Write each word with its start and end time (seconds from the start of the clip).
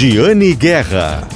Giane 0.00 0.54
Guerra. 0.54 1.26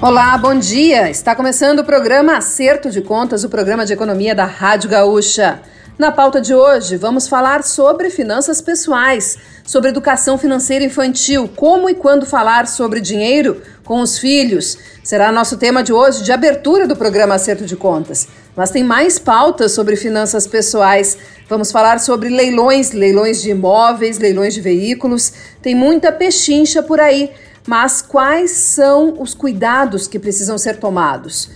Olá, 0.00 0.38
bom 0.38 0.58
dia. 0.58 1.10
Está 1.10 1.34
começando 1.34 1.80
o 1.80 1.84
programa 1.84 2.38
Acerto 2.38 2.90
de 2.90 3.02
Contas, 3.02 3.44
o 3.44 3.50
programa 3.50 3.84
de 3.84 3.92
economia 3.92 4.34
da 4.34 4.46
Rádio 4.46 4.88
Gaúcha. 4.88 5.60
Na 5.98 6.10
pauta 6.10 6.40
de 6.40 6.54
hoje, 6.54 6.96
vamos 6.96 7.28
falar 7.28 7.62
sobre 7.62 8.08
finanças 8.08 8.62
pessoais, 8.62 9.36
sobre 9.62 9.90
educação 9.90 10.38
financeira 10.38 10.82
infantil, 10.82 11.46
como 11.54 11.90
e 11.90 11.94
quando 11.94 12.24
falar 12.24 12.66
sobre 12.66 13.02
dinheiro 13.02 13.60
com 13.84 14.00
os 14.00 14.18
filhos. 14.18 14.78
Será 15.04 15.30
nosso 15.30 15.58
tema 15.58 15.82
de 15.82 15.92
hoje 15.92 16.24
de 16.24 16.32
abertura 16.32 16.88
do 16.88 16.96
programa 16.96 17.34
Acerto 17.34 17.66
de 17.66 17.76
Contas. 17.76 18.26
Mas 18.56 18.70
tem 18.70 18.84
mais 18.84 19.18
pautas 19.18 19.72
sobre 19.72 19.96
finanças 19.96 20.46
pessoais. 20.46 21.16
Vamos 21.48 21.72
falar 21.72 21.98
sobre 22.00 22.28
leilões, 22.28 22.92
leilões 22.92 23.40
de 23.40 23.50
imóveis, 23.50 24.18
leilões 24.18 24.54
de 24.54 24.60
veículos. 24.60 25.32
Tem 25.62 25.74
muita 25.74 26.12
pechincha 26.12 26.82
por 26.82 27.00
aí. 27.00 27.30
Mas 27.66 28.02
quais 28.02 28.50
são 28.50 29.20
os 29.20 29.34
cuidados 29.34 30.06
que 30.06 30.18
precisam 30.18 30.58
ser 30.58 30.76
tomados? 30.76 31.50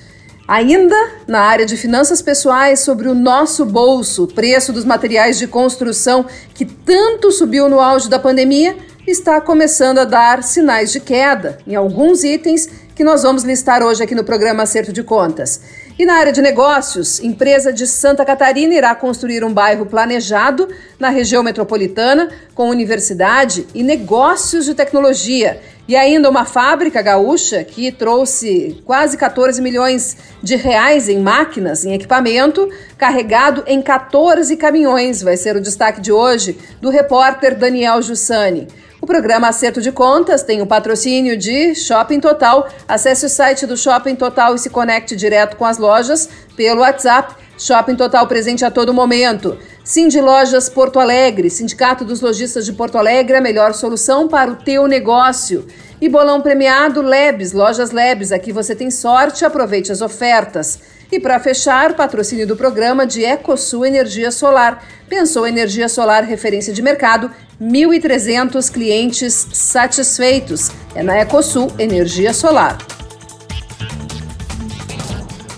Ainda 0.48 0.96
na 1.26 1.40
área 1.40 1.66
de 1.66 1.76
finanças 1.76 2.22
pessoais, 2.22 2.80
sobre 2.80 3.08
o 3.08 3.14
nosso 3.14 3.64
bolso, 3.64 4.24
o 4.24 4.28
preço 4.28 4.72
dos 4.72 4.84
materiais 4.84 5.38
de 5.38 5.48
construção 5.48 6.24
que 6.54 6.64
tanto 6.64 7.32
subiu 7.32 7.68
no 7.68 7.80
auge 7.80 8.08
da 8.08 8.18
pandemia, 8.18 8.76
está 9.06 9.40
começando 9.40 9.98
a 9.98 10.04
dar 10.04 10.42
sinais 10.42 10.92
de 10.92 11.00
queda 11.00 11.58
em 11.66 11.74
alguns 11.74 12.24
itens 12.24 12.68
que 12.94 13.04
nós 13.04 13.22
vamos 13.22 13.42
listar 13.42 13.82
hoje 13.82 14.02
aqui 14.02 14.14
no 14.14 14.24
programa 14.24 14.62
Acerto 14.62 14.92
de 14.92 15.02
Contas. 15.02 15.60
E 15.98 16.04
na 16.04 16.16
área 16.16 16.30
de 16.30 16.42
negócios, 16.42 17.20
empresa 17.20 17.72
de 17.72 17.86
Santa 17.86 18.22
Catarina 18.22 18.74
irá 18.74 18.94
construir 18.94 19.42
um 19.42 19.50
bairro 19.50 19.86
planejado 19.86 20.68
na 20.98 21.08
região 21.08 21.42
metropolitana 21.42 22.28
com 22.54 22.68
universidade 22.68 23.66
e 23.74 23.82
negócios 23.82 24.66
de 24.66 24.74
tecnologia. 24.74 25.58
E 25.88 25.96
ainda 25.96 26.28
uma 26.28 26.44
fábrica 26.44 27.00
gaúcha 27.00 27.64
que 27.64 27.90
trouxe 27.90 28.82
quase 28.84 29.16
14 29.16 29.62
milhões 29.62 30.18
de 30.42 30.54
reais 30.54 31.08
em 31.08 31.18
máquinas, 31.18 31.86
em 31.86 31.94
equipamento, 31.94 32.68
carregado 32.98 33.64
em 33.66 33.80
14 33.80 34.54
caminhões. 34.58 35.22
Vai 35.22 35.38
ser 35.38 35.56
o 35.56 35.62
destaque 35.62 36.02
de 36.02 36.12
hoje 36.12 36.58
do 36.78 36.90
repórter 36.90 37.56
Daniel 37.56 38.02
Jussani. 38.02 38.68
O 39.06 39.14
programa 39.16 39.46
Acerto 39.46 39.80
de 39.80 39.92
Contas 39.92 40.42
tem 40.42 40.60
o 40.60 40.66
patrocínio 40.66 41.36
de 41.36 41.76
Shopping 41.76 42.18
Total. 42.18 42.68
Acesse 42.88 43.24
o 43.26 43.28
site 43.28 43.64
do 43.64 43.76
Shopping 43.76 44.16
Total 44.16 44.52
e 44.52 44.58
se 44.58 44.68
conecte 44.68 45.14
direto 45.14 45.56
com 45.56 45.64
as 45.64 45.78
lojas 45.78 46.28
pelo 46.56 46.80
WhatsApp. 46.80 47.36
Shopping 47.56 47.94
Total 47.94 48.26
presente 48.26 48.64
a 48.64 48.70
todo 48.70 48.92
momento. 48.92 49.56
Cindy 49.84 50.20
Lojas 50.20 50.68
Porto 50.68 50.98
Alegre, 50.98 51.48
Sindicato 51.50 52.04
dos 52.04 52.20
Lojistas 52.20 52.66
de 52.66 52.72
Porto 52.72 52.98
Alegre, 52.98 53.36
a 53.36 53.40
melhor 53.40 53.74
solução 53.74 54.26
para 54.26 54.50
o 54.50 54.56
teu 54.56 54.88
negócio. 54.88 55.68
E 56.00 56.08
bolão 56.08 56.40
premiado 56.40 57.00
Lebes, 57.00 57.52
Lojas 57.52 57.92
Lebes, 57.92 58.32
aqui 58.32 58.50
você 58.50 58.74
tem 58.74 58.90
sorte, 58.90 59.44
aproveite 59.44 59.92
as 59.92 60.00
ofertas. 60.00 60.80
E 61.10 61.20
para 61.20 61.38
fechar, 61.38 61.94
patrocínio 61.94 62.46
do 62.46 62.56
programa 62.56 63.06
de 63.06 63.24
EcoSul 63.24 63.86
Energia 63.86 64.30
Solar. 64.30 64.84
Pensou 65.08 65.46
energia 65.46 65.88
solar 65.88 66.24
referência 66.24 66.72
de 66.72 66.82
mercado, 66.82 67.30
1.300 67.62 68.70
clientes 68.72 69.46
satisfeitos. 69.52 70.70
É 70.94 71.02
na 71.02 71.16
EcoSul 71.18 71.72
Energia 71.78 72.32
Solar. 72.32 72.76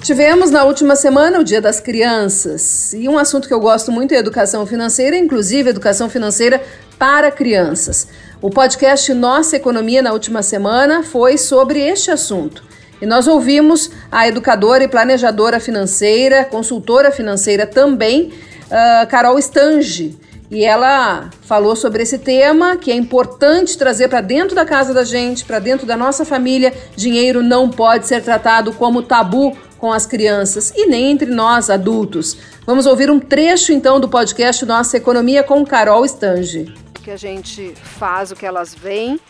Tivemos 0.02 0.50
na 0.50 0.64
última 0.64 0.96
semana 0.96 1.38
o 1.38 1.44
Dia 1.44 1.60
das 1.60 1.80
Crianças 1.80 2.94
e 2.94 3.06
um 3.08 3.18
assunto 3.18 3.46
que 3.46 3.52
eu 3.52 3.60
gosto 3.60 3.92
muito 3.92 4.12
é 4.12 4.16
educação 4.16 4.66
financeira, 4.66 5.16
inclusive 5.16 5.68
educação 5.68 6.08
financeira 6.08 6.62
para 6.98 7.30
crianças. 7.30 8.08
O 8.40 8.48
podcast 8.48 9.12
Nossa 9.12 9.56
Economia 9.56 10.00
na 10.00 10.12
última 10.12 10.42
semana 10.42 11.02
foi 11.02 11.36
sobre 11.36 11.80
este 11.80 12.10
assunto. 12.10 12.64
E 13.00 13.06
nós 13.06 13.26
ouvimos 13.26 13.90
a 14.10 14.26
educadora 14.26 14.84
e 14.84 14.88
planejadora 14.88 15.60
financeira, 15.60 16.44
consultora 16.44 17.10
financeira 17.10 17.66
também, 17.66 18.32
uh, 18.66 19.06
Carol 19.08 19.38
Stange. 19.38 20.18
E 20.50 20.64
ela 20.64 21.28
falou 21.42 21.76
sobre 21.76 22.02
esse 22.02 22.18
tema 22.18 22.76
que 22.76 22.90
é 22.90 22.94
importante 22.94 23.76
trazer 23.76 24.08
para 24.08 24.22
dentro 24.22 24.54
da 24.56 24.64
casa 24.64 24.94
da 24.94 25.04
gente, 25.04 25.44
para 25.44 25.58
dentro 25.58 25.86
da 25.86 25.94
nossa 25.96 26.24
família. 26.24 26.72
Dinheiro 26.96 27.42
não 27.42 27.68
pode 27.68 28.06
ser 28.06 28.22
tratado 28.22 28.72
como 28.72 29.02
tabu 29.02 29.56
com 29.76 29.92
as 29.92 30.06
crianças 30.06 30.72
e 30.74 30.86
nem 30.86 31.10
entre 31.10 31.30
nós 31.30 31.68
adultos. 31.68 32.36
Vamos 32.66 32.86
ouvir 32.86 33.10
um 33.10 33.20
trecho 33.20 33.72
então 33.72 34.00
do 34.00 34.08
podcast 34.08 34.64
Nossa 34.64 34.96
Economia 34.96 35.42
com 35.42 35.64
Carol 35.64 36.04
Stange. 36.06 36.74
Que 37.04 37.10
a 37.10 37.16
gente 37.16 37.74
faz 37.74 38.30
o 38.30 38.34
que 38.34 38.46
elas 38.46 38.74
veem 38.74 39.20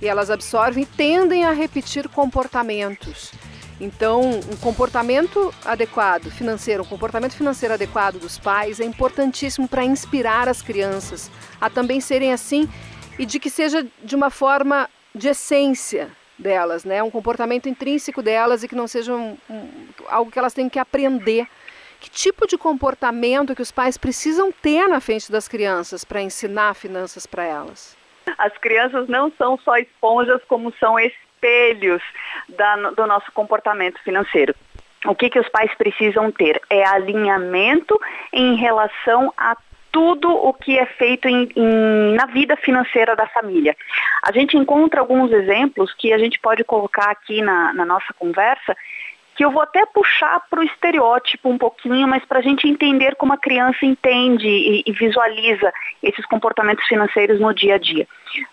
e 0.00 0.08
elas 0.08 0.30
absorvem 0.30 0.84
tendem 0.84 1.44
a 1.44 1.52
repetir 1.52 2.08
comportamentos. 2.08 3.32
Então, 3.80 4.22
um 4.22 4.56
comportamento 4.56 5.52
adequado 5.64 6.30
financeiro, 6.30 6.84
um 6.84 6.86
comportamento 6.86 7.34
financeiro 7.34 7.74
adequado 7.74 8.18
dos 8.18 8.38
pais 8.38 8.78
é 8.78 8.84
importantíssimo 8.84 9.66
para 9.66 9.84
inspirar 9.84 10.48
as 10.48 10.62
crianças 10.62 11.30
a 11.60 11.68
também 11.68 12.00
serem 12.00 12.32
assim 12.32 12.68
e 13.18 13.26
de 13.26 13.40
que 13.40 13.50
seja 13.50 13.86
de 14.02 14.14
uma 14.14 14.30
forma 14.30 14.88
de 15.14 15.28
essência 15.28 16.10
delas, 16.38 16.84
né? 16.84 17.02
Um 17.02 17.10
comportamento 17.10 17.68
intrínseco 17.68 18.22
delas 18.22 18.62
e 18.62 18.68
que 18.68 18.74
não 18.74 18.86
seja 18.86 19.12
um, 19.14 19.36
um, 19.50 19.68
algo 20.08 20.30
que 20.30 20.38
elas 20.38 20.54
têm 20.54 20.68
que 20.68 20.78
aprender. 20.78 21.46
Que 22.00 22.10
tipo 22.10 22.46
de 22.46 22.58
comportamento 22.58 23.54
que 23.54 23.62
os 23.62 23.72
pais 23.72 23.96
precisam 23.96 24.52
ter 24.52 24.86
na 24.88 25.00
frente 25.00 25.32
das 25.32 25.48
crianças 25.48 26.04
para 26.04 26.20
ensinar 26.20 26.74
finanças 26.74 27.26
para 27.26 27.44
elas? 27.44 27.96
As 28.38 28.56
crianças 28.58 29.08
não 29.08 29.32
são 29.36 29.58
só 29.58 29.76
esponjas, 29.76 30.40
como 30.48 30.72
são 30.78 30.98
espelhos 30.98 32.02
da, 32.48 32.76
do 32.90 33.06
nosso 33.06 33.30
comportamento 33.32 34.02
financeiro. 34.02 34.54
O 35.06 35.14
que, 35.14 35.28
que 35.28 35.38
os 35.38 35.48
pais 35.48 35.72
precisam 35.74 36.30
ter? 36.30 36.60
É 36.70 36.84
alinhamento 36.84 37.98
em 38.32 38.56
relação 38.56 39.32
a 39.36 39.56
tudo 39.92 40.28
o 40.28 40.52
que 40.52 40.76
é 40.76 40.86
feito 40.86 41.28
em, 41.28 41.48
em, 41.54 42.14
na 42.14 42.26
vida 42.26 42.56
financeira 42.56 43.14
da 43.14 43.28
família. 43.28 43.76
A 44.24 44.32
gente 44.32 44.56
encontra 44.56 45.00
alguns 45.00 45.30
exemplos 45.30 45.94
que 45.94 46.12
a 46.12 46.18
gente 46.18 46.40
pode 46.40 46.64
colocar 46.64 47.10
aqui 47.10 47.40
na, 47.40 47.72
na 47.72 47.84
nossa 47.84 48.12
conversa 48.18 48.76
que 49.34 49.44
eu 49.44 49.50
vou 49.50 49.62
até 49.62 49.84
puxar 49.86 50.40
para 50.48 50.60
o 50.60 50.64
estereótipo 50.64 51.48
um 51.48 51.58
pouquinho, 51.58 52.06
mas 52.06 52.24
para 52.24 52.38
a 52.38 52.42
gente 52.42 52.68
entender 52.68 53.16
como 53.16 53.32
a 53.32 53.38
criança 53.38 53.84
entende 53.84 54.46
e, 54.46 54.82
e, 54.86 54.92
visualiza 54.92 55.72
esses 56.02 56.24
comportamentos 56.26 56.86
financeiros 56.86 57.40
no 57.40 57.52
dia 57.52 57.74
a 57.74 57.78
dia. 57.78 58.06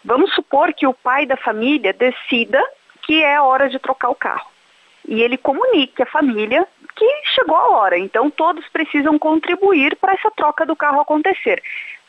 Vamos 0.04 0.34
supor 0.34 0.74
que 0.74 0.88
o 0.88 0.94
pai 0.94 1.26
da 1.26 1.38
família 1.38 1.94
decida 1.94 2.62
que 3.04 3.24
é 3.24 3.40
hora 3.40 3.70
de 3.70 3.80
trocar 3.80 4.10
o 4.10 4.16
carro. 4.16 4.50
E 5.08 5.22
ele 5.22 5.38
comunique 5.38 6.04
à 6.04 6.06
família 6.06 6.68
que 6.96 7.06
chegou 7.34 7.56
a 7.58 7.70
hora. 7.78 7.98
Então 7.98 8.30
todos 8.30 8.68
precisam 8.70 9.18
contribuir 9.18 9.96
para 9.96 10.14
essa 10.14 10.30
troca 10.32 10.66
do 10.66 10.76
carro 10.76 11.02
acontecer 11.02 11.62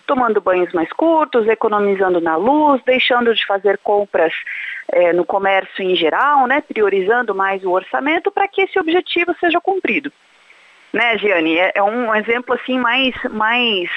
tomando 0.07 0.41
banhos 0.41 0.73
mais 0.73 0.93
curtos, 0.93 1.47
economizando 1.49 2.21
na 2.21 2.37
luz, 2.37 2.83
deixando 2.85 3.35
de 3.35 3.45
fazer 3.47 3.79
compras 3.79 4.33
é, 4.91 5.13
no 5.13 5.25
comércio 5.25 5.83
em 5.83 5.95
geral, 5.95 6.47
né, 6.47 6.61
priorizando 6.61 7.35
mais 7.35 7.65
o 7.65 7.71
orçamento 7.71 8.31
para 8.31 8.49
que 8.49 8.63
esse 8.63 8.79
objetivo 8.79 9.35
seja 9.41 9.61
cumprido. 9.61 10.13
Né, 10.93 11.17
Giane? 11.19 11.59
É, 11.59 11.73
é 11.77 11.83
um 11.83 12.15
exemplo 12.15 12.55
assim 12.55 12.79
mais, 12.79 13.15
mais 13.31 13.89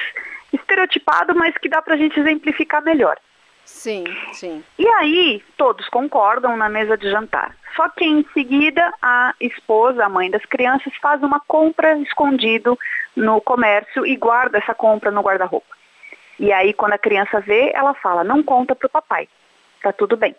estereotipado, 0.54 1.36
mas 1.36 1.58
que 1.58 1.68
dá 1.68 1.82
para 1.82 1.96
a 1.96 1.98
gente 1.98 2.20
exemplificar 2.20 2.84
melhor. 2.84 3.18
Sim, 3.66 4.06
sim. 4.34 4.64
E 4.78 4.88
aí, 4.88 5.44
todos 5.58 5.90
concordam 5.90 6.56
na 6.56 6.70
mesa 6.70 6.96
de 6.96 7.10
jantar. 7.10 7.56
Só 7.76 7.90
que 7.90 8.06
em 8.06 8.26
seguida, 8.34 8.94
a 9.02 9.34
esposa, 9.42 10.06
a 10.06 10.10
mãe 10.10 10.30
das 10.30 10.46
crianças, 10.46 10.94
faz 11.02 11.22
uma 11.22 11.42
compra 11.42 11.98
escondido 11.98 12.78
no 13.16 13.42
comércio 13.42 14.06
e 14.06 14.16
guarda 14.16 14.60
essa 14.60 14.74
compra 14.74 15.12
no 15.12 15.22
guarda-roupa. 15.22 15.75
E 16.40 16.52
aí, 16.52 16.74
quando 16.74 16.94
a 16.94 16.98
criança 16.98 17.40
vê, 17.40 17.72
ela 17.74 17.94
fala: 17.94 18.24
não 18.24 18.44
conta 18.44 18.76
para 18.76 18.88
o 18.88 18.90
papai, 18.90 19.28
tá 19.82 19.92
tudo 19.92 20.18
bem. 20.18 20.36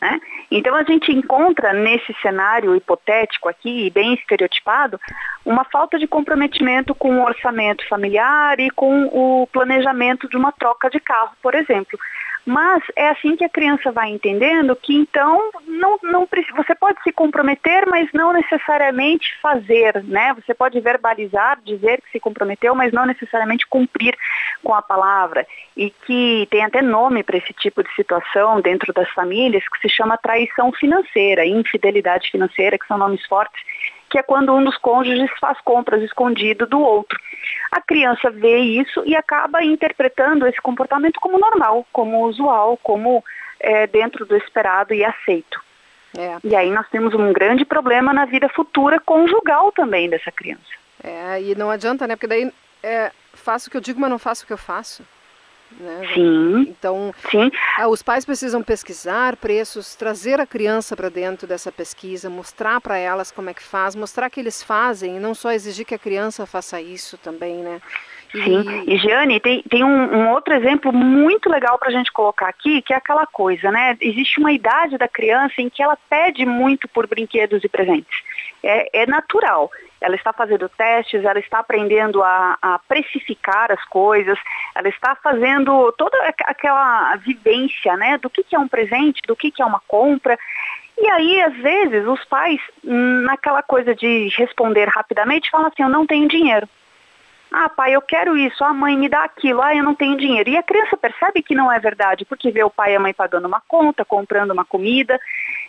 Né? 0.00 0.20
Então, 0.50 0.74
a 0.74 0.82
gente 0.82 1.10
encontra 1.12 1.72
nesse 1.72 2.12
cenário 2.20 2.76
hipotético 2.76 3.48
aqui, 3.48 3.90
bem 3.90 4.14
estereotipado, 4.14 5.00
uma 5.44 5.64
falta 5.64 5.98
de 5.98 6.06
comprometimento 6.06 6.94
com 6.94 7.18
o 7.18 7.24
orçamento 7.24 7.88
familiar 7.88 8.60
e 8.60 8.70
com 8.70 9.06
o 9.06 9.46
planejamento 9.46 10.28
de 10.28 10.36
uma 10.36 10.52
troca 10.52 10.90
de 10.90 11.00
carro, 11.00 11.32
por 11.42 11.54
exemplo. 11.54 11.98
Mas 12.46 12.82
é 12.94 13.08
assim 13.08 13.36
que 13.36 13.44
a 13.44 13.48
criança 13.48 13.90
vai 13.90 14.10
entendendo 14.10 14.76
que 14.76 14.94
então 14.94 15.50
não, 15.66 15.98
não 16.02 16.28
você 16.56 16.74
pode 16.74 17.02
se 17.02 17.12
comprometer, 17.12 17.86
mas 17.86 18.08
não 18.12 18.32
necessariamente 18.32 19.26
fazer, 19.40 20.02
né? 20.04 20.34
Você 20.34 20.52
pode 20.52 20.78
verbalizar, 20.80 21.58
dizer 21.64 22.02
que 22.02 22.10
se 22.10 22.20
comprometeu, 22.20 22.74
mas 22.74 22.92
não 22.92 23.06
necessariamente 23.06 23.66
cumprir 23.66 24.16
com 24.62 24.74
a 24.74 24.82
palavra. 24.82 25.46
E 25.76 25.90
que 25.90 26.46
tem 26.50 26.64
até 26.64 26.82
nome 26.82 27.22
para 27.22 27.38
esse 27.38 27.52
tipo 27.52 27.82
de 27.82 27.94
situação 27.94 28.60
dentro 28.60 28.92
das 28.92 29.08
famílias 29.10 29.64
que 29.68 29.80
se 29.80 29.88
chama 29.88 30.18
traição 30.18 30.70
financeira, 30.72 31.46
infidelidade 31.46 32.30
financeira, 32.30 32.78
que 32.78 32.86
são 32.86 32.98
nomes 32.98 33.24
fortes 33.26 33.60
que 34.08 34.18
é 34.18 34.22
quando 34.22 34.54
um 34.54 34.62
dos 34.62 34.76
cônjuges 34.78 35.30
faz 35.40 35.60
compras 35.60 36.02
escondido 36.02 36.66
do 36.66 36.80
outro. 36.80 37.18
A 37.70 37.80
criança 37.80 38.30
vê 38.30 38.58
isso 38.58 39.02
e 39.04 39.16
acaba 39.16 39.64
interpretando 39.64 40.46
esse 40.46 40.60
comportamento 40.60 41.18
como 41.20 41.38
normal, 41.38 41.86
como 41.92 42.24
usual, 42.24 42.78
como 42.82 43.24
é, 43.58 43.86
dentro 43.86 44.24
do 44.24 44.36
esperado 44.36 44.94
e 44.94 45.04
aceito. 45.04 45.60
É. 46.16 46.36
E 46.44 46.54
aí 46.54 46.70
nós 46.70 46.88
temos 46.90 47.12
um 47.14 47.32
grande 47.32 47.64
problema 47.64 48.12
na 48.12 48.24
vida 48.24 48.48
futura 48.48 49.00
conjugal 49.00 49.72
também 49.72 50.08
dessa 50.08 50.30
criança. 50.30 50.62
É, 51.02 51.42
e 51.42 51.54
não 51.54 51.70
adianta, 51.70 52.06
né? 52.06 52.14
Porque 52.14 52.28
daí 52.28 52.52
é, 52.82 53.10
faço 53.32 53.68
o 53.68 53.70
que 53.70 53.76
eu 53.76 53.80
digo, 53.80 54.00
mas 54.00 54.10
não 54.10 54.18
faço 54.18 54.44
o 54.44 54.46
que 54.46 54.52
eu 54.52 54.58
faço. 54.58 55.02
Né? 55.78 56.08
Sim. 56.14 56.60
Então, 56.68 57.12
Sim. 57.30 57.50
Ah, 57.76 57.88
os 57.88 58.02
pais 58.02 58.24
precisam 58.24 58.62
pesquisar 58.62 59.36
preços, 59.36 59.96
trazer 59.96 60.40
a 60.40 60.46
criança 60.46 60.96
para 60.96 61.08
dentro 61.08 61.46
dessa 61.46 61.72
pesquisa, 61.72 62.30
mostrar 62.30 62.80
para 62.80 62.96
elas 62.96 63.32
como 63.32 63.50
é 63.50 63.54
que 63.54 63.62
faz, 63.62 63.96
mostrar 63.96 64.30
que 64.30 64.38
eles 64.38 64.62
fazem 64.62 65.16
e 65.16 65.20
não 65.20 65.34
só 65.34 65.50
exigir 65.50 65.84
que 65.84 65.94
a 65.94 65.98
criança 65.98 66.46
faça 66.46 66.80
isso 66.80 67.18
também, 67.18 67.56
né? 67.56 67.80
Sim, 68.32 68.84
e 68.88 68.96
Giane, 68.98 69.38
tem, 69.38 69.62
tem 69.62 69.84
um, 69.84 70.12
um, 70.12 70.30
outro 70.30 70.54
exemplo 70.54 70.92
muito 70.92 71.48
legal 71.48 71.78
para 71.78 71.88
a 71.88 71.92
gente 71.92 72.10
colocar 72.12 72.48
aqui, 72.48 72.82
que 72.82 72.92
é 72.92 72.96
aquela 72.96 73.26
coisa, 73.26 73.70
né? 73.70 73.96
Existe 74.00 74.40
uma 74.40 74.50
idade 74.50 74.98
da 74.98 75.06
criança 75.06 75.54
em 75.58 75.68
que 75.68 75.80
ela 75.80 75.96
pede 76.10 76.44
muito 76.44 76.88
por 76.88 77.06
brinquedos 77.06 77.62
e 77.62 77.68
presentes. 77.68 78.22
É, 78.66 79.02
é 79.02 79.06
natural. 79.06 79.70
Ela 80.00 80.16
está 80.16 80.32
fazendo 80.32 80.68
testes, 80.68 81.24
ela 81.24 81.38
está 81.38 81.58
aprendendo 81.60 82.22
a, 82.22 82.58
a 82.60 82.78
precificar 82.80 83.70
as 83.70 83.84
coisas, 83.86 84.38
ela 84.74 84.88
está 84.88 85.14
fazendo 85.16 85.92
toda 85.92 86.16
aquela 86.44 87.16
vivência, 87.16 87.96
né? 87.96 88.18
Do 88.18 88.28
que, 88.30 88.42
que 88.42 88.56
é 88.56 88.58
um 88.58 88.68
presente, 88.68 89.20
do 89.26 89.36
que, 89.36 89.50
que 89.50 89.62
é 89.62 89.66
uma 89.66 89.80
compra. 89.86 90.38
E 90.96 91.06
aí, 91.10 91.42
às 91.42 91.56
vezes, 91.56 92.06
os 92.06 92.24
pais, 92.24 92.60
naquela 92.82 93.62
coisa 93.62 93.94
de 93.94 94.28
responder 94.36 94.88
rapidamente, 94.88 95.50
falam 95.50 95.66
assim, 95.66 95.82
eu 95.82 95.88
não 95.88 96.06
tenho 96.06 96.28
dinheiro. 96.28 96.68
Ah, 97.56 97.68
pai, 97.68 97.94
eu 97.94 98.02
quero 98.02 98.36
isso. 98.36 98.64
Ah, 98.64 98.74
mãe, 98.74 98.96
me 98.96 99.08
dá 99.08 99.22
aquilo. 99.22 99.62
Ah, 99.62 99.74
eu 99.74 99.84
não 99.84 99.94
tenho 99.94 100.16
dinheiro. 100.16 100.50
E 100.50 100.56
a 100.56 100.62
criança 100.62 100.96
percebe 100.96 101.40
que 101.40 101.54
não 101.54 101.70
é 101.70 101.78
verdade, 101.78 102.24
porque 102.24 102.50
vê 102.50 102.64
o 102.64 102.70
pai 102.70 102.92
e 102.92 102.96
a 102.96 103.00
mãe 103.00 103.14
pagando 103.14 103.46
uma 103.46 103.62
conta, 103.68 104.04
comprando 104.04 104.50
uma 104.50 104.64
comida. 104.64 105.20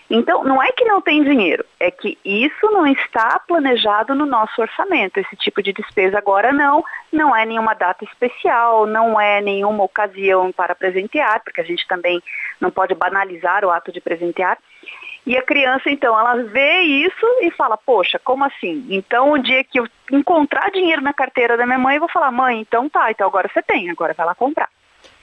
Então, 0.09 0.43
não 0.43 0.61
é 0.61 0.71
que 0.71 0.85
não 0.85 1.01
tem 1.01 1.23
dinheiro, 1.23 1.65
é 1.79 1.89
que 1.89 2.17
isso 2.23 2.69
não 2.71 2.85
está 2.85 3.39
planejado 3.39 4.13
no 4.13 4.25
nosso 4.25 4.61
orçamento. 4.61 5.17
Esse 5.17 5.35
tipo 5.35 5.63
de 5.63 5.73
despesa 5.73 6.19
agora 6.19 6.53
não, 6.53 6.83
não 7.11 7.35
é 7.35 7.43
nenhuma 7.45 7.73
data 7.73 8.03
especial, 8.03 8.85
não 8.85 9.19
é 9.19 9.41
nenhuma 9.41 9.83
ocasião 9.83 10.51
para 10.51 10.75
presentear, 10.75 11.43
porque 11.43 11.59
a 11.59 11.63
gente 11.63 11.87
também 11.87 12.21
não 12.61 12.69
pode 12.69 12.93
banalizar 12.93 13.65
o 13.65 13.71
ato 13.71 13.91
de 13.91 13.99
presentear. 13.99 14.59
E 15.25 15.35
a 15.35 15.41
criança, 15.41 15.89
então, 15.89 16.17
ela 16.17 16.35
vê 16.43 16.81
isso 16.81 17.25
e 17.41 17.49
fala, 17.49 17.75
poxa, 17.75 18.19
como 18.23 18.43
assim? 18.43 18.85
Então, 18.91 19.31
o 19.31 19.39
dia 19.39 19.63
que 19.63 19.79
eu 19.79 19.87
encontrar 20.11 20.69
dinheiro 20.69 21.01
na 21.01 21.13
carteira 21.13 21.57
da 21.57 21.65
minha 21.65 21.79
mãe, 21.79 21.95
eu 21.95 22.01
vou 22.01 22.09
falar, 22.09 22.31
mãe, 22.31 22.59
então 22.59 22.87
tá, 22.87 23.09
então 23.09 23.25
agora 23.27 23.49
você 23.51 23.61
tem, 23.63 23.89
agora 23.89 24.13
vai 24.13 24.25
lá 24.25 24.35
comprar. 24.35 24.69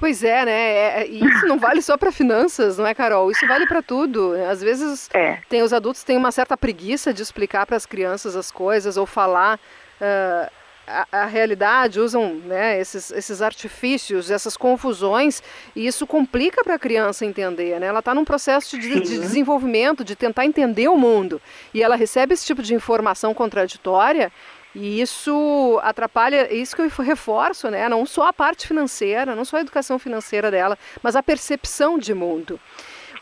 Pois 0.02 0.24
é, 0.24 0.44
né? 0.44 0.52
É, 0.52 1.02
é 1.02 1.06
isso 1.06 1.46
não 1.46 1.60
vale 1.60 1.80
só 1.80 1.96
para 1.96 2.10
finanças, 2.10 2.76
não 2.76 2.84
é, 2.84 2.92
Carol? 2.92 3.30
Isso 3.30 3.46
vale 3.46 3.68
para 3.68 3.80
tudo. 3.80 4.34
Às 4.50 4.60
vezes 4.60 5.08
é. 5.14 5.38
tem 5.48 5.62
os 5.62 5.72
adultos 5.72 6.02
têm 6.02 6.16
uma 6.16 6.32
certa 6.32 6.56
preguiça 6.56 7.14
de 7.14 7.22
explicar 7.22 7.64
para 7.66 7.76
as 7.76 7.86
crianças 7.86 8.34
as 8.34 8.50
coisas 8.50 8.96
ou 8.96 9.06
falar. 9.06 9.60
Uh, 10.00 10.50
a, 10.88 11.06
a, 11.12 11.26
realidade, 11.26 12.00
usam 12.00 12.34
né, 12.34 12.80
esses, 12.80 13.12
esses 13.12 13.40
artifícios, 13.40 14.28
essas 14.28 14.56
confusões, 14.56 15.40
e 15.76 15.86
isso 15.86 16.04
complica 16.04 16.64
para 16.64 16.74
a 16.74 16.78
criança 16.80 17.24
entender. 17.24 17.78
Né? 17.78 17.86
Ela 17.86 18.00
está 18.00 18.12
num 18.12 18.24
processo 18.24 18.76
de, 18.76 18.98
de, 18.98 19.20
desenvolvimento, 19.20 20.02
de 20.02 20.16
tentar 20.16 20.44
entender 20.44 20.88
o 20.88 20.96
mundo, 20.96 21.40
e 21.72 21.80
ela 21.80 21.94
recebe 21.94 22.34
esse 22.34 22.44
tipo 22.44 22.60
de 22.60 22.74
informação 22.74 23.32
contraditória, 23.32 24.32
e 24.74 25.00
isso 25.00 25.78
atrapalha, 25.82 26.52
isso 26.52 26.74
que 26.74 26.82
eu 26.82 26.88
reforço, 27.04 27.70
né? 27.70 27.88
não 27.88 28.06
só 28.06 28.28
a 28.28 28.32
parte 28.32 28.66
financeira, 28.66 29.34
não 29.36 29.44
só 29.44 29.58
a 29.58 29.60
educação 29.60 29.98
financeira 29.98 30.50
dela, 30.50 30.78
mas 31.02 31.14
a 31.14 31.22
percepção 31.22 31.98
de 31.98 32.14
mundo. 32.14 32.58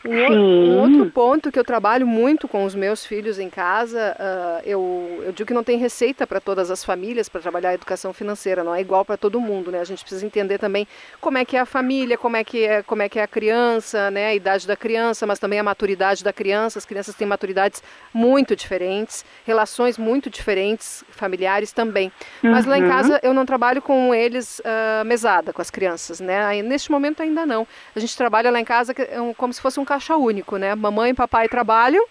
Um, 0.03 0.35
um, 0.35 0.79
outro 0.79 1.11
ponto 1.11 1.51
que 1.51 1.59
eu 1.59 1.63
trabalho 1.63 2.07
muito 2.07 2.47
com 2.47 2.65
os 2.65 2.73
meus 2.73 3.05
filhos 3.05 3.37
em 3.37 3.49
casa, 3.49 4.15
uh, 4.19 4.61
eu, 4.65 5.23
eu 5.25 5.31
digo 5.31 5.47
que 5.47 5.53
não 5.53 5.63
tem 5.63 5.77
receita 5.77 6.25
para 6.25 6.39
todas 6.39 6.71
as 6.71 6.83
famílias 6.83 7.29
para 7.29 7.39
trabalhar 7.39 7.69
a 7.69 7.73
educação 7.75 8.11
financeira, 8.11 8.63
não 8.63 8.73
é 8.73 8.81
igual 8.81 9.05
para 9.05 9.15
todo 9.15 9.39
mundo, 9.39 9.71
né? 9.71 9.79
A 9.79 9.83
gente 9.83 10.01
precisa 10.01 10.25
entender 10.25 10.57
também 10.57 10.87
como 11.19 11.37
é 11.37 11.45
que 11.45 11.55
é 11.55 11.59
a 11.59 11.65
família, 11.65 12.17
como 12.17 12.35
é 12.35 12.43
que 12.43 12.63
é, 12.63 12.81
como 12.81 13.01
é 13.01 13.09
que 13.09 13.19
é 13.19 13.23
a 13.23 13.27
criança, 13.27 14.09
né? 14.09 14.27
A 14.27 14.35
idade 14.35 14.65
da 14.67 14.75
criança, 14.75 15.27
mas 15.27 15.37
também 15.37 15.59
a 15.59 15.63
maturidade 15.63 16.23
da 16.23 16.33
criança. 16.33 16.79
As 16.79 16.85
crianças 16.85 17.13
têm 17.13 17.27
maturidades 17.27 17.83
muito 18.13 18.55
diferentes, 18.55 19.23
relações 19.45 19.97
muito 19.97 20.29
diferentes, 20.29 21.03
familiares 21.11 21.71
também. 21.71 22.11
Uhum. 22.43 22.51
Mas 22.51 22.65
lá 22.65 22.77
em 22.77 22.83
uhum. 22.83 22.89
casa 22.89 23.19
eu 23.21 23.33
não 23.33 23.45
trabalho 23.45 23.81
com 23.81 24.15
eles 24.15 24.59
uh, 24.59 25.05
mesada, 25.05 25.53
com 25.53 25.61
as 25.61 25.69
crianças, 25.69 26.19
né? 26.19 26.43
Aí, 26.43 26.63
neste 26.63 26.89
momento 26.89 27.21
ainda 27.21 27.45
não. 27.45 27.67
A 27.95 27.99
gente 27.99 28.17
trabalha 28.17 28.49
lá 28.49 28.59
em 28.59 28.65
casa 28.65 28.95
como 29.37 29.53
se 29.53 29.61
fosse 29.61 29.79
um 29.79 29.85
caixa 29.91 30.15
único, 30.15 30.57
né? 30.57 30.73
Mamãe 30.73 31.11
e 31.11 31.13
papai 31.13 31.49
trabalham 31.49 32.05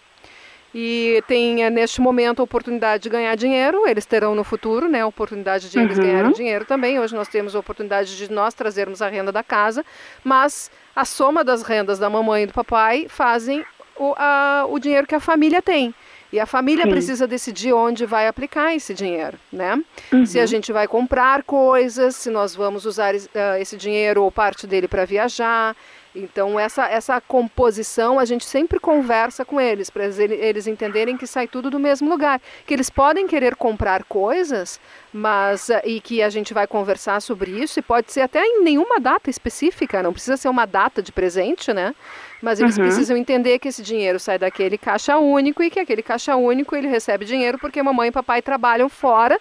e 0.74 1.22
tem 1.26 1.64
eh, 1.64 1.70
neste 1.70 2.00
momento 2.00 2.40
a 2.40 2.44
oportunidade 2.44 3.02
de 3.02 3.08
ganhar 3.08 3.34
dinheiro, 3.34 3.88
eles 3.88 4.06
terão 4.06 4.34
no 4.34 4.44
futuro, 4.44 4.88
né, 4.88 5.00
a 5.00 5.06
oportunidade 5.06 5.68
de 5.68 5.78
eles 5.78 5.98
uhum. 5.98 6.04
ganharem 6.04 6.32
dinheiro 6.32 6.64
também. 6.64 7.00
Hoje 7.00 7.14
nós 7.14 7.26
temos 7.26 7.56
a 7.56 7.58
oportunidade 7.58 8.16
de 8.16 8.30
nós 8.30 8.54
trazermos 8.54 9.02
a 9.02 9.08
renda 9.08 9.32
da 9.32 9.42
casa, 9.42 9.84
mas 10.22 10.70
a 10.94 11.04
soma 11.04 11.42
das 11.42 11.62
rendas 11.62 11.98
da 11.98 12.08
mamãe 12.08 12.44
e 12.44 12.46
do 12.46 12.52
papai 12.52 13.06
fazem 13.08 13.64
o, 13.96 14.14
a, 14.16 14.66
o 14.68 14.78
dinheiro 14.78 15.06
que 15.06 15.14
a 15.14 15.20
família 15.20 15.60
tem. 15.60 15.94
E 16.32 16.38
a 16.38 16.46
família 16.46 16.84
Sim. 16.84 16.90
precisa 16.90 17.26
decidir 17.26 17.72
onde 17.72 18.06
vai 18.06 18.28
aplicar 18.28 18.72
esse 18.72 18.94
dinheiro, 18.94 19.36
né? 19.52 19.82
Uhum. 20.12 20.24
Se 20.24 20.38
a 20.38 20.46
gente 20.46 20.72
vai 20.72 20.86
comprar 20.86 21.42
coisas, 21.42 22.14
se 22.14 22.30
nós 22.30 22.54
vamos 22.54 22.86
usar 22.86 23.16
uh, 23.16 23.18
esse 23.60 23.76
dinheiro 23.76 24.22
ou 24.22 24.30
parte 24.30 24.64
dele 24.64 24.86
para 24.86 25.04
viajar, 25.04 25.74
então, 26.14 26.58
essa, 26.58 26.86
essa 26.88 27.20
composição 27.20 28.18
a 28.18 28.24
gente 28.24 28.44
sempre 28.44 28.80
conversa 28.80 29.44
com 29.44 29.60
eles, 29.60 29.90
para 29.90 30.04
eles 30.04 30.66
entenderem 30.66 31.16
que 31.16 31.26
sai 31.26 31.46
tudo 31.46 31.70
do 31.70 31.78
mesmo 31.78 32.08
lugar. 32.08 32.40
Que 32.66 32.74
eles 32.74 32.90
podem 32.90 33.28
querer 33.28 33.54
comprar 33.54 34.02
coisas, 34.04 34.80
mas 35.12 35.70
eh, 35.70 35.82
e 35.84 36.00
que 36.00 36.20
a 36.20 36.28
gente 36.28 36.52
vai 36.52 36.66
conversar 36.66 37.20
sobre 37.22 37.52
isso, 37.52 37.78
e 37.78 37.82
pode 37.82 38.12
ser 38.12 38.22
até 38.22 38.44
em 38.44 38.64
nenhuma 38.64 38.98
data 38.98 39.30
específica, 39.30 40.02
não 40.02 40.12
precisa 40.12 40.36
ser 40.36 40.48
uma 40.48 40.66
data 40.66 41.00
de 41.00 41.12
presente, 41.12 41.72
né? 41.72 41.94
Mas 42.42 42.58
eles 42.58 42.76
uhum. 42.76 42.84
precisam 42.84 43.16
entender 43.16 43.58
que 43.60 43.68
esse 43.68 43.82
dinheiro 43.82 44.18
sai 44.18 44.38
daquele 44.38 44.78
caixa 44.78 45.16
único 45.18 45.62
e 45.62 45.70
que 45.70 45.78
aquele 45.78 46.02
caixa 46.02 46.34
único 46.34 46.74
ele 46.74 46.88
recebe 46.88 47.24
dinheiro 47.24 47.58
porque 47.58 47.80
mamãe 47.82 48.08
e 48.08 48.12
papai 48.12 48.42
trabalham 48.42 48.88
fora 48.88 49.38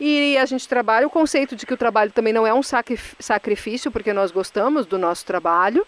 e 0.00 0.38
a 0.38 0.46
gente 0.46 0.66
trabalha 0.66 1.06
o 1.06 1.10
conceito 1.10 1.54
de 1.54 1.66
que 1.66 1.74
o 1.74 1.76
trabalho 1.76 2.10
também 2.10 2.32
não 2.32 2.46
é 2.46 2.54
um 2.54 2.62
sacrifício, 2.62 3.90
porque 3.90 4.14
nós 4.14 4.30
gostamos 4.30 4.86
do 4.86 4.96
nosso 4.98 5.26
trabalho, 5.26 5.86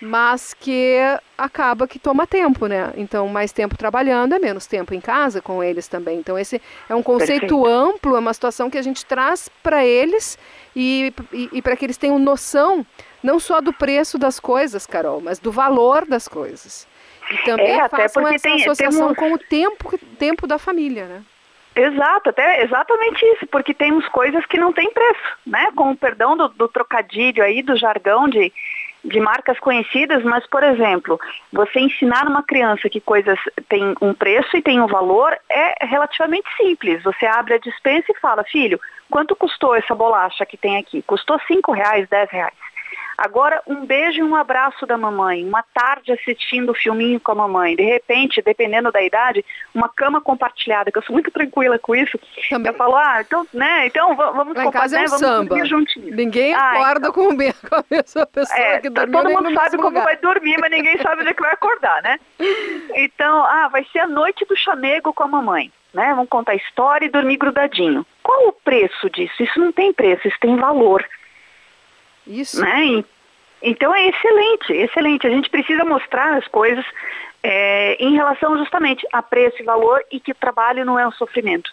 mas 0.00 0.52
que 0.52 0.96
acaba 1.38 1.86
que 1.86 1.96
toma 1.96 2.26
tempo, 2.26 2.66
né? 2.66 2.92
Então, 2.96 3.28
mais 3.28 3.52
tempo 3.52 3.76
trabalhando 3.78 4.34
é 4.34 4.38
menos 4.40 4.66
tempo 4.66 4.92
em 4.92 5.00
casa 5.00 5.40
com 5.40 5.62
eles 5.62 5.86
também. 5.86 6.18
Então, 6.18 6.36
esse 6.36 6.60
é 6.88 6.94
um 6.94 7.04
conceito 7.04 7.40
Perfeito. 7.42 7.66
amplo, 7.66 8.16
é 8.16 8.18
uma 8.18 8.34
situação 8.34 8.68
que 8.68 8.76
a 8.76 8.82
gente 8.82 9.06
traz 9.06 9.48
para 9.62 9.86
eles 9.86 10.36
e, 10.74 11.14
e, 11.32 11.48
e 11.52 11.62
para 11.62 11.76
que 11.76 11.86
eles 11.86 11.96
tenham 11.96 12.18
noção 12.18 12.84
não 13.22 13.38
só 13.38 13.60
do 13.60 13.72
preço 13.72 14.18
das 14.18 14.40
coisas, 14.40 14.88
Carol, 14.88 15.20
mas 15.20 15.38
do 15.38 15.52
valor 15.52 16.04
das 16.04 16.26
coisas. 16.26 16.88
E 17.30 17.44
também 17.44 17.80
é, 17.80 17.88
façam 17.88 18.26
essa 18.26 18.42
tem, 18.42 18.60
associação 18.60 19.14
temos... 19.14 19.18
com 19.18 19.32
o 19.34 19.38
tempo, 19.38 19.98
tempo 20.18 20.48
da 20.48 20.58
família, 20.58 21.06
né? 21.06 21.22
Exato, 21.74 22.30
até 22.30 22.62
exatamente 22.62 23.24
isso, 23.34 23.46
porque 23.46 23.72
temos 23.72 24.06
coisas 24.08 24.44
que 24.46 24.58
não 24.58 24.72
têm 24.72 24.92
preço, 24.92 25.36
né? 25.46 25.70
Com 25.74 25.92
o 25.92 25.96
perdão 25.96 26.36
do, 26.36 26.48
do 26.48 26.68
trocadilho 26.68 27.42
aí, 27.42 27.62
do 27.62 27.76
jargão 27.76 28.28
de, 28.28 28.52
de 29.02 29.18
marcas 29.18 29.58
conhecidas, 29.58 30.22
mas, 30.22 30.46
por 30.46 30.62
exemplo, 30.62 31.18
você 31.50 31.80
ensinar 31.80 32.28
uma 32.28 32.42
criança 32.42 32.90
que 32.90 33.00
coisas 33.00 33.38
têm 33.70 33.94
um 34.02 34.12
preço 34.12 34.54
e 34.54 34.62
têm 34.62 34.82
um 34.82 34.86
valor 34.86 35.34
é 35.50 35.86
relativamente 35.86 36.46
simples. 36.58 37.02
Você 37.04 37.24
abre 37.24 37.54
a 37.54 37.58
dispensa 37.58 38.06
e 38.10 38.20
fala, 38.20 38.44
filho, 38.44 38.78
quanto 39.10 39.34
custou 39.34 39.74
essa 39.74 39.94
bolacha 39.94 40.44
que 40.44 40.58
tem 40.58 40.76
aqui? 40.76 41.00
Custou 41.02 41.40
cinco 41.48 41.72
reais, 41.72 42.06
dez 42.08 42.30
reais. 42.30 42.54
Agora, 43.16 43.62
um 43.66 43.84
beijo 43.84 44.20
e 44.20 44.22
um 44.22 44.34
abraço 44.34 44.86
da 44.86 44.96
mamãe, 44.96 45.44
uma 45.44 45.62
tarde 45.62 46.12
assistindo 46.12 46.70
o 46.70 46.74
filminho 46.74 47.20
com 47.20 47.32
a 47.32 47.34
mamãe, 47.34 47.76
de 47.76 47.82
repente, 47.82 48.42
dependendo 48.42 48.90
da 48.90 49.02
idade, 49.02 49.44
uma 49.74 49.88
cama 49.88 50.20
compartilhada, 50.20 50.90
que 50.90 50.98
eu 50.98 51.02
sou 51.02 51.12
muito 51.12 51.30
tranquila 51.30 51.78
com 51.78 51.94
isso. 51.94 52.18
Também. 52.48 52.72
Eu 52.72 52.76
falo, 52.76 52.96
ah, 52.96 53.20
então, 53.20 53.46
né, 53.52 53.86
então 53.86 54.14
vamos 54.16 54.54
Lá 54.54 54.64
em 54.64 54.70
casa 54.70 54.98
é 54.98 55.02
um 55.02 55.06
vamos 55.06 55.20
samba. 55.20 55.64
juntinho. 55.66 56.14
Ninguém 56.14 56.54
ah, 56.54 56.72
acorda 56.72 57.08
então. 57.08 57.12
com, 57.12 57.30
a 57.30 57.84
mesma 57.90 58.26
pessoa 58.26 58.58
é, 58.58 58.80
que 58.80 58.90
dormiu. 58.90 59.22
Todo 59.22 59.30
mundo 59.30 59.54
sabe 59.54 59.76
como 59.76 59.88
lugar. 59.88 60.04
vai 60.04 60.16
dormir, 60.16 60.58
mas 60.58 60.70
ninguém 60.70 60.98
sabe 60.98 61.20
onde 61.20 61.30
é 61.30 61.34
que 61.34 61.42
vai 61.42 61.52
acordar, 61.52 62.02
né? 62.02 62.18
Então, 62.94 63.44
ah, 63.44 63.68
vai 63.68 63.84
ser 63.92 64.00
a 64.00 64.06
noite 64.06 64.44
do 64.44 64.56
chamego 64.56 65.12
com 65.12 65.24
a 65.24 65.28
mamãe. 65.28 65.72
Né? 65.94 66.08
Vamos 66.14 66.28
contar 66.28 66.54
história 66.54 67.06
e 67.06 67.10
dormir 67.10 67.36
grudadinho. 67.36 68.06
Qual 68.22 68.48
o 68.48 68.52
preço 68.52 69.10
disso? 69.10 69.42
Isso 69.42 69.58
não 69.60 69.72
tem 69.72 69.92
preço, 69.92 70.26
isso 70.26 70.38
tem 70.40 70.56
valor. 70.56 71.04
Isso. 72.26 72.60
Né? 72.60 73.04
Então 73.62 73.94
é 73.94 74.08
excelente, 74.08 74.72
excelente. 74.72 75.26
A 75.26 75.30
gente 75.30 75.48
precisa 75.48 75.84
mostrar 75.84 76.36
as 76.36 76.46
coisas 76.48 76.84
é, 77.42 77.96
em 78.02 78.14
relação 78.14 78.56
justamente 78.58 79.06
a 79.12 79.22
preço 79.22 79.60
e 79.60 79.64
valor 79.64 80.04
e 80.10 80.20
que 80.20 80.32
o 80.32 80.36
trabalho 80.36 80.84
não 80.84 80.98
é 80.98 81.06
um 81.06 81.12
sofrimento. 81.12 81.70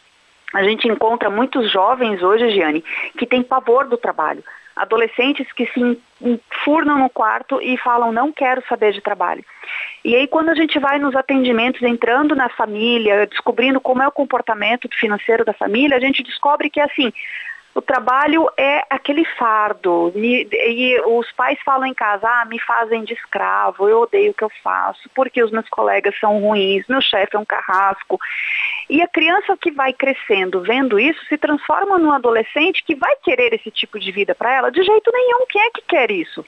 A 0.54 0.64
gente 0.64 0.88
encontra 0.88 1.30
muitos 1.30 1.72
jovens 1.72 2.24
hoje, 2.24 2.50
Giane, 2.50 2.84
que 3.18 3.26
têm 3.26 3.44
pavor 3.44 3.86
do 3.86 3.98
trabalho. 3.98 4.44
Adolescentes 4.76 5.52
que 5.52 5.68
se 5.68 6.02
enfurnam 6.22 6.98
no 6.98 7.10
quarto 7.10 7.62
e 7.62 7.78
falam 7.78 8.12
não 8.12 8.32
quero 8.32 8.64
saber 8.68 8.94
de 8.94 9.02
trabalho. 9.02 9.44
E 10.04 10.16
aí 10.16 10.26
quando 10.28 10.50
a 10.50 10.56
gente 10.56 10.80
vai 10.80 10.98
nos 10.98 11.16
atendimentos, 11.16 11.82
entrando 11.84 12.36
na 12.36 12.50
família, 12.50 13.28
descobrindo 13.28 13.82
como 13.82 14.02
é 14.02 14.08
o 14.08 14.12
comportamento 14.12 14.88
financeiro 14.98 15.44
da 15.44 15.54
família, 15.54 15.98
a 15.98 16.00
gente 16.00 16.24
descobre 16.24 16.70
que 16.70 16.80
assim, 16.80 17.14
o 17.74 17.82
trabalho 17.82 18.50
é 18.58 18.84
aquele 18.90 19.24
fardo. 19.38 20.12
E, 20.16 21.00
os 21.06 21.32
pais 21.34 21.60
falam 21.64 21.86
em 21.86 21.94
casa, 21.94 22.28
ah, 22.28 22.46
me 22.46 22.60
fazem 22.60 23.04
de 23.04 23.14
escravo, 23.14 23.88
eu 23.88 24.02
odeio 24.02 24.32
o 24.32 24.34
que 24.34 24.44
eu 24.44 24.52
faço, 24.64 25.10
porque 25.16 25.44
os 25.44 25.52
meus 25.52 25.70
colegas 25.70 26.18
são 26.20 26.40
ruins, 26.40 26.86
meu 26.88 27.02
chefe 27.02 27.36
é 27.36 27.40
um 27.40 27.46
carrasco. 27.46 28.20
E 28.90 29.02
a 29.02 29.08
criança 29.08 29.56
que 29.58 29.72
vai 29.72 29.94
crescendo 29.94 30.62
vendo 30.62 31.00
isso 31.00 31.24
se 31.26 31.38
transforma 31.38 31.98
num 31.98 32.12
adolescente 32.12 32.84
que 32.84 32.96
vai 32.96 33.16
querer 33.24 33.54
esse 33.54 33.72
tipo 33.72 34.00
de 34.00 34.12
vida 34.12 34.34
para 34.34 34.54
ela? 34.54 34.72
De 34.72 34.84
jeito 34.84 35.12
nenhum. 35.12 35.46
Quem 35.48 35.62
é 35.62 35.70
que 35.72 35.82
quer 35.82 36.12
isso? 36.12 36.46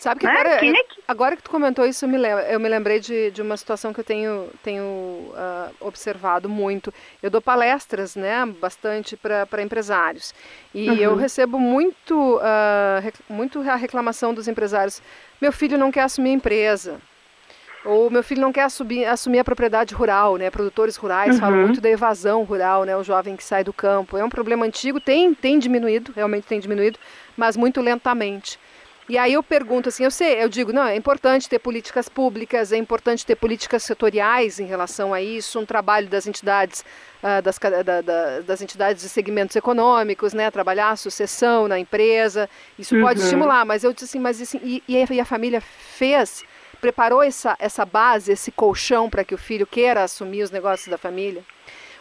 Sabe 0.00 0.20
que, 0.20 0.26
né? 0.26 0.32
agora, 0.32 0.54
é 0.54 0.58
que... 0.58 1.02
agora 1.06 1.36
que 1.36 1.42
tu 1.42 1.50
comentou 1.50 1.84
isso, 1.84 2.06
eu 2.06 2.08
me, 2.08 2.16
lembro, 2.16 2.42
eu 2.44 2.58
me 2.58 2.70
lembrei 2.70 3.00
de, 3.00 3.30
de 3.32 3.42
uma 3.42 3.54
situação 3.54 3.92
que 3.92 4.00
eu 4.00 4.04
tenho, 4.04 4.48
tenho 4.62 4.82
uh, 4.82 5.74
observado 5.78 6.48
muito. 6.48 6.92
Eu 7.22 7.28
dou 7.28 7.42
palestras, 7.42 8.16
né, 8.16 8.46
bastante 8.58 9.14
para 9.14 9.62
empresários. 9.62 10.34
E 10.74 10.88
uhum. 10.88 10.96
eu 10.96 11.16
recebo 11.16 11.58
muito, 11.58 12.38
uh, 12.38 13.00
rec, 13.02 13.14
muito 13.28 13.60
a 13.60 13.74
reclamação 13.74 14.32
dos 14.32 14.48
empresários. 14.48 15.02
Meu 15.38 15.52
filho 15.52 15.76
não 15.76 15.92
quer 15.92 16.04
assumir 16.04 16.30
a 16.30 16.32
empresa. 16.32 16.98
Ou 17.84 18.08
meu 18.08 18.22
filho 18.22 18.40
não 18.40 18.52
quer 18.52 18.62
assumir, 18.62 19.04
assumir 19.04 19.40
a 19.40 19.44
propriedade 19.44 19.94
rural, 19.94 20.36
né? 20.38 20.50
Produtores 20.50 20.96
rurais 20.96 21.34
uhum. 21.34 21.40
falam 21.40 21.58
muito 21.58 21.78
da 21.78 21.90
evasão 21.90 22.42
rural, 22.42 22.84
né? 22.84 22.96
O 22.96 23.02
jovem 23.02 23.36
que 23.36 23.44
sai 23.44 23.62
do 23.62 23.72
campo. 23.72 24.16
É 24.16 24.24
um 24.24 24.30
problema 24.30 24.64
antigo, 24.64 24.98
tem, 24.98 25.34
tem 25.34 25.58
diminuído, 25.58 26.10
realmente 26.16 26.46
tem 26.46 26.58
diminuído, 26.58 26.98
mas 27.36 27.54
muito 27.54 27.82
lentamente. 27.82 28.58
E 29.10 29.18
aí 29.18 29.32
eu 29.32 29.42
pergunto 29.42 29.88
assim, 29.88 30.04
eu 30.04 30.10
sei, 30.10 30.40
eu 30.40 30.48
digo, 30.48 30.72
não, 30.72 30.84
é 30.84 30.94
importante 30.94 31.48
ter 31.48 31.58
políticas 31.58 32.08
públicas, 32.08 32.70
é 32.70 32.76
importante 32.76 33.26
ter 33.26 33.34
políticas 33.34 33.82
setoriais 33.82 34.60
em 34.60 34.66
relação 34.66 35.12
a 35.12 35.20
isso, 35.20 35.58
um 35.58 35.66
trabalho 35.66 36.06
das 36.06 36.28
entidades, 36.28 36.84
uh, 37.20 37.42
das, 37.42 37.58
da, 37.58 38.00
da, 38.02 38.40
das 38.42 38.62
entidades 38.62 39.02
de 39.02 39.08
segmentos 39.08 39.56
econômicos, 39.56 40.32
né, 40.32 40.48
trabalhar 40.48 40.90
a 40.90 40.96
sucessão 40.96 41.66
na 41.66 41.76
empresa, 41.76 42.48
isso 42.78 42.94
uhum. 42.94 43.02
pode 43.02 43.18
estimular, 43.18 43.64
mas 43.64 43.82
eu 43.82 43.92
disse 43.92 44.04
assim, 44.04 44.20
mas 44.20 44.40
assim, 44.40 44.60
e, 44.62 44.80
e 44.86 45.20
a 45.20 45.24
família 45.24 45.60
fez, 45.60 46.44
preparou 46.80 47.20
essa, 47.20 47.56
essa 47.58 47.84
base, 47.84 48.30
esse 48.30 48.52
colchão 48.52 49.10
para 49.10 49.24
que 49.24 49.34
o 49.34 49.38
filho 49.38 49.66
queira 49.66 50.04
assumir 50.04 50.44
os 50.44 50.52
negócios 50.52 50.86
da 50.86 50.96
família? 50.96 51.44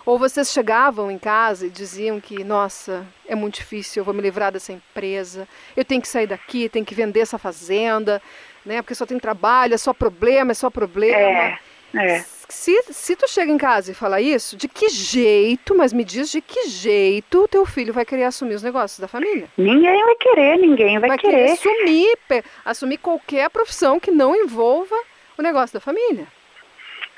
Ou 0.10 0.18
vocês 0.18 0.52
chegavam 0.52 1.12
em 1.12 1.20
casa 1.20 1.68
e 1.68 1.70
diziam 1.70 2.20
que, 2.20 2.44
nossa, 2.44 3.06
é 3.28 3.36
muito 3.36 3.58
difícil, 3.58 4.02
eu 4.02 4.04
vou 4.04 4.12
me 4.12 4.24
livrar 4.24 4.52
dessa 4.52 4.74
empresa, 4.74 5.48
eu 5.78 5.86
tenho 5.86 6.02
que 6.02 6.08
sair 6.08 6.26
daqui, 6.26 6.68
tenho 6.68 6.84
que 6.84 6.96
vender 6.96 7.20
essa 7.20 7.38
fazenda, 7.38 8.20
né? 8.66 8.82
Porque 8.82 8.96
só 8.96 9.06
tem 9.06 9.20
trabalho, 9.20 9.76
é 9.76 9.78
só 9.78 9.94
problema, 9.94 10.50
é 10.50 10.56
só 10.56 10.72
problema. 10.72 11.16
É, 11.16 11.60
é. 11.94 12.26
Se, 12.50 12.76
se 12.90 13.16
tu 13.16 13.28
chega 13.30 13.52
em 13.52 13.58
casa 13.60 13.92
e 13.92 13.94
fala 13.94 14.20
isso, 14.20 14.58
de 14.58 14.68
que 14.68 14.90
jeito, 14.90 15.78
mas 15.78 15.94
me 15.94 16.04
diz 16.04 16.32
de 16.32 16.42
que 16.42 16.68
jeito 16.70 17.48
teu 17.48 17.64
filho 17.64 17.94
vai 17.94 18.04
querer 18.04 18.24
assumir 18.24 18.56
os 18.56 18.64
negócios 18.64 19.00
da 19.00 19.08
família? 19.08 19.48
Ninguém 19.56 20.04
vai 20.04 20.16
querer, 20.16 20.58
ninguém 20.58 20.98
vai, 20.98 21.10
vai 21.10 21.18
querer. 21.20 21.56
querer 21.56 21.70
assumir, 21.70 22.18
assumir 22.66 22.98
qualquer 22.98 23.48
profissão 23.52 24.00
que 24.00 24.10
não 24.10 24.36
envolva 24.36 24.96
o 25.38 25.44
negócio 25.44 25.76
da 25.76 25.80
família. 25.80 26.26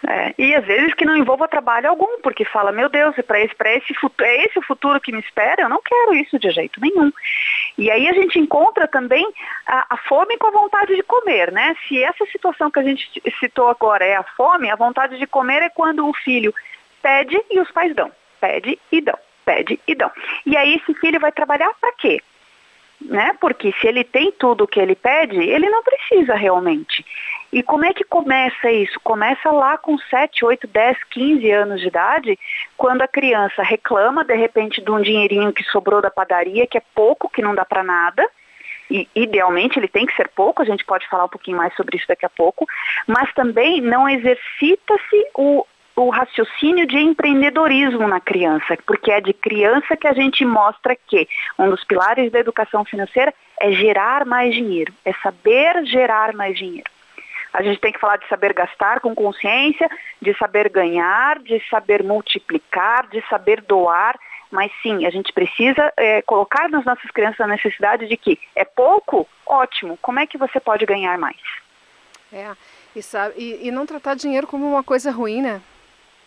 É, 0.08 0.34
e 0.36 0.56
às 0.56 0.66
vezes 0.66 0.96
que 0.96 1.06
não 1.06 1.16
envolva 1.16 1.48
trabalho 1.48 1.90
algum, 1.90 2.20
porque 2.22 2.44
fala, 2.44 2.72
meu 2.72 2.90
Deus, 2.90 3.16
para 3.28 3.40
esse, 3.40 3.54
esse 3.66 3.94
futuro, 3.94 4.28
é 4.28 4.46
esse 4.46 4.58
o 4.58 4.64
futuro 4.64 5.00
que 5.00 5.12
me 5.12 5.20
espera? 5.20 5.62
Eu 5.62 5.70
não 5.70 5.82
quero 5.82 6.16
isso 6.16 6.40
de 6.40 6.50
jeito 6.50 6.82
nenhum. 6.82 7.12
E 7.78 7.92
aí 7.92 8.10
a 8.10 8.14
gente 8.14 8.40
encontra 8.40 8.88
também 8.88 9.28
a, 9.68 9.94
a, 9.94 9.98
fome 9.98 10.38
com 10.38 10.48
a 10.48 10.52
vontade 10.52 10.96
de 10.96 11.04
comer, 11.04 11.52
né? 11.52 11.76
Se 11.88 12.02
essa 12.04 12.26
situação 12.32 12.72
que 12.72 12.80
a 12.80 12.84
gente 12.84 13.22
citou 13.40 13.68
agora 13.68 14.04
é 14.04 14.16
a 14.16 14.24
fome, 14.24 14.72
a 14.72 14.76
vontade 14.76 15.20
de 15.20 15.28
comer 15.28 15.62
é 15.62 15.70
quando 15.70 16.08
o 16.08 16.14
filho 16.14 16.54
pede 17.02 17.40
e 17.52 17.60
os 17.60 17.70
pais 17.72 17.96
dão. 17.96 18.12
Pede 18.40 18.80
e 18.92 19.02
dão, 19.02 19.18
pede 19.46 19.80
e 19.88 19.94
dão. 19.94 20.12
E 20.48 20.58
aí 20.58 20.76
esse 20.78 21.00
filho 21.00 21.20
vai 21.20 21.32
trabalhar 21.32 21.72
para 21.80 21.94
quê? 21.94 22.20
Né? 23.06 23.36
Porque 23.42 23.74
se 23.80 23.88
ele 23.88 24.04
tem 24.04 24.32
tudo 24.32 24.64
o 24.64 24.68
que 24.68 24.80
ele 24.80 24.96
pede, 24.96 25.38
ele 25.38 25.70
não 25.70 25.84
precisa 25.84 26.36
realmente. 26.36 27.04
E 27.52 27.62
como 27.62 27.84
é 27.84 27.94
que 27.94 28.04
começa 28.04 28.72
isso? 28.72 29.00
Começa 29.04 29.52
lá 29.52 29.78
com 29.78 29.98
7, 29.98 30.46
8, 30.46 30.68
10, 30.68 31.04
15 31.10 31.52
anos 31.52 31.82
de 31.82 31.88
idade, 31.88 32.40
quando 32.78 33.02
a 33.02 33.08
criança 33.08 33.64
reclama 33.64 34.24
de 34.24 34.36
repente 34.36 34.82
de 34.82 34.90
um 34.90 35.02
dinheirinho 35.02 35.52
que 35.52 35.64
sobrou 35.66 36.02
da 36.02 36.10
padaria, 36.10 36.68
que 36.68 36.78
é 36.78 36.84
pouco, 36.96 37.30
que 37.30 37.42
não 37.42 37.56
dá 37.56 37.66
para 37.66 37.84
nada. 37.84 38.28
E, 38.90 39.08
idealmente 39.16 39.80
ele 39.80 39.88
tem 39.88 40.06
que 40.06 40.16
ser 40.16 40.30
pouco, 40.30 40.62
a 40.62 40.66
gente 40.66 40.86
pode 40.86 41.08
falar 41.08 41.26
um 41.26 41.30
pouquinho 41.30 41.58
mais 41.58 41.74
sobre 41.76 41.98
isso 41.98 42.08
daqui 42.08 42.26
a 42.26 42.30
pouco, 42.30 42.66
mas 43.08 43.34
também 43.34 43.82
não 43.82 44.08
exercita-se 44.08 45.26
o, 45.36 45.66
o 46.02 46.10
raciocínio 46.10 46.86
de 46.88 46.98
empreendedorismo 46.98 48.08
na 48.08 48.20
criança, 48.20 48.78
porque 48.86 49.12
é 49.12 49.22
de 49.22 49.34
criança 49.34 49.96
que 49.96 50.08
a 50.08 50.14
gente 50.14 50.44
mostra 50.44 50.96
que 50.96 51.28
um 51.58 51.70
dos 51.70 51.84
pilares 51.84 52.32
da 52.32 52.40
educação 52.40 52.84
financeira 52.84 53.34
é 53.60 53.72
gerar 53.72 54.26
mais 54.26 54.54
dinheiro, 54.54 54.94
é 55.06 55.14
saber 55.22 55.86
gerar 55.86 56.34
mais 56.34 56.58
dinheiro. 56.58 56.90
A 57.54 57.62
gente 57.62 57.80
tem 57.80 57.92
que 57.92 58.00
falar 58.00 58.18
de 58.18 58.28
saber 58.28 58.54
gastar 58.54 59.02
com 59.02 59.14
consciência, 59.14 59.90
de 60.22 60.34
saber 60.38 60.70
ganhar, 60.70 61.40
de 61.40 61.62
saber 61.70 62.02
multiplicar, 62.02 63.08
de 63.08 63.22
saber 63.30 63.62
doar. 63.62 64.18
Mas 64.50 64.72
sim, 64.82 65.06
a 65.06 65.10
gente 65.10 65.34
precisa 65.34 65.92
é, 65.98 66.22
colocar 66.22 66.70
nas 66.70 66.86
nossas 66.86 67.12
crianças 67.12 67.42
a 67.42 67.48
necessidade 67.48 68.08
de 68.08 68.16
que 68.16 68.40
é 68.56 68.64
pouco, 68.64 69.28
ótimo. 69.46 69.98
Como 70.02 70.20
é 70.20 70.26
que 70.26 70.38
você 70.38 70.60
pode 70.60 70.86
ganhar 70.86 71.18
mais? 71.18 71.38
É, 72.32 72.52
e, 72.96 73.02
sabe, 73.02 73.36
e, 73.38 73.68
e 73.68 73.72
não 73.72 73.86
tratar 73.86 74.16
dinheiro 74.16 74.48
como 74.48 74.66
uma 74.66 74.84
coisa 74.84 75.12
ruim, 75.12 75.42
né? 75.42 75.62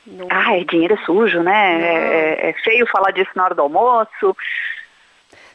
Não... 0.06 0.26
Ah, 0.30 0.56
é 0.56 0.64
dinheiro 0.64 0.98
sujo, 1.04 1.42
né? 1.42 1.82
É, 1.82 2.46
é, 2.46 2.50
é, 2.50 2.52
feio 2.62 2.86
falar 2.86 3.10
disso 3.10 3.30
na 3.34 3.44
hora 3.44 3.54
do 3.54 3.62
almoço. 3.62 4.36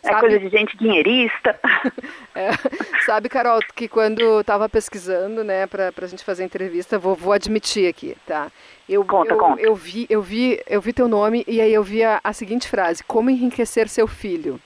É 0.04 0.08
sabe? 0.08 0.22
coisa 0.22 0.40
de 0.40 0.50
gente 0.50 0.78
dinheirista. 0.78 1.60
É, 2.40 2.52
sabe, 3.06 3.28
Carol, 3.28 3.60
que 3.76 3.90
quando 3.90 4.40
estava 4.40 4.70
pesquisando, 4.70 5.44
né, 5.44 5.68
para 5.68 5.92
a 5.96 6.08
gente 6.08 6.24
fazer 6.24 6.44
a 6.44 6.46
entrevista, 6.46 6.98
vou, 6.98 7.14
vou 7.14 7.34
admitir 7.34 7.90
aqui, 7.90 8.16
tá? 8.26 8.50
Eu, 8.88 9.06
conta, 9.06 9.34
eu, 9.34 9.38
conta. 9.38 9.62
Eu 9.62 9.76
vi, 9.76 10.08
eu, 10.10 10.22
vi, 10.22 10.60
eu 10.68 10.82
vi 10.82 10.92
teu 10.92 11.08
nome 11.08 11.44
e 11.48 11.62
aí 11.62 11.72
eu 11.72 11.84
vi 11.84 12.04
a, 12.04 12.20
a 12.24 12.34
seguinte 12.34 12.68
frase, 12.68 13.04
como 13.04 13.30
enriquecer 13.30 13.88
seu 13.88 14.08
filho. 14.08 14.60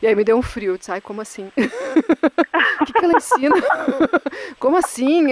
E 0.00 0.06
aí 0.06 0.14
me 0.14 0.24
deu 0.24 0.38
um 0.38 0.42
frio, 0.42 0.72
eu 0.72 0.78
disse, 0.78 0.90
ai, 0.90 1.00
como 1.00 1.20
assim? 1.20 1.48
O 1.48 1.50
que, 2.86 2.92
que 2.92 3.04
ela 3.04 3.16
ensina? 3.16 3.54
como 4.58 4.76
assim? 4.78 5.26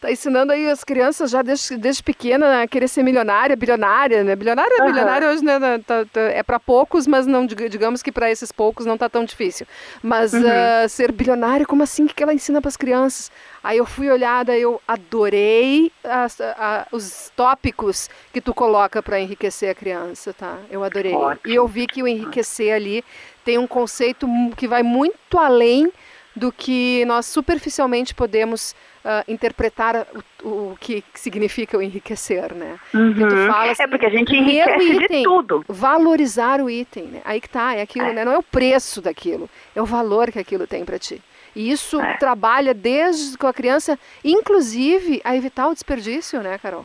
tá 0.00 0.10
ensinando 0.10 0.52
aí 0.52 0.68
as 0.68 0.82
crianças 0.82 1.30
já 1.30 1.42
desde, 1.42 1.76
desde 1.76 2.02
pequena 2.02 2.62
a 2.62 2.66
querer 2.66 2.88
ser 2.88 3.04
milionária, 3.04 3.54
bilionária, 3.54 4.24
né? 4.24 4.34
Bilionária, 4.34 4.80
uhum. 4.80 4.86
bilionária 4.86 5.28
hoje 5.28 5.44
né, 5.44 5.58
tá, 5.86 6.04
tá, 6.12 6.20
é 6.20 6.42
para 6.42 6.58
poucos, 6.58 7.06
mas 7.06 7.26
não 7.26 7.46
digamos 7.46 8.02
que 8.02 8.10
para 8.10 8.30
esses 8.30 8.50
poucos 8.50 8.86
não 8.86 8.98
tá 8.98 9.08
tão 9.08 9.24
difícil. 9.24 9.66
Mas 10.06 10.32
uhum. 10.32 10.40
uh, 10.40 10.88
ser 10.88 11.10
bilionária, 11.10 11.66
como 11.66 11.82
assim? 11.82 12.04
O 12.04 12.06
que, 12.06 12.14
que 12.14 12.22
ela 12.22 12.32
ensina 12.32 12.62
para 12.62 12.68
as 12.68 12.76
crianças? 12.76 13.28
Aí 13.62 13.78
eu 13.78 13.84
fui 13.84 14.08
olhada, 14.08 14.56
eu 14.56 14.80
adorei 14.86 15.90
as, 16.04 16.40
a, 16.40 16.86
os 16.92 17.32
tópicos 17.34 18.08
que 18.32 18.40
tu 18.40 18.54
coloca 18.54 19.02
para 19.02 19.18
enriquecer 19.18 19.68
a 19.68 19.74
criança, 19.74 20.32
tá? 20.32 20.58
Eu 20.70 20.84
adorei. 20.84 21.12
Ótimo. 21.12 21.52
E 21.52 21.56
eu 21.56 21.66
vi 21.66 21.88
que 21.88 22.04
o 22.04 22.06
enriquecer 22.06 22.72
ali 22.72 23.04
tem 23.44 23.58
um 23.58 23.66
conceito 23.66 24.28
que 24.56 24.68
vai 24.68 24.84
muito 24.84 25.36
além 25.36 25.92
do 26.36 26.52
que 26.52 27.02
nós 27.06 27.24
superficialmente 27.24 28.14
podemos 28.14 28.76
uh, 29.02 29.24
interpretar 29.26 30.06
o, 30.44 30.48
o, 30.48 30.76
que 30.78 31.02
significa 31.14 31.78
o 31.78 31.82
enriquecer, 31.82 32.54
né? 32.54 32.78
Uhum. 32.92 33.46
Fala, 33.48 33.72
assim, 33.72 33.82
é 33.82 33.86
porque 33.86 34.04
a 34.04 34.10
gente 34.10 34.36
enriquece 34.36 34.92
item, 34.92 35.22
de 35.22 35.24
tudo. 35.24 35.64
Valorizar 35.66 36.60
o 36.60 36.68
item, 36.68 37.04
né? 37.04 37.22
Aí 37.24 37.40
que 37.40 37.48
tá, 37.48 37.74
é 37.74 37.80
aquilo, 37.80 38.06
é. 38.06 38.12
Né? 38.12 38.24
Não 38.24 38.32
é 38.32 38.38
o 38.38 38.42
preço 38.42 39.00
daquilo, 39.00 39.48
é 39.74 39.80
o 39.80 39.86
valor 39.86 40.30
que 40.30 40.38
aquilo 40.38 40.66
tem 40.66 40.84
para 40.84 40.98
ti. 40.98 41.22
E 41.54 41.70
isso 41.70 41.98
é. 41.98 42.18
trabalha 42.18 42.74
desde 42.74 43.38
com 43.38 43.46
a 43.46 43.54
criança, 43.54 43.98
inclusive 44.22 45.22
a 45.24 45.34
evitar 45.34 45.68
o 45.68 45.72
desperdício, 45.72 46.42
né, 46.42 46.58
Carol? 46.58 46.84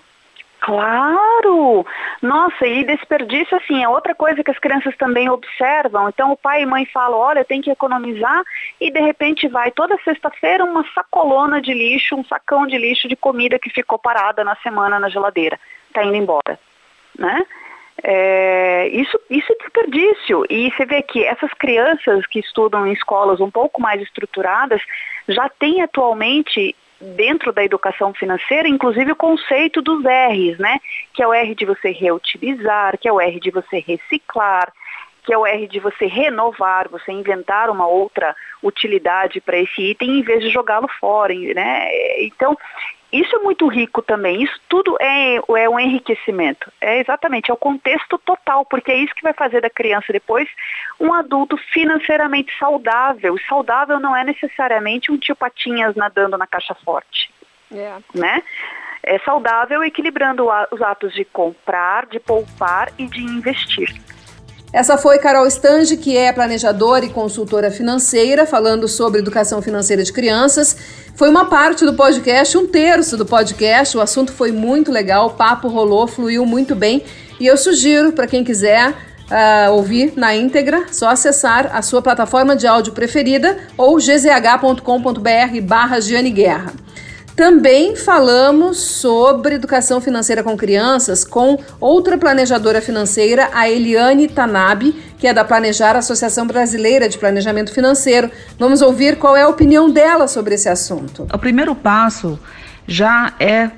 Claro! 0.62 1.84
Nossa, 2.22 2.68
e 2.68 2.84
desperdício, 2.84 3.58
assim, 3.58 3.84
é 3.84 3.90
outra 3.90 4.14
coisa 4.14 4.44
que 4.44 4.52
as 4.52 4.60
crianças 4.60 4.96
também 4.96 5.28
observam. 5.28 6.08
Então, 6.08 6.32
o 6.32 6.38
pai 6.38 6.62
e 6.62 6.66
mãe 6.68 6.86
falam, 6.86 7.18
olha, 7.18 7.44
tem 7.44 7.62
que 7.62 7.72
economizar, 7.72 8.44
e 8.80 8.92
de 8.92 9.00
repente 9.00 9.48
vai 9.48 9.72
toda 9.72 9.98
sexta-feira 10.04 10.64
uma 10.64 10.86
sacolona 10.94 11.60
de 11.60 11.74
lixo, 11.74 12.16
um 12.16 12.24
sacão 12.26 12.68
de 12.68 12.78
lixo 12.78 13.08
de 13.08 13.16
comida 13.16 13.58
que 13.58 13.72
ficou 13.72 13.98
parada 13.98 14.44
na 14.44 14.56
semana 14.58 15.00
na 15.00 15.10
geladeira. 15.10 15.60
Está 15.88 16.04
indo 16.04 16.16
embora, 16.16 16.60
né? 17.18 17.44
É, 18.04 18.88
isso, 18.90 19.20
isso 19.32 19.52
é 19.52 19.56
desperdício. 19.64 20.46
E 20.48 20.72
você 20.72 20.86
vê 20.86 21.02
que 21.02 21.24
essas 21.24 21.52
crianças 21.54 22.26
que 22.28 22.40
estudam 22.40 22.86
em 22.86 22.94
escolas 22.94 23.40
um 23.40 23.50
pouco 23.50 23.82
mais 23.82 24.00
estruturadas 24.02 24.82
já 25.28 25.50
têm 25.50 25.82
atualmente 25.82 26.76
dentro 27.16 27.52
da 27.52 27.64
educação 27.64 28.14
financeira, 28.14 28.68
inclusive 28.68 29.12
o 29.12 29.16
conceito 29.16 29.82
dos 29.82 30.04
R's, 30.04 30.58
né? 30.58 30.80
Que 31.14 31.24
é 31.24 31.28
o 31.28 31.34
R 31.34 31.56
de 31.56 31.66
você 31.66 31.92
reutilizar, 31.92 32.98
que 32.98 33.08
é 33.08 33.12
o 33.12 33.20
R 33.20 33.40
de 33.40 33.52
você 33.52 33.80
reciclar, 33.80 34.72
que 35.24 35.34
é 35.34 35.38
o 35.38 35.46
R 35.46 35.68
de 35.68 35.80
você 35.80 36.06
renovar, 36.06 36.90
você 36.90 37.12
inventar 37.12 37.70
uma 37.70 37.88
outra 37.88 38.36
utilidade 38.62 39.40
para 39.42 39.58
esse 39.58 39.82
item 39.82 40.20
em 40.20 40.22
vez 40.24 40.42
de 40.42 40.50
jogá-lo 40.50 40.88
fora, 41.00 41.34
né? 41.34 41.88
Então, 42.20 42.58
isso 43.12 43.36
é 43.36 43.40
muito 43.40 43.68
rico 43.68 44.02
também. 44.02 44.42
Isso 44.42 44.60
tudo 44.70 44.96
é, 45.00 45.36
é 45.36 45.70
um 45.70 45.80
enriquecimento. 45.80 46.72
É 46.80 47.00
exatamente, 47.00 47.52
é 47.52 47.54
o 47.54 47.58
contexto 47.58 48.18
total, 48.20 48.66
porque 48.66 48.92
é 48.92 48.98
isso 48.98 49.14
que 49.14 49.24
vai 49.24 49.34
fazer 49.34 49.62
da 49.62 49.70
criança 49.70 50.14
depois 50.14 50.48
um 51.00 51.14
adulto 51.14 51.58
financeiramente 51.58 52.58
saudável. 52.58 53.36
E 53.36 53.46
saudável 53.48 54.00
não 54.00 54.16
é 54.16 54.24
necessariamente 54.24 55.12
um 55.12 55.18
tio 55.18 55.36
Patinhas 55.36 55.96
nadando 55.96 56.38
na 56.38 56.48
caixa 56.48 56.74
forte. 56.74 57.32
É. 57.74 57.98
Né? 58.14 58.42
É 59.04 59.20
saudável 59.20 59.84
equilibrando 59.84 60.48
os 60.72 60.82
atos 60.82 61.14
de 61.14 61.26
comprar, 61.26 62.06
de 62.06 62.20
poupar 62.20 62.92
e 62.98 63.08
de 63.08 63.22
investir. 63.22 63.90
Essa 64.74 64.98
foi 64.98 65.20
Carol 65.20 65.46
Stange, 65.48 65.98
que 65.98 66.16
é 66.16 66.32
planejadora 66.32 67.04
e 67.04 67.10
consultora 67.10 67.70
financeira, 67.70 68.46
falando 68.46 68.88
sobre 68.88 69.20
educação 69.20 69.62
financeira 69.62 70.02
de 70.02 70.14
crianças. 70.14 70.78
Foi 71.14 71.30
uma 71.30 71.46
parte 71.46 71.86
do 71.86 71.94
podcast, 71.94 72.58
um 72.58 72.66
terço 72.66 73.18
do 73.18 73.26
podcast. 73.26 73.98
O 73.98 74.02
assunto 74.02 74.32
foi 74.32 74.54
muito 74.54 74.90
legal, 74.90 75.28
o 75.28 75.30
papo 75.32 75.68
rolou, 75.68 76.08
fluiu 76.08 76.46
muito 76.46 76.74
bem. 76.74 77.04
E 77.38 77.46
eu 77.46 77.58
sugiro 77.58 78.14
para 78.14 78.28
quem 78.28 78.46
quiser 78.46 78.92
uh, 78.92 79.72
ouvir 79.74 80.14
na 80.16 80.34
íntegra, 80.34 80.86
só 80.90 81.10
acessar 81.10 81.70
a 81.76 81.82
sua 81.82 82.02
plataforma 82.02 82.56
de 82.56 82.66
áudio 82.66 82.94
preferida 82.94 83.58
ou 83.78 83.98
gzh.com.br 83.98 85.62
barra 85.64 86.00
Guerra. 86.34 86.74
Também 87.36 87.96
falamos 87.96 88.78
sobre 88.78 89.56
educação 89.56 90.02
financeira 90.02 90.44
com 90.44 90.58
crianças 90.58 91.24
com 91.24 91.58
outra 91.80 92.18
planejadora 92.18 92.82
financeira, 92.82 93.50
a 93.54 93.70
Eliane 93.70 94.28
Tanabe, 94.28 94.94
que 95.18 95.28
é 95.28 95.34
da 95.34 95.46
Planejar 95.46 95.96
Associação 95.96 96.46
Brasileira 96.46 97.08
de 97.08 97.18
Planejamento 97.18 97.74
Financeiro. 97.74 98.30
Vamos 98.60 98.82
ouvir 98.82 99.18
qual 99.18 99.36
é 99.36 99.44
a 99.44 99.48
opinião 99.48 99.90
dela 99.90 100.28
sobre 100.28 100.56
esse 100.56 100.68
assunto. 100.68 101.28
O 101.34 101.38
primeiro 101.38 101.74
passo 101.74 102.40
já 102.86 103.34
é 103.40 103.72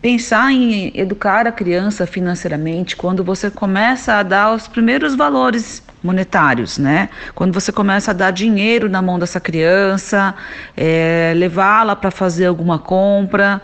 pensar 0.00 0.50
em 0.50 0.90
educar 0.98 1.46
a 1.46 1.52
criança 1.52 2.06
financeiramente 2.06 2.96
quando 2.96 3.22
você 3.22 3.50
começa 3.50 4.14
a 4.14 4.22
dar 4.22 4.52
os 4.54 4.66
primeiros 4.66 5.14
valores 5.14 5.82
monetários, 6.02 6.78
né? 6.78 7.08
Quando 7.34 7.52
você 7.52 7.70
começa 7.70 8.10
a 8.10 8.14
dar 8.14 8.30
dinheiro 8.30 8.88
na 8.88 9.00
mão 9.00 9.18
dessa 9.18 9.40
criança, 9.40 10.34
é, 10.76 11.32
levá-la 11.36 11.94
para 11.94 12.10
fazer 12.10 12.46
alguma 12.46 12.78
compra, 12.78 13.60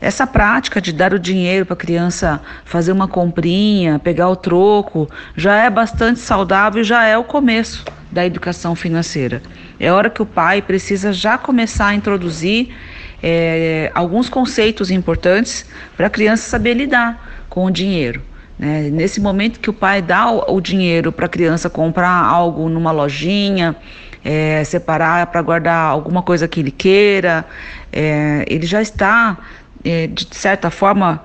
essa 0.00 0.26
prática 0.26 0.80
de 0.80 0.92
dar 0.92 1.12
o 1.12 1.18
dinheiro 1.18 1.66
para 1.66 1.74
a 1.74 1.76
criança 1.76 2.40
fazer 2.64 2.92
uma 2.92 3.06
comprinha, 3.06 3.98
pegar 3.98 4.28
o 4.28 4.36
troco, 4.36 5.08
já 5.36 5.56
é 5.56 5.68
bastante 5.68 6.20
saudável 6.20 6.80
e 6.80 6.84
já 6.84 7.04
é 7.04 7.18
o 7.18 7.24
começo 7.24 7.84
da 8.10 8.24
educação 8.24 8.74
financeira. 8.74 9.42
É 9.78 9.92
hora 9.92 10.08
que 10.08 10.22
o 10.22 10.26
pai 10.26 10.62
precisa 10.62 11.12
já 11.12 11.36
começar 11.36 11.88
a 11.88 11.94
introduzir 11.94 12.74
é, 13.22 13.90
alguns 13.94 14.28
conceitos 14.28 14.90
importantes 14.90 15.66
para 15.96 16.06
a 16.06 16.10
criança 16.10 16.48
saber 16.48 16.74
lidar 16.74 17.44
com 17.48 17.66
o 17.66 17.70
dinheiro. 17.70 18.29
Né? 18.60 18.90
Nesse 18.90 19.22
momento 19.22 19.58
que 19.58 19.70
o 19.70 19.72
pai 19.72 20.02
dá 20.02 20.30
o, 20.30 20.60
dinheiro 20.60 21.10
para 21.10 21.24
a 21.24 21.28
criança 21.28 21.70
comprar 21.70 22.10
algo 22.10 22.68
numa 22.68 22.92
lojinha, 22.92 23.74
é, 24.22 24.62
separar 24.64 25.28
para 25.28 25.40
guardar 25.40 25.90
alguma 25.90 26.22
coisa 26.22 26.46
que 26.46 26.60
ele 26.60 26.70
queira, 26.70 27.46
é, 27.90 28.44
ele 28.46 28.66
já 28.66 28.82
está, 28.82 29.38
é, 29.82 30.06
de 30.08 30.28
certa 30.32 30.70
forma, 30.70 31.24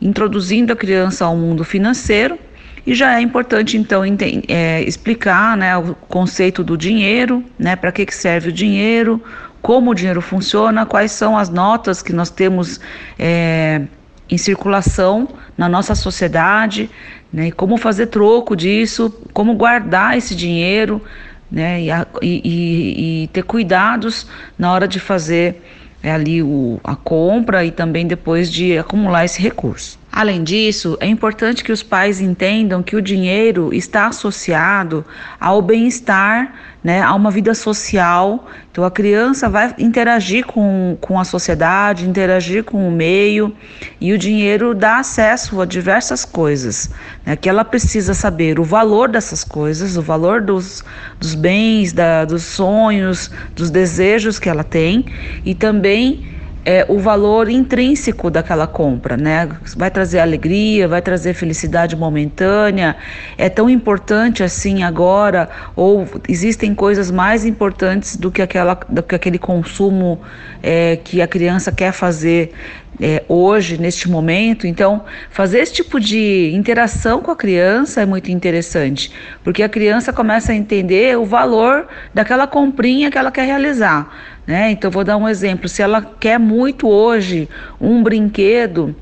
introduzindo 0.00 0.72
a 0.72 0.76
criança 0.76 1.24
ao 1.24 1.36
mundo 1.36 1.64
financeiro. 1.64 2.38
E 2.86 2.94
já 2.94 3.18
é 3.18 3.20
importante, 3.20 3.76
então, 3.76 4.02
é, 4.46 4.80
explicar 4.84 5.56
né, 5.56 5.76
o 5.76 5.92
conceito 6.06 6.62
do 6.62 6.78
dinheiro, 6.78 7.42
né, 7.58 7.74
para 7.74 7.90
que, 7.90 8.06
que 8.06 8.14
serve 8.14 8.50
o 8.50 8.52
dinheiro, 8.52 9.20
como 9.60 9.90
o 9.90 9.94
dinheiro 9.94 10.20
funciona, 10.20 10.86
quais 10.86 11.10
são 11.10 11.36
as 11.36 11.48
notas 11.48 12.00
que 12.00 12.12
nós 12.12 12.30
temos 12.30 12.78
é, 13.18 13.82
em 14.28 14.36
circulação 14.36 15.28
na 15.56 15.68
nossa 15.68 15.94
sociedade, 15.94 16.90
né, 17.32 17.50
como 17.50 17.76
fazer 17.76 18.06
troco 18.06 18.56
disso, 18.56 19.10
como 19.32 19.54
guardar 19.54 20.16
esse 20.16 20.34
dinheiro 20.34 21.02
né, 21.50 21.80
e, 21.82 21.90
e, 22.22 23.22
e 23.24 23.28
ter 23.28 23.42
cuidados 23.42 24.26
na 24.58 24.72
hora 24.72 24.88
de 24.88 24.98
fazer 24.98 25.62
é, 26.02 26.12
ali 26.12 26.42
o, 26.42 26.80
a 26.84 26.94
compra 26.94 27.64
e 27.64 27.70
também 27.70 28.06
depois 28.06 28.50
de 28.50 28.78
acumular 28.78 29.24
esse 29.24 29.40
recurso. 29.40 29.98
Além 30.16 30.42
disso, 30.42 30.96
é 30.98 31.06
importante 31.06 31.62
que 31.62 31.70
os 31.70 31.82
pais 31.82 32.22
entendam 32.22 32.82
que 32.82 32.96
o 32.96 33.02
dinheiro 33.02 33.68
está 33.74 34.06
associado 34.06 35.04
ao 35.38 35.60
bem-estar, 35.60 36.54
né, 36.82 37.02
a 37.02 37.14
uma 37.14 37.30
vida 37.30 37.52
social. 37.52 38.48
Então, 38.72 38.82
a 38.82 38.90
criança 38.90 39.46
vai 39.46 39.74
interagir 39.76 40.46
com, 40.46 40.96
com 41.02 41.20
a 41.20 41.24
sociedade, 41.24 42.08
interagir 42.08 42.64
com 42.64 42.88
o 42.88 42.90
meio, 42.90 43.54
e 44.00 44.14
o 44.14 44.16
dinheiro 44.16 44.74
dá 44.74 45.00
acesso 45.00 45.60
a 45.60 45.66
diversas 45.66 46.24
coisas, 46.24 46.88
né, 47.26 47.36
que 47.36 47.46
ela 47.46 47.62
precisa 47.62 48.14
saber 48.14 48.58
o 48.58 48.64
valor 48.64 49.10
dessas 49.10 49.44
coisas, 49.44 49.98
o 49.98 50.02
valor 50.02 50.40
dos, 50.40 50.82
dos 51.20 51.34
bens, 51.34 51.92
da, 51.92 52.24
dos 52.24 52.42
sonhos, 52.42 53.30
dos 53.54 53.68
desejos 53.68 54.38
que 54.38 54.48
ela 54.48 54.64
tem, 54.64 55.04
e 55.44 55.54
também 55.54 56.35
é, 56.66 56.84
o 56.88 56.98
valor 56.98 57.48
intrínseco 57.48 58.28
daquela 58.28 58.66
compra, 58.66 59.16
né? 59.16 59.48
Vai 59.76 59.88
trazer 59.88 60.18
alegria, 60.18 60.88
vai 60.88 61.00
trazer 61.00 61.32
felicidade 61.32 61.94
momentânea. 61.94 62.96
É 63.38 63.48
tão 63.48 63.70
importante 63.70 64.42
assim 64.42 64.82
agora, 64.82 65.48
ou 65.76 66.08
existem 66.28 66.74
coisas 66.74 67.08
mais 67.08 67.46
importantes 67.46 68.16
do 68.16 68.32
que, 68.32 68.42
aquela, 68.42 68.74
do 68.88 69.00
que 69.00 69.14
aquele 69.14 69.38
consumo 69.38 70.20
é, 70.60 70.96
que 70.96 71.22
a 71.22 71.28
criança 71.28 71.70
quer 71.70 71.92
fazer 71.92 72.52
é, 73.00 73.22
hoje, 73.28 73.78
neste 73.78 74.10
momento. 74.10 74.66
Então, 74.66 75.04
fazer 75.30 75.60
esse 75.60 75.74
tipo 75.74 76.00
de 76.00 76.50
interação 76.52 77.20
com 77.20 77.30
a 77.30 77.36
criança 77.36 78.00
é 78.00 78.06
muito 78.06 78.28
interessante, 78.30 79.12
porque 79.44 79.62
a 79.62 79.68
criança 79.68 80.12
começa 80.12 80.50
a 80.50 80.54
entender 80.56 81.16
o 81.16 81.24
valor 81.24 81.86
daquela 82.12 82.48
comprinha 82.48 83.08
que 83.08 83.18
ela 83.18 83.30
quer 83.30 83.46
realizar. 83.46 84.35
Né? 84.46 84.70
Então, 84.70 84.90
vou 84.90 85.02
dar 85.02 85.16
um 85.16 85.28
exemplo: 85.28 85.68
se 85.68 85.82
ela 85.82 86.00
quer 86.02 86.38
muito 86.38 86.88
hoje 86.88 87.48
um 87.80 88.02
brinquedo. 88.02 88.94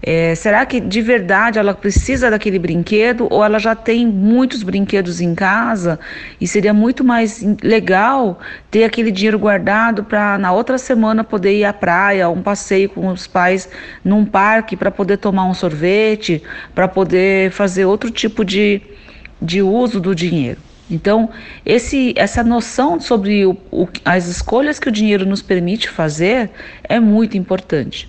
É, 0.00 0.32
será 0.36 0.64
que 0.64 0.78
de 0.78 1.02
verdade 1.02 1.58
ela 1.58 1.74
precisa 1.74 2.30
daquele 2.30 2.56
brinquedo 2.56 3.26
ou 3.30 3.44
ela 3.44 3.58
já 3.58 3.74
tem 3.74 4.06
muitos 4.06 4.62
brinquedos 4.62 5.20
em 5.20 5.34
casa 5.34 5.98
e 6.40 6.46
seria 6.46 6.72
muito 6.72 7.02
mais 7.02 7.44
legal 7.64 8.38
ter 8.70 8.84
aquele 8.84 9.10
dinheiro 9.10 9.40
guardado 9.40 10.04
para 10.04 10.38
na 10.38 10.52
outra 10.52 10.78
semana 10.78 11.24
poder 11.24 11.58
ir 11.58 11.64
à 11.64 11.72
praia, 11.72 12.30
um 12.30 12.40
passeio 12.40 12.88
com 12.88 13.08
os 13.08 13.26
pais 13.26 13.68
num 14.04 14.24
parque 14.24 14.76
para 14.76 14.92
poder 14.92 15.16
tomar 15.16 15.46
um 15.46 15.54
sorvete, 15.54 16.44
para 16.76 16.86
poder 16.86 17.50
fazer 17.50 17.84
outro 17.84 18.08
tipo 18.08 18.44
de, 18.44 18.80
de 19.42 19.62
uso 19.62 20.00
do 20.00 20.14
dinheiro. 20.14 20.67
Então, 20.90 21.30
esse, 21.64 22.14
essa 22.16 22.42
noção 22.42 23.00
sobre 23.00 23.44
o, 23.44 23.56
o, 23.70 23.86
as 24.04 24.26
escolhas 24.26 24.78
que 24.78 24.88
o 24.88 24.92
dinheiro 24.92 25.26
nos 25.26 25.42
permite 25.42 25.88
fazer 25.88 26.50
é 26.84 26.98
muito 26.98 27.36
importante. 27.36 28.08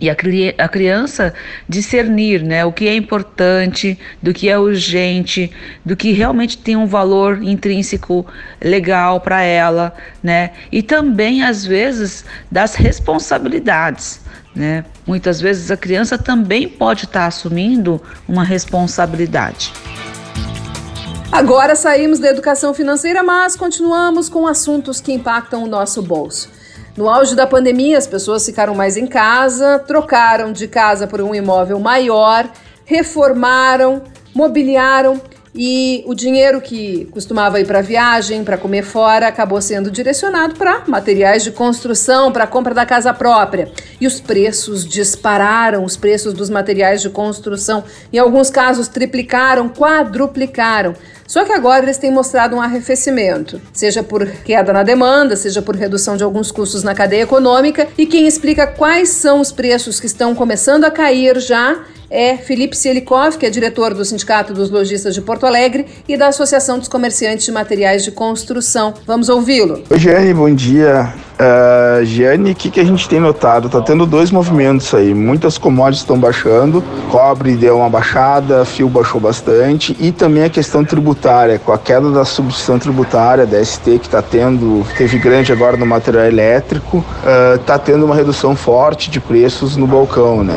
E 0.00 0.08
a, 0.08 0.16
a 0.58 0.68
criança 0.68 1.34
discernir 1.68 2.42
né, 2.42 2.64
o 2.64 2.72
que 2.72 2.86
é 2.86 2.94
importante, 2.94 3.98
do 4.22 4.32
que 4.32 4.48
é 4.48 4.56
urgente, 4.56 5.50
do 5.84 5.96
que 5.96 6.12
realmente 6.12 6.56
tem 6.56 6.76
um 6.76 6.86
valor 6.86 7.42
intrínseco 7.42 8.24
legal 8.62 9.20
para 9.20 9.42
ela, 9.42 9.92
né? 10.22 10.50
E 10.70 10.82
também, 10.82 11.42
às 11.42 11.64
vezes, 11.64 12.24
das 12.50 12.76
responsabilidades. 12.76 14.20
Né? 14.54 14.84
Muitas 15.06 15.40
vezes 15.40 15.70
a 15.70 15.76
criança 15.76 16.16
também 16.16 16.68
pode 16.68 17.04
estar 17.04 17.20
tá 17.20 17.26
assumindo 17.26 18.00
uma 18.26 18.44
responsabilidade. 18.44 19.72
Agora 21.30 21.76
saímos 21.76 22.18
da 22.18 22.30
educação 22.30 22.72
financeira, 22.72 23.22
mas 23.22 23.54
continuamos 23.54 24.30
com 24.30 24.46
assuntos 24.46 24.98
que 24.98 25.12
impactam 25.12 25.62
o 25.62 25.68
nosso 25.68 26.00
bolso. 26.00 26.48
No 26.96 27.08
auge 27.08 27.36
da 27.36 27.46
pandemia, 27.46 27.98
as 27.98 28.06
pessoas 28.06 28.46
ficaram 28.46 28.74
mais 28.74 28.96
em 28.96 29.06
casa, 29.06 29.78
trocaram 29.78 30.52
de 30.52 30.66
casa 30.66 31.06
por 31.06 31.20
um 31.20 31.34
imóvel 31.34 31.78
maior, 31.78 32.50
reformaram, 32.84 34.02
mobiliaram 34.34 35.20
e 35.54 36.04
o 36.06 36.14
dinheiro 36.14 36.60
que 36.60 37.06
costumava 37.06 37.58
ir 37.58 37.66
para 37.66 37.80
viagem, 37.80 38.44
para 38.44 38.56
comer 38.56 38.82
fora, 38.82 39.26
acabou 39.26 39.60
sendo 39.60 39.90
direcionado 39.90 40.54
para 40.54 40.84
materiais 40.86 41.42
de 41.42 41.50
construção, 41.50 42.30
para 42.30 42.44
a 42.44 42.46
compra 42.46 42.72
da 42.72 42.86
casa 42.86 43.12
própria. 43.12 43.70
E 44.00 44.06
os 44.06 44.20
preços 44.20 44.86
dispararam, 44.86 45.84
os 45.84 45.96
preços 45.96 46.32
dos 46.32 46.48
materiais 46.48 47.02
de 47.02 47.10
construção, 47.10 47.82
em 48.12 48.18
alguns 48.18 48.50
casos 48.50 48.88
triplicaram, 48.88 49.68
quadruplicaram. 49.68 50.94
Só 51.28 51.44
que 51.44 51.52
agora 51.52 51.84
eles 51.84 51.98
têm 51.98 52.10
mostrado 52.10 52.56
um 52.56 52.60
arrefecimento, 52.60 53.60
seja 53.70 54.02
por 54.02 54.26
queda 54.26 54.72
na 54.72 54.82
demanda, 54.82 55.36
seja 55.36 55.60
por 55.60 55.76
redução 55.76 56.16
de 56.16 56.24
alguns 56.24 56.50
custos 56.50 56.82
na 56.82 56.94
cadeia 56.94 57.22
econômica. 57.22 57.86
E 57.98 58.06
quem 58.06 58.26
explica 58.26 58.66
quais 58.66 59.10
são 59.10 59.38
os 59.38 59.52
preços 59.52 60.00
que 60.00 60.06
estão 60.06 60.34
começando 60.34 60.84
a 60.84 60.90
cair 60.90 61.38
já 61.38 61.84
é 62.10 62.38
Felipe 62.38 62.74
Sielikov, 62.74 63.36
que 63.36 63.44
é 63.44 63.50
diretor 63.50 63.92
do 63.92 64.02
Sindicato 64.06 64.54
dos 64.54 64.70
Lojistas 64.70 65.14
de 65.14 65.20
Porto 65.20 65.44
Alegre 65.44 65.84
e 66.08 66.16
da 66.16 66.28
Associação 66.28 66.78
dos 66.78 66.88
Comerciantes 66.88 67.44
de 67.44 67.52
Materiais 67.52 68.02
de 68.02 68.10
Construção. 68.10 68.94
Vamos 69.06 69.28
ouvi-lo. 69.28 69.82
Oi, 69.90 69.98
Giane, 69.98 70.32
bom 70.32 70.54
dia. 70.54 71.12
Uh, 71.38 72.04
Giane, 72.04 72.50
o 72.50 72.54
que, 72.54 72.68
que 72.68 72.80
a 72.80 72.84
gente 72.84 73.08
tem 73.08 73.20
notado? 73.20 73.68
Tá 73.68 73.80
tendo 73.80 74.04
dois 74.04 74.32
movimentos 74.32 74.92
aí. 74.92 75.14
Muitas 75.14 75.56
commodities 75.56 76.00
estão 76.00 76.18
baixando, 76.18 76.82
cobre 77.10 77.54
deu 77.54 77.78
uma 77.78 77.88
baixada, 77.88 78.64
fio 78.64 78.88
baixou 78.88 79.20
bastante 79.20 79.96
e 80.00 80.10
também 80.10 80.42
a 80.42 80.50
questão 80.50 80.84
tributária, 80.84 81.56
com 81.60 81.70
a 81.72 81.78
queda 81.78 82.10
da 82.10 82.24
substituição 82.24 82.76
tributária 82.80 83.46
da 83.46 83.64
ST 83.64 84.00
que 84.00 84.06
está 84.06 84.20
tendo, 84.20 84.84
teve 84.96 85.16
grande 85.18 85.52
agora 85.52 85.76
no 85.76 85.86
material 85.86 86.24
elétrico, 86.24 87.04
está 87.54 87.76
uh, 87.76 87.78
tendo 87.78 88.04
uma 88.04 88.16
redução 88.16 88.56
forte 88.56 89.08
de 89.08 89.20
preços 89.20 89.76
no 89.76 89.86
balcão, 89.86 90.42
né? 90.42 90.56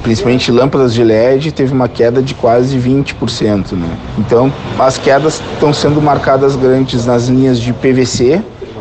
Principalmente 0.00 0.52
lâmpadas 0.52 0.94
de 0.94 1.02
LED 1.02 1.50
teve 1.50 1.72
uma 1.72 1.88
queda 1.88 2.22
de 2.22 2.34
quase 2.34 2.78
20%, 2.78 3.72
né? 3.72 3.98
Então, 4.16 4.52
as 4.78 4.96
quedas 4.96 5.42
estão 5.54 5.72
sendo 5.72 6.00
marcadas 6.00 6.54
grandes 6.54 7.04
nas 7.04 7.26
linhas 7.26 7.58
de 7.58 7.72
PVC, 7.72 8.40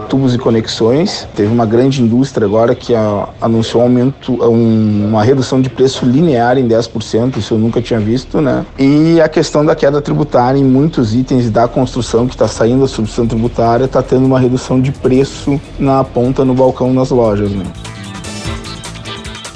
tubos 0.10 0.34
e 0.34 0.38
conexões. 0.38 1.28
Teve 1.36 1.54
uma 1.54 1.66
grande 1.66 2.02
indústria 2.02 2.46
agora 2.46 2.74
que 2.74 2.96
a, 2.96 3.30
anunciou 3.40 3.84
um 3.84 3.86
aumento, 3.86 4.44
um, 4.44 5.08
uma 5.08 5.24
redução 5.24 5.62
de 5.62 5.70
preço 5.70 6.06
linear 6.06 6.58
em 6.58 6.68
10%, 6.68 7.38
isso 7.38 7.54
eu 7.54 7.58
nunca 7.58 7.82
tinha 7.82 8.00
visto, 8.00 8.42
né? 8.42 8.66
E 8.78 9.22
a 9.22 9.30
questão 9.30 9.64
da 9.64 9.76
queda 9.76 10.02
tributária 10.02 10.58
em 10.58 10.64
muitos 10.64 11.14
itens 11.14 11.50
da 11.50 11.68
construção 11.68 12.28
que 12.28 12.34
está 12.34 12.48
saindo 12.48 12.82
da 12.82 12.88
substituição 12.88 13.28
tributária 13.28 13.86
está 13.86 14.02
tendo 14.02 14.26
uma 14.26 14.40
redução 14.40 14.82
de 14.82 14.92
preço 14.92 15.62
na 15.78 16.04
ponta 16.04 16.44
no 16.44 16.54
balcão 16.54 16.92
nas 16.92 17.12
lojas, 17.12 17.52
né? 17.52 17.64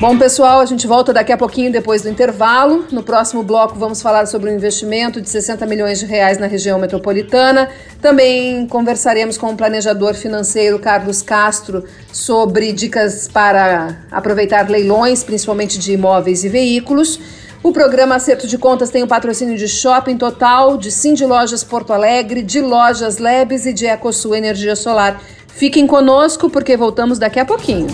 Bom, 0.03 0.17
pessoal, 0.17 0.59
a 0.59 0.65
gente 0.65 0.85
volta 0.85 1.13
daqui 1.13 1.31
a 1.31 1.37
pouquinho 1.37 1.71
depois 1.71 2.01
do 2.01 2.09
intervalo. 2.09 2.85
No 2.91 3.01
próximo 3.01 3.41
bloco 3.41 3.79
vamos 3.79 4.01
falar 4.01 4.25
sobre 4.25 4.49
o 4.51 4.53
investimento 4.53 5.21
de 5.21 5.29
60 5.29 5.65
milhões 5.65 5.97
de 5.97 6.05
reais 6.05 6.37
na 6.37 6.45
região 6.45 6.77
metropolitana. 6.77 7.69
Também 8.01 8.67
conversaremos 8.67 9.37
com 9.37 9.49
o 9.49 9.55
planejador 9.55 10.13
financeiro 10.13 10.77
Carlos 10.77 11.21
Castro 11.21 11.85
sobre 12.11 12.73
dicas 12.73 13.29
para 13.29 13.99
aproveitar 14.11 14.69
leilões, 14.69 15.23
principalmente 15.23 15.79
de 15.79 15.93
imóveis 15.93 16.43
e 16.43 16.49
veículos. 16.49 17.17
O 17.63 17.71
programa 17.71 18.15
Acerto 18.15 18.45
de 18.45 18.57
Contas 18.57 18.89
tem 18.89 19.03
o 19.03 19.07
patrocínio 19.07 19.57
de 19.57 19.69
Shopping 19.69 20.17
Total, 20.17 20.75
de 20.75 20.91
Cindy 20.91 21.25
Lojas 21.25 21.63
Porto 21.63 21.93
Alegre, 21.93 22.43
de 22.43 22.59
Lojas 22.59 23.19
Lebes 23.19 23.65
e 23.65 23.71
de 23.71 23.85
EcoSul 23.85 24.35
Energia 24.35 24.75
Solar. 24.75 25.21
Fiquem 25.47 25.87
conosco 25.87 26.49
porque 26.49 26.75
voltamos 26.75 27.17
daqui 27.17 27.39
a 27.39 27.45
pouquinho. 27.45 27.87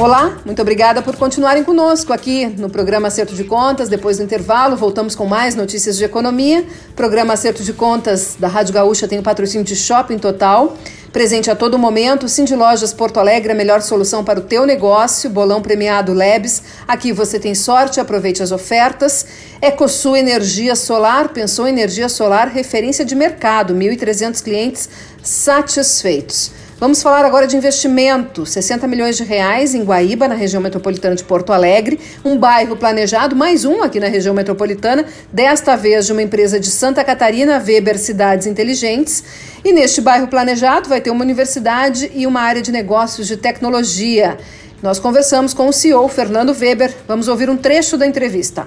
Olá, 0.00 0.40
muito 0.46 0.62
obrigada 0.62 1.02
por 1.02 1.14
continuarem 1.14 1.62
conosco 1.62 2.10
aqui 2.10 2.46
no 2.46 2.70
programa 2.70 3.08
Acerto 3.08 3.34
de 3.34 3.44
Contas. 3.44 3.90
Depois 3.90 4.16
do 4.16 4.22
intervalo, 4.22 4.74
voltamos 4.74 5.14
com 5.14 5.26
mais 5.26 5.54
notícias 5.54 5.98
de 5.98 6.04
economia. 6.04 6.64
Programa 6.96 7.34
Acerto 7.34 7.62
de 7.62 7.74
Contas 7.74 8.34
da 8.40 8.48
Rádio 8.48 8.72
Gaúcha 8.72 9.06
tem 9.06 9.18
o 9.18 9.22
patrocínio 9.22 9.62
de 9.62 9.76
Shopping 9.76 10.16
Total. 10.16 10.74
Presente 11.12 11.50
a 11.50 11.54
todo 11.54 11.78
momento, 11.78 12.30
Cindy 12.30 12.56
Lojas 12.56 12.94
Porto 12.94 13.20
Alegre, 13.20 13.52
a 13.52 13.54
melhor 13.54 13.82
solução 13.82 14.24
para 14.24 14.40
o 14.40 14.42
teu 14.42 14.64
negócio. 14.64 15.28
Bolão 15.28 15.60
premiado 15.60 16.14
Lebes. 16.14 16.62
Aqui 16.88 17.12
você 17.12 17.38
tem 17.38 17.54
sorte, 17.54 18.00
aproveite 18.00 18.42
as 18.42 18.52
ofertas. 18.52 19.26
EcoSul 19.60 20.16
Energia 20.16 20.74
Solar, 20.76 21.28
pensou 21.28 21.68
energia 21.68 22.08
solar, 22.08 22.48
referência 22.48 23.04
de 23.04 23.14
mercado, 23.14 23.74
1.300 23.74 24.42
clientes 24.42 24.88
satisfeitos. 25.22 26.58
Vamos 26.80 27.02
falar 27.02 27.26
agora 27.26 27.46
de 27.46 27.54
investimento. 27.54 28.46
60 28.46 28.88
milhões 28.88 29.14
de 29.14 29.22
reais 29.22 29.74
em 29.74 29.84
Guaíba, 29.84 30.26
na 30.26 30.34
região 30.34 30.62
metropolitana 30.62 31.14
de 31.14 31.22
Porto 31.22 31.52
Alegre. 31.52 32.00
Um 32.24 32.38
bairro 32.38 32.74
planejado, 32.74 33.36
mais 33.36 33.66
um 33.66 33.82
aqui 33.82 34.00
na 34.00 34.08
região 34.08 34.34
metropolitana, 34.34 35.04
desta 35.30 35.76
vez 35.76 36.06
de 36.06 36.12
uma 36.12 36.22
empresa 36.22 36.58
de 36.58 36.70
Santa 36.70 37.04
Catarina, 37.04 37.62
Weber 37.62 37.98
Cidades 37.98 38.46
Inteligentes. 38.46 39.22
E 39.62 39.74
neste 39.74 40.00
bairro 40.00 40.26
planejado 40.28 40.88
vai 40.88 41.02
ter 41.02 41.10
uma 41.10 41.22
universidade 41.22 42.10
e 42.14 42.26
uma 42.26 42.40
área 42.40 42.62
de 42.62 42.72
negócios 42.72 43.28
de 43.28 43.36
tecnologia. 43.36 44.38
Nós 44.82 44.98
conversamos 44.98 45.52
com 45.52 45.68
o 45.68 45.72
CEO 45.72 46.08
Fernando 46.08 46.56
Weber. 46.58 46.96
Vamos 47.06 47.28
ouvir 47.28 47.50
um 47.50 47.56
trecho 47.56 47.98
da 47.98 48.06
entrevista. 48.06 48.66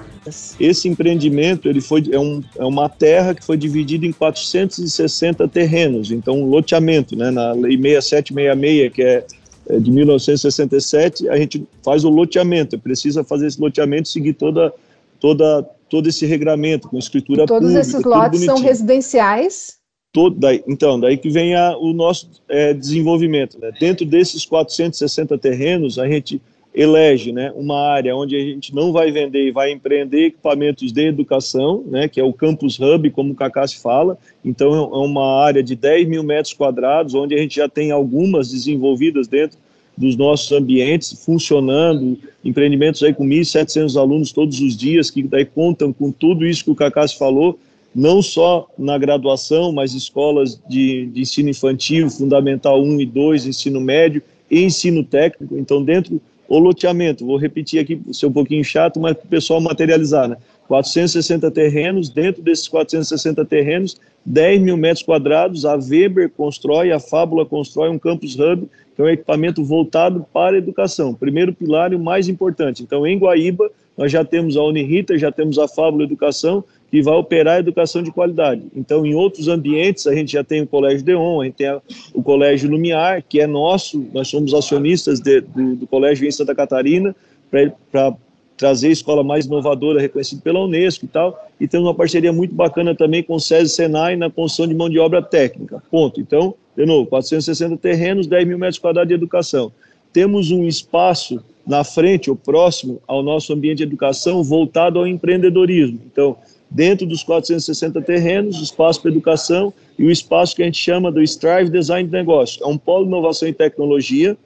Esse 0.60 0.88
empreendimento 0.88 1.68
ele 1.68 1.80
foi, 1.80 2.04
é, 2.12 2.18
um, 2.18 2.40
é 2.56 2.64
uma 2.64 2.88
terra 2.88 3.34
que 3.34 3.44
foi 3.44 3.56
dividida 3.56 4.06
em 4.06 4.12
460 4.12 5.48
terrenos, 5.48 6.12
então 6.12 6.40
um 6.40 6.46
loteamento, 6.46 7.16
né? 7.16 7.32
Na 7.32 7.52
Lei 7.52 7.76
6766, 7.76 8.92
que 8.92 9.02
é, 9.02 9.26
é 9.68 9.80
de 9.80 9.90
1967, 9.90 11.28
a 11.28 11.36
gente 11.36 11.66
faz 11.82 12.04
o 12.04 12.08
loteamento, 12.08 12.78
precisa 12.78 13.24
fazer 13.24 13.48
esse 13.48 13.60
loteamento 13.60 14.08
seguir 14.08 14.34
toda, 14.34 14.72
toda, 15.18 15.68
todo 15.90 16.08
esse 16.08 16.24
regramento 16.26 16.88
com 16.88 16.96
escritura 16.96 17.42
e 17.42 17.46
todos 17.46 17.60
pública. 17.60 17.80
Todos 17.80 17.88
esses 17.88 18.04
lotes 18.04 18.44
são 18.44 18.60
residenciais? 18.60 19.83
Todo, 20.14 20.38
daí, 20.38 20.62
então, 20.68 20.98
daí 21.00 21.16
que 21.16 21.28
vem 21.28 21.56
a, 21.56 21.76
o 21.76 21.92
nosso 21.92 22.30
é, 22.48 22.72
desenvolvimento. 22.72 23.58
Né? 23.58 23.72
Dentro 23.80 24.06
desses 24.06 24.46
460 24.46 25.36
terrenos, 25.38 25.98
a 25.98 26.06
gente 26.06 26.40
elege 26.72 27.32
né, 27.32 27.52
uma 27.56 27.80
área 27.80 28.14
onde 28.14 28.36
a 28.36 28.38
gente 28.38 28.72
não 28.72 28.92
vai 28.92 29.10
vender 29.10 29.48
e 29.48 29.50
vai 29.50 29.72
empreender 29.72 30.26
equipamentos 30.26 30.92
de 30.92 31.08
educação, 31.08 31.82
né, 31.88 32.06
que 32.06 32.20
é 32.20 32.24
o 32.24 32.32
Campus 32.32 32.78
Hub, 32.78 33.10
como 33.10 33.32
o 33.32 33.34
Cacá 33.34 33.66
se 33.66 33.82
fala. 33.82 34.16
Então, 34.44 34.72
é 34.72 34.98
uma 34.98 35.42
área 35.42 35.64
de 35.64 35.74
10 35.74 36.06
mil 36.06 36.22
metros 36.22 36.54
quadrados, 36.54 37.12
onde 37.14 37.34
a 37.34 37.38
gente 37.38 37.56
já 37.56 37.68
tem 37.68 37.90
algumas 37.90 38.52
desenvolvidas 38.52 39.26
dentro 39.26 39.58
dos 39.98 40.14
nossos 40.14 40.52
ambientes, 40.52 41.24
funcionando, 41.24 42.16
empreendimentos 42.44 43.02
aí 43.02 43.12
com 43.12 43.26
1.700 43.26 44.00
alunos 44.00 44.30
todos 44.30 44.60
os 44.60 44.76
dias, 44.76 45.10
que 45.10 45.24
daí 45.24 45.44
contam 45.44 45.92
com 45.92 46.12
tudo 46.12 46.46
isso 46.46 46.62
que 46.62 46.70
o 46.70 46.74
Cacá 46.76 47.06
se 47.08 47.18
falou, 47.18 47.58
não 47.94 48.20
só 48.20 48.68
na 48.76 48.98
graduação, 48.98 49.70
mas 49.70 49.94
escolas 49.94 50.60
de, 50.68 51.06
de, 51.06 51.20
ensino 51.20 51.50
infantil, 51.50 52.10
fundamental 52.10 52.82
1 52.82 53.00
e 53.00 53.06
2, 53.06 53.46
ensino 53.46 53.80
médio 53.80 54.22
e 54.50 54.62
ensino 54.64 55.04
técnico. 55.04 55.56
Então, 55.56 55.82
dentro 55.82 56.20
do 56.48 56.58
loteamento, 56.58 57.24
vou 57.24 57.36
repetir 57.36 57.80
aqui, 57.80 58.00
ser 58.12 58.26
um 58.26 58.32
pouquinho 58.32 58.64
chato, 58.64 58.98
mas 58.98 59.16
para 59.16 59.26
o 59.26 59.28
pessoal 59.28 59.60
materializar, 59.60 60.28
né? 60.28 60.36
460 60.66 61.50
terrenos, 61.50 62.08
dentro 62.08 62.42
desses 62.42 62.66
460 62.68 63.44
terrenos, 63.44 63.96
10 64.24 64.62
mil 64.62 64.76
metros 64.76 65.04
quadrados, 65.04 65.64
a 65.64 65.74
Weber 65.74 66.30
constrói, 66.30 66.90
a 66.90 66.98
Fábula 66.98 67.44
constrói 67.44 67.90
um 67.90 67.98
campus 67.98 68.38
hub, 68.38 68.68
que 68.94 69.02
é 69.02 69.12
equipamento 69.12 69.64
voltado 69.64 70.24
para 70.32 70.56
a 70.56 70.58
educação. 70.58 71.14
Primeiro 71.14 71.52
pilar 71.52 71.92
e 71.92 71.96
o 71.96 71.98
mais 71.98 72.28
importante. 72.28 72.82
Então, 72.82 73.06
em 73.06 73.18
Guaíba, 73.18 73.70
nós 73.96 74.10
já 74.10 74.24
temos 74.24 74.56
a 74.56 74.62
Unirita, 74.62 75.18
já 75.18 75.30
temos 75.30 75.58
a 75.58 75.68
Fábula 75.68 76.04
Educação, 76.04 76.64
que 76.90 77.02
vai 77.02 77.14
operar 77.14 77.56
a 77.56 77.58
educação 77.58 78.02
de 78.02 78.12
qualidade. 78.12 78.62
Então, 78.74 79.04
em 79.04 79.14
outros 79.14 79.48
ambientes, 79.48 80.06
a 80.06 80.14
gente 80.14 80.32
já 80.32 80.44
tem 80.44 80.62
o 80.62 80.66
Colégio 80.66 81.04
Deon, 81.04 81.40
a 81.40 81.44
gente 81.44 81.54
tem 81.54 81.80
o 82.12 82.22
Colégio 82.22 82.70
Lumiar, 82.70 83.22
que 83.28 83.40
é 83.40 83.46
nosso, 83.46 84.06
nós 84.12 84.28
somos 84.28 84.54
acionistas 84.54 85.20
de, 85.20 85.40
do, 85.40 85.76
do, 85.76 85.86
Colégio 85.86 86.26
em 86.26 86.30
Santa 86.30 86.54
Catarina, 86.54 87.14
para 87.50 88.14
trazer 88.56 88.88
a 88.88 88.92
escola 88.92 89.24
mais 89.24 89.46
inovadora, 89.46 90.00
reconhecida 90.00 90.40
pela 90.42 90.64
Unesco 90.64 91.04
e 91.04 91.08
tal, 91.08 91.48
e 91.60 91.66
temos 91.66 91.86
uma 91.86 91.94
parceria 91.94 92.32
muito 92.32 92.54
bacana 92.54 92.94
também 92.94 93.22
com 93.22 93.34
o 93.34 93.40
SESI 93.40 93.74
Senai 93.74 94.14
na 94.14 94.30
construção 94.30 94.68
de 94.68 94.74
mão 94.74 94.88
de 94.88 94.98
obra 94.98 95.20
técnica, 95.20 95.82
ponto. 95.90 96.20
Então, 96.20 96.54
de 96.76 96.86
novo, 96.86 97.06
460 97.06 97.76
terrenos, 97.76 98.26
10 98.26 98.46
mil 98.46 98.58
metros 98.58 98.78
quadrados 98.78 99.08
de 99.08 99.14
educação. 99.14 99.72
Temos 100.12 100.50
um 100.50 100.66
espaço 100.66 101.42
na 101.66 101.82
frente, 101.82 102.30
ou 102.30 102.36
próximo 102.36 103.00
ao 103.06 103.22
nosso 103.22 103.52
ambiente 103.52 103.78
de 103.78 103.84
educação, 103.84 104.42
voltado 104.42 104.98
ao 104.98 105.06
empreendedorismo. 105.06 106.00
Então, 106.06 106.36
dentro 106.70 107.06
dos 107.06 107.22
460 107.22 108.02
terrenos, 108.02 108.60
espaço 108.60 109.00
para 109.00 109.10
educação 109.10 109.72
e 109.98 110.04
o 110.04 110.10
espaço 110.10 110.54
que 110.54 110.62
a 110.62 110.66
gente 110.66 110.78
chama 110.78 111.10
do 111.10 111.22
Strive 111.22 111.70
Design 111.70 112.08
de 112.08 112.12
Negócio. 112.12 112.62
É 112.62 112.66
um 112.66 112.76
polo 112.76 113.04
de 113.04 113.08
inovação 113.08 113.48
e 113.48 113.52
tecnologia. 113.52 114.36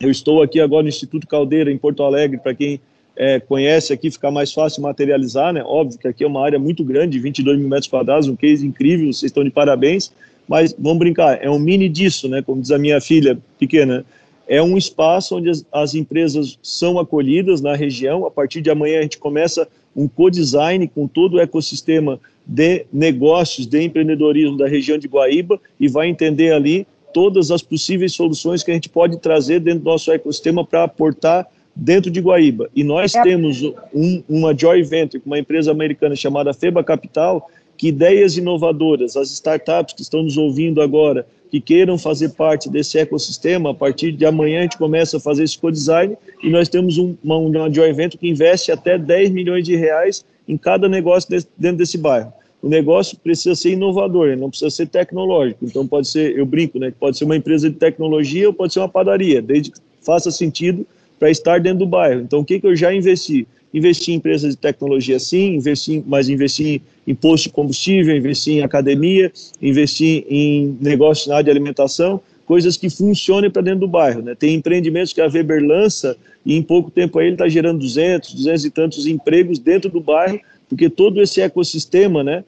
Eu 0.00 0.10
estou 0.10 0.42
aqui 0.42 0.60
agora 0.60 0.84
no 0.84 0.88
Instituto 0.88 1.26
Caldeira, 1.26 1.70
em 1.70 1.78
Porto 1.78 2.02
Alegre, 2.02 2.38
para 2.38 2.54
quem 2.54 2.80
é, 3.16 3.38
conhece 3.38 3.92
aqui, 3.92 4.10
fica 4.10 4.30
mais 4.30 4.52
fácil 4.52 4.82
materializar, 4.82 5.52
né? 5.52 5.62
Óbvio 5.64 5.98
que 5.98 6.08
aqui 6.08 6.24
é 6.24 6.26
uma 6.26 6.44
área 6.44 6.58
muito 6.58 6.82
grande, 6.84 7.18
22 7.18 7.58
mil 7.58 7.68
metros 7.68 7.88
quadrados, 7.88 8.28
um 8.28 8.34
case 8.34 8.66
incrível, 8.66 9.06
vocês 9.06 9.24
estão 9.24 9.44
de 9.44 9.50
parabéns, 9.50 10.12
mas 10.48 10.74
vamos 10.78 10.98
brincar, 10.98 11.42
é 11.42 11.50
um 11.50 11.58
mini 11.58 11.88
disso, 11.88 12.28
né? 12.28 12.42
Como 12.42 12.60
diz 12.60 12.70
a 12.70 12.78
minha 12.78 13.00
filha 13.00 13.38
pequena, 13.58 14.04
é 14.46 14.62
um 14.62 14.76
espaço 14.76 15.36
onde 15.36 15.50
as, 15.50 15.64
as 15.72 15.94
empresas 15.94 16.58
são 16.62 16.98
acolhidas 16.98 17.60
na 17.60 17.74
região. 17.74 18.26
A 18.26 18.30
partir 18.30 18.60
de 18.60 18.70
amanhã 18.70 18.98
a 18.98 19.02
gente 19.02 19.18
começa 19.18 19.66
um 19.96 20.08
co-design 20.08 20.86
com 20.88 21.06
todo 21.06 21.34
o 21.34 21.40
ecossistema 21.40 22.20
de 22.46 22.84
negócios, 22.92 23.66
de 23.66 23.82
empreendedorismo 23.82 24.56
da 24.56 24.68
região 24.68 24.98
de 24.98 25.08
Guaíba 25.08 25.58
e 25.80 25.88
vai 25.88 26.08
entender 26.08 26.52
ali 26.52 26.86
todas 27.12 27.50
as 27.50 27.62
possíveis 27.62 28.12
soluções 28.12 28.62
que 28.62 28.70
a 28.70 28.74
gente 28.74 28.88
pode 28.88 29.16
trazer 29.18 29.60
dentro 29.60 29.80
do 29.80 29.90
nosso 29.90 30.10
ecossistema 30.12 30.64
para 30.64 30.82
aportar 30.82 31.46
dentro 31.74 32.10
de 32.10 32.20
Guaíba. 32.20 32.68
E 32.74 32.84
nós 32.84 33.14
é. 33.14 33.22
temos 33.22 33.62
um, 33.94 34.22
uma 34.28 34.56
joint 34.56 34.86
venture 34.86 35.20
com 35.20 35.30
uma 35.30 35.38
empresa 35.38 35.70
americana 35.70 36.14
chamada 36.14 36.52
Feba 36.52 36.84
Capital, 36.84 37.48
que 37.76 37.88
ideias 37.88 38.36
inovadoras, 38.36 39.16
as 39.16 39.30
startups 39.30 39.94
que 39.94 40.02
estão 40.02 40.22
nos 40.22 40.36
ouvindo 40.36 40.80
agora, 40.80 41.26
que 41.50 41.60
queiram 41.60 41.96
fazer 41.96 42.30
parte 42.30 42.68
desse 42.68 42.98
ecossistema, 42.98 43.70
a 43.70 43.74
partir 43.74 44.12
de 44.12 44.26
amanhã 44.26 44.60
a 44.60 44.62
gente 44.62 44.76
começa 44.78 45.18
a 45.18 45.20
fazer 45.20 45.44
esse 45.44 45.58
co-design 45.58 46.16
e 46.42 46.50
nós 46.50 46.68
temos 46.68 46.98
um, 46.98 47.14
uma, 47.22 47.36
uma 47.36 47.72
joint 47.72 47.94
venture 47.94 48.18
que 48.18 48.28
investe 48.28 48.72
até 48.72 48.98
10 48.98 49.30
milhões 49.30 49.64
de 49.64 49.76
reais 49.76 50.24
em 50.48 50.56
cada 50.56 50.88
negócio 50.88 51.30
dentro 51.56 51.78
desse 51.78 51.96
bairro. 51.96 52.32
O 52.62 52.68
negócio 52.68 53.18
precisa 53.18 53.54
ser 53.54 53.70
inovador, 53.70 54.36
não 54.36 54.48
precisa 54.48 54.70
ser 54.70 54.88
tecnológico. 54.88 55.64
Então 55.64 55.86
pode 55.86 56.08
ser, 56.08 56.36
eu 56.36 56.46
brinco, 56.46 56.78
né, 56.78 56.92
pode 56.98 57.18
ser 57.18 57.24
uma 57.24 57.36
empresa 57.36 57.68
de 57.68 57.76
tecnologia 57.76 58.48
ou 58.48 58.54
pode 58.54 58.72
ser 58.72 58.80
uma 58.80 58.88
padaria, 58.88 59.42
desde 59.42 59.70
que 59.70 59.78
faça 60.00 60.30
sentido 60.30 60.86
para 61.18 61.30
estar 61.30 61.60
dentro 61.60 61.80
do 61.80 61.86
bairro. 61.86 62.22
Então 62.22 62.40
o 62.40 62.44
que, 62.44 62.58
que 62.58 62.66
eu 62.66 62.74
já 62.74 62.92
investi? 62.92 63.46
Investi 63.74 64.12
em 64.12 64.14
empresas 64.14 64.54
de 64.54 64.56
tecnologia 64.56 65.18
sim, 65.18 65.56
investi, 65.56 66.00
mas 66.06 66.28
investi 66.28 66.80
em 67.04 67.14
posto 67.14 67.44
de 67.44 67.50
combustível, 67.50 68.16
investi 68.16 68.52
em 68.52 68.62
academia, 68.62 69.32
investi 69.60 70.24
em 70.30 70.78
negócios 70.80 71.26
na 71.26 71.34
área 71.34 71.44
de 71.44 71.50
alimentação, 71.50 72.20
coisas 72.46 72.76
que 72.76 72.88
funcionem 72.88 73.50
para 73.50 73.62
dentro 73.62 73.80
do 73.80 73.88
bairro. 73.88 74.22
Né? 74.22 74.36
Tem 74.36 74.54
empreendimentos 74.54 75.12
que 75.12 75.20
a 75.20 75.26
Weber 75.26 75.60
lança 75.64 76.16
e 76.46 76.54
em 76.54 76.62
pouco 76.62 76.88
tempo 76.88 77.18
aí 77.18 77.26
ele 77.26 77.34
está 77.34 77.48
gerando 77.48 77.80
200, 77.80 78.34
200 78.34 78.64
e 78.64 78.70
tantos 78.70 79.06
empregos 79.06 79.58
dentro 79.58 79.90
do 79.90 80.00
bairro, 80.00 80.38
porque 80.68 80.88
todo 80.88 81.20
esse 81.20 81.40
ecossistema, 81.40 82.22
né, 82.22 82.44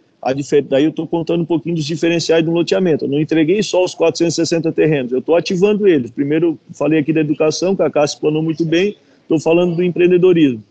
daí 0.69 0.85
eu 0.85 0.91
estou 0.91 1.07
contando 1.09 1.43
um 1.43 1.47
pouquinho 1.47 1.75
dos 1.75 1.85
diferenciais 1.85 2.45
do 2.45 2.53
loteamento. 2.53 3.05
Eu 3.05 3.09
não 3.09 3.21
entreguei 3.21 3.63
só 3.65 3.85
os 3.85 3.97
460 3.97 4.71
terrenos, 4.71 5.11
eu 5.11 5.19
estou 5.19 5.35
ativando 5.35 5.89
eles. 5.89 6.11
Primeiro, 6.11 6.59
falei 6.73 7.01
aqui 7.01 7.13
da 7.13 7.21
educação, 7.21 7.75
que 7.75 7.83
a 7.83 7.91
Cássia 7.91 8.15
explanou 8.15 8.43
muito 8.43 8.65
bem, 8.65 8.97
estou 9.23 9.41
falando 9.41 9.75
do 9.75 9.83
empreendedorismo. 9.83 10.63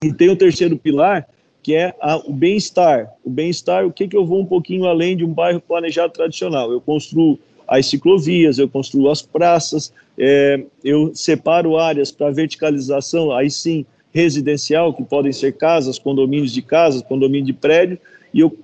E 0.00 0.12
tem 0.12 0.28
o 0.30 0.36
terceiro 0.36 0.78
pilar, 0.78 1.26
que 1.60 1.74
é 1.74 1.92
a, 2.00 2.16
o 2.18 2.32
bem-estar. 2.32 3.12
O 3.24 3.28
bem-estar, 3.28 3.84
o 3.84 3.92
que, 3.92 4.06
que 4.06 4.16
eu 4.16 4.24
vou 4.24 4.40
um 4.40 4.46
pouquinho 4.46 4.86
além 4.86 5.16
de 5.16 5.24
um 5.24 5.32
bairro 5.32 5.60
planejado 5.60 6.12
tradicional? 6.12 6.70
Eu 6.70 6.80
construo 6.80 7.36
as 7.66 7.86
ciclovias, 7.86 8.58
eu 8.58 8.68
construo 8.68 9.10
as 9.10 9.22
praças, 9.22 9.92
é, 10.16 10.62
eu 10.84 11.12
separo 11.16 11.76
áreas 11.76 12.12
para 12.12 12.30
verticalização, 12.30 13.32
aí 13.32 13.50
sim, 13.50 13.84
residencial, 14.12 14.94
que 14.94 15.02
podem 15.02 15.32
ser 15.32 15.56
casas, 15.56 15.98
condomínios 15.98 16.52
de 16.52 16.62
casas, 16.62 17.02
condomínio 17.02 17.46
de 17.46 17.52
prédio, 17.52 17.98
e 18.32 18.38
eu, 18.38 18.56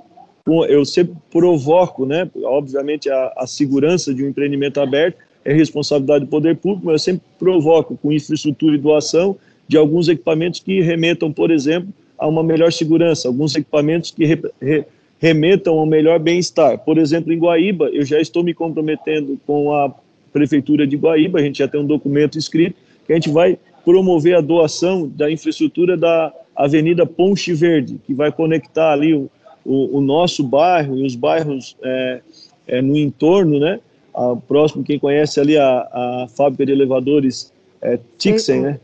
eu 0.69 0.85
sempre 0.85 1.17
provoco, 1.33 2.07
né, 2.07 2.31
obviamente, 2.45 3.11
a, 3.11 3.33
a 3.37 3.47
segurança 3.47 4.15
de 4.15 4.25
um 4.25 4.29
empreendimento 4.29 4.81
aberto 4.81 5.19
é 5.45 5.53
responsabilidade 5.53 6.27
do 6.27 6.31
poder 6.31 6.57
público, 6.57 6.87
mas 6.87 6.93
eu 6.93 6.99
sempre 7.13 7.23
provoco 7.41 7.99
com 8.01 8.13
infraestrutura 8.13 8.77
e 8.77 8.79
doação 8.79 9.37
de 9.67 9.77
alguns 9.77 10.09
equipamentos 10.09 10.61
que 10.61 10.81
remetam, 10.81 11.33
por 11.33 11.51
exemplo, 11.51 11.89
a 12.19 12.27
uma 12.29 12.43
melhor 12.43 12.73
segurança, 12.73 13.29
alguns 13.29 13.55
equipamentos 13.55 14.11
que 14.11 14.25
re, 14.25 14.43
re, 14.61 14.85
remetam 15.19 15.79
ao 15.79 15.87
melhor 15.87 16.19
bem-estar. 16.19 16.79
Por 16.79 16.99
exemplo, 16.99 17.33
em 17.33 17.39
Guaíba, 17.39 17.89
eu 17.89 18.05
já 18.05 18.21
estou 18.21 18.43
me 18.43 18.55
comprometendo 18.55 19.39
com 19.47 19.73
a 19.73 19.93
Prefeitura 20.33 20.87
de 20.87 20.97
Guaíba, 20.97 21.39
a 21.39 21.43
gente 21.43 21.59
já 21.59 21.69
tem 21.69 21.81
um 21.81 21.87
documento 21.87 22.37
escrito, 22.37 22.77
que 23.07 23.13
a 23.13 23.17
gente 23.17 23.31
vai 23.31 23.59
promover 23.85 24.37
a 24.37 24.41
doação 24.41 25.09
da 25.09 25.31
infraestrutura 25.31 25.97
da 25.97 26.33
Avenida 26.57 27.05
Ponte 27.07 27.53
Verde, 27.53 28.01
que 28.07 28.15
vai 28.15 28.33
conectar 28.33 28.93
ali 28.93 29.15
o, 29.15 29.31
o, 29.65 29.99
o 29.99 30.01
nosso 30.01 30.43
bairro 30.43 30.97
e 30.97 31.07
os 31.07 31.15
bairros 31.15 31.77
é, 31.83 32.21
é, 32.67 32.83
no 32.83 32.97
entorno, 32.97 33.59
né? 33.59 33.81
A, 34.15 34.37
próximo, 34.37 34.85
quem 34.85 34.99
conhece 34.99 35.41
ali 35.41 35.57
a, 35.57 35.67
a 35.67 36.27
fábrica 36.35 36.67
de 36.67 36.73
elevadores 36.73 37.53
é, 37.83 37.99
Tixen, 38.19 38.61
né? 38.61 38.81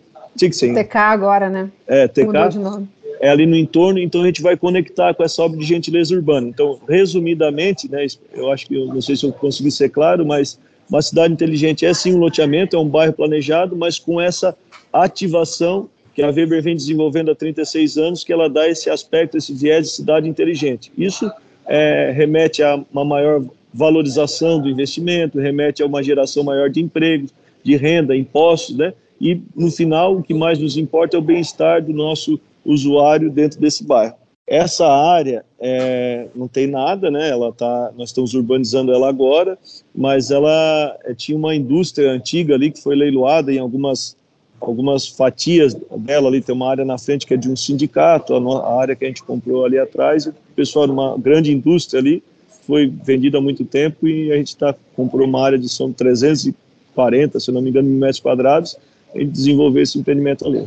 TK 0.84 0.96
agora, 0.96 1.48
né? 1.48 1.70
É, 1.86 2.08
TK. 2.08 2.24
Mudou 2.24 2.48
de 2.48 2.58
nome 2.58 2.88
é 3.20 3.28
ali 3.28 3.44
no 3.44 3.54
entorno, 3.54 3.98
então 3.98 4.22
a 4.22 4.26
gente 4.26 4.40
vai 4.40 4.56
conectar 4.56 5.12
com 5.12 5.22
essa 5.22 5.42
obra 5.42 5.58
de 5.58 5.64
gentileza 5.64 6.14
urbana. 6.14 6.48
Então, 6.48 6.80
resumidamente, 6.88 7.88
né, 7.88 8.06
eu 8.32 8.50
acho 8.50 8.66
que, 8.66 8.74
eu 8.74 8.86
não 8.86 9.02
sei 9.02 9.14
se 9.14 9.26
eu 9.26 9.32
consegui 9.32 9.70
ser 9.70 9.90
claro, 9.90 10.24
mas 10.24 10.58
uma 10.88 11.02
cidade 11.02 11.32
inteligente 11.32 11.84
é 11.84 11.92
sim 11.92 12.14
um 12.14 12.18
loteamento, 12.18 12.74
é 12.74 12.78
um 12.78 12.88
bairro 12.88 13.12
planejado, 13.12 13.76
mas 13.76 13.98
com 13.98 14.18
essa 14.18 14.56
ativação 14.90 15.88
que 16.14 16.22
a 16.22 16.28
Weber 16.30 16.62
vem 16.62 16.74
desenvolvendo 16.74 17.30
há 17.30 17.34
36 17.34 17.98
anos, 17.98 18.24
que 18.24 18.32
ela 18.32 18.48
dá 18.48 18.66
esse 18.66 18.88
aspecto, 18.88 19.36
esse 19.36 19.52
viés 19.52 19.86
de 19.86 19.92
cidade 19.92 20.26
inteligente. 20.26 20.90
Isso 20.96 21.30
é, 21.66 22.10
remete 22.16 22.62
a 22.62 22.82
uma 22.90 23.04
maior 23.04 23.44
valorização 23.72 24.60
do 24.60 24.68
investimento, 24.68 25.38
remete 25.38 25.82
a 25.82 25.86
uma 25.86 26.02
geração 26.02 26.42
maior 26.42 26.70
de 26.70 26.80
empregos, 26.80 27.32
de 27.62 27.76
renda, 27.76 28.16
impostos, 28.16 28.76
né? 28.76 28.94
E 29.20 29.40
no 29.54 29.70
final, 29.70 30.16
o 30.16 30.22
que 30.22 30.32
mais 30.32 30.58
nos 30.58 30.76
importa 30.76 31.16
é 31.16 31.20
o 31.20 31.22
bem-estar 31.22 31.84
do 31.84 31.92
nosso 31.92 32.40
usuário 32.64 33.30
dentro 33.30 33.60
desse 33.60 33.84
bairro. 33.84 34.14
Essa 34.46 34.86
área 34.88 35.44
é, 35.60 36.26
não 36.34 36.48
tem 36.48 36.66
nada, 36.66 37.10
né? 37.10 37.28
Ela 37.28 37.52
tá, 37.52 37.92
nós 37.96 38.08
estamos 38.08 38.34
urbanizando 38.34 38.92
ela 38.92 39.08
agora, 39.08 39.56
mas 39.94 40.30
ela 40.30 40.98
é, 41.04 41.14
tinha 41.14 41.38
uma 41.38 41.54
indústria 41.54 42.10
antiga 42.10 42.54
ali 42.54 42.70
que 42.70 42.82
foi 42.82 42.96
leiloada 42.96 43.52
em 43.52 43.58
algumas 43.58 44.18
algumas 44.60 45.08
fatias 45.08 45.74
dela 45.96 46.28
ali 46.28 46.42
tem 46.42 46.54
uma 46.54 46.68
área 46.68 46.84
na 46.84 46.98
frente 46.98 47.26
que 47.26 47.32
é 47.32 47.36
de 47.36 47.48
um 47.48 47.56
sindicato, 47.56 48.34
a, 48.34 48.38
a 48.38 48.80
área 48.80 48.94
que 48.94 49.04
a 49.04 49.08
gente 49.08 49.22
comprou 49.22 49.64
ali 49.64 49.78
atrás, 49.78 50.26
o 50.26 50.34
pessoal 50.54 50.84
uma 50.84 51.16
grande 51.16 51.50
indústria 51.50 51.98
ali 51.98 52.22
foi 52.66 52.86
vendida 52.86 53.38
há 53.38 53.40
muito 53.40 53.64
tempo 53.64 54.06
e 54.06 54.30
a 54.30 54.36
gente 54.36 54.54
tá 54.56 54.74
comprou 54.94 55.26
uma 55.26 55.42
área 55.42 55.58
de 55.58 55.66
são 55.66 55.92
340, 55.92 57.40
se 57.40 57.50
não 57.50 57.62
me 57.62 57.70
engano, 57.70 57.88
metros 57.88 58.20
quadrados, 58.20 58.76
e 59.14 59.24
desenvolver 59.24 59.82
esse 59.82 59.98
empreendimento 59.98 60.46
ali. 60.46 60.66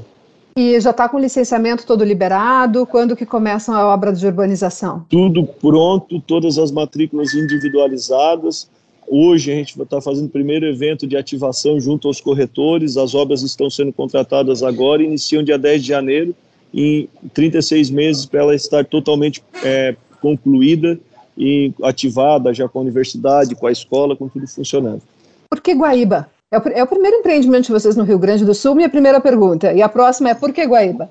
E 0.56 0.80
já 0.80 0.92
está 0.92 1.10
com 1.10 1.18
o 1.18 1.20
licenciamento 1.20 1.86
todo 1.86 2.04
liberado? 2.04 2.86
Quando 2.86 3.16
que 3.16 3.26
começam 3.26 3.74
a 3.74 3.92
obra 3.92 4.14
de 4.14 4.26
urbanização? 4.26 5.04
Tudo 5.10 5.44
pronto, 5.46 6.22
todas 6.22 6.60
as 6.60 6.72
matrículas 6.72 7.34
individualizadas. 7.34 8.70
Hoje 9.08 9.52
a 9.52 9.56
gente 9.56 9.80
está 9.82 10.00
fazendo 10.00 10.28
o 10.28 10.30
primeiro 10.30 10.66
evento 10.66 11.08
de 11.08 11.18
ativação 11.18 11.80
junto 11.80 12.08
aos 12.08 12.22
corretores. 12.22 12.98
As 12.98 13.16
obras 13.16 13.42
estão 13.42 13.70
sendo 13.70 13.92
contratadas 13.92 14.62
agora, 14.62 15.02
iniciam 15.02 15.44
dia 15.44 15.58
10 15.58 15.82
de 15.82 15.88
janeiro, 15.88 16.36
em 16.72 17.10
36 17.34 17.90
meses 17.90 18.26
para 18.26 18.42
ela 18.42 18.56
estar 18.56 18.86
totalmente 18.86 19.44
é, 19.64 19.96
concluída 20.22 21.00
e 21.36 21.74
ativada 21.82 22.54
já 22.54 22.70
com 22.70 22.78
a 22.78 22.82
universidade, 22.84 23.56
com 23.56 23.66
a 23.66 23.72
escola, 23.72 24.16
com 24.16 24.30
tudo 24.30 24.48
funcionando. 24.48 25.02
Por 25.50 25.62
que 25.62 25.74
Guaíba? 25.74 26.30
É 26.54 26.58
o, 26.60 26.62
é 26.70 26.84
o 26.84 26.88
primeiro 26.88 27.18
empreendimento 27.18 27.66
de 27.66 27.72
vocês 27.72 27.96
no 27.96 28.04
Rio 28.04 28.20
Grande 28.20 28.46
do 28.46 28.54
Sul, 28.54 28.76
minha 28.76 28.88
primeira 28.88 29.20
pergunta. 29.20 29.74
E 29.74 29.82
a 29.82 29.90
próxima 29.90 30.30
é 30.30 30.36
por 30.36 30.54
que 30.54 30.64
Guaíba? 30.64 31.10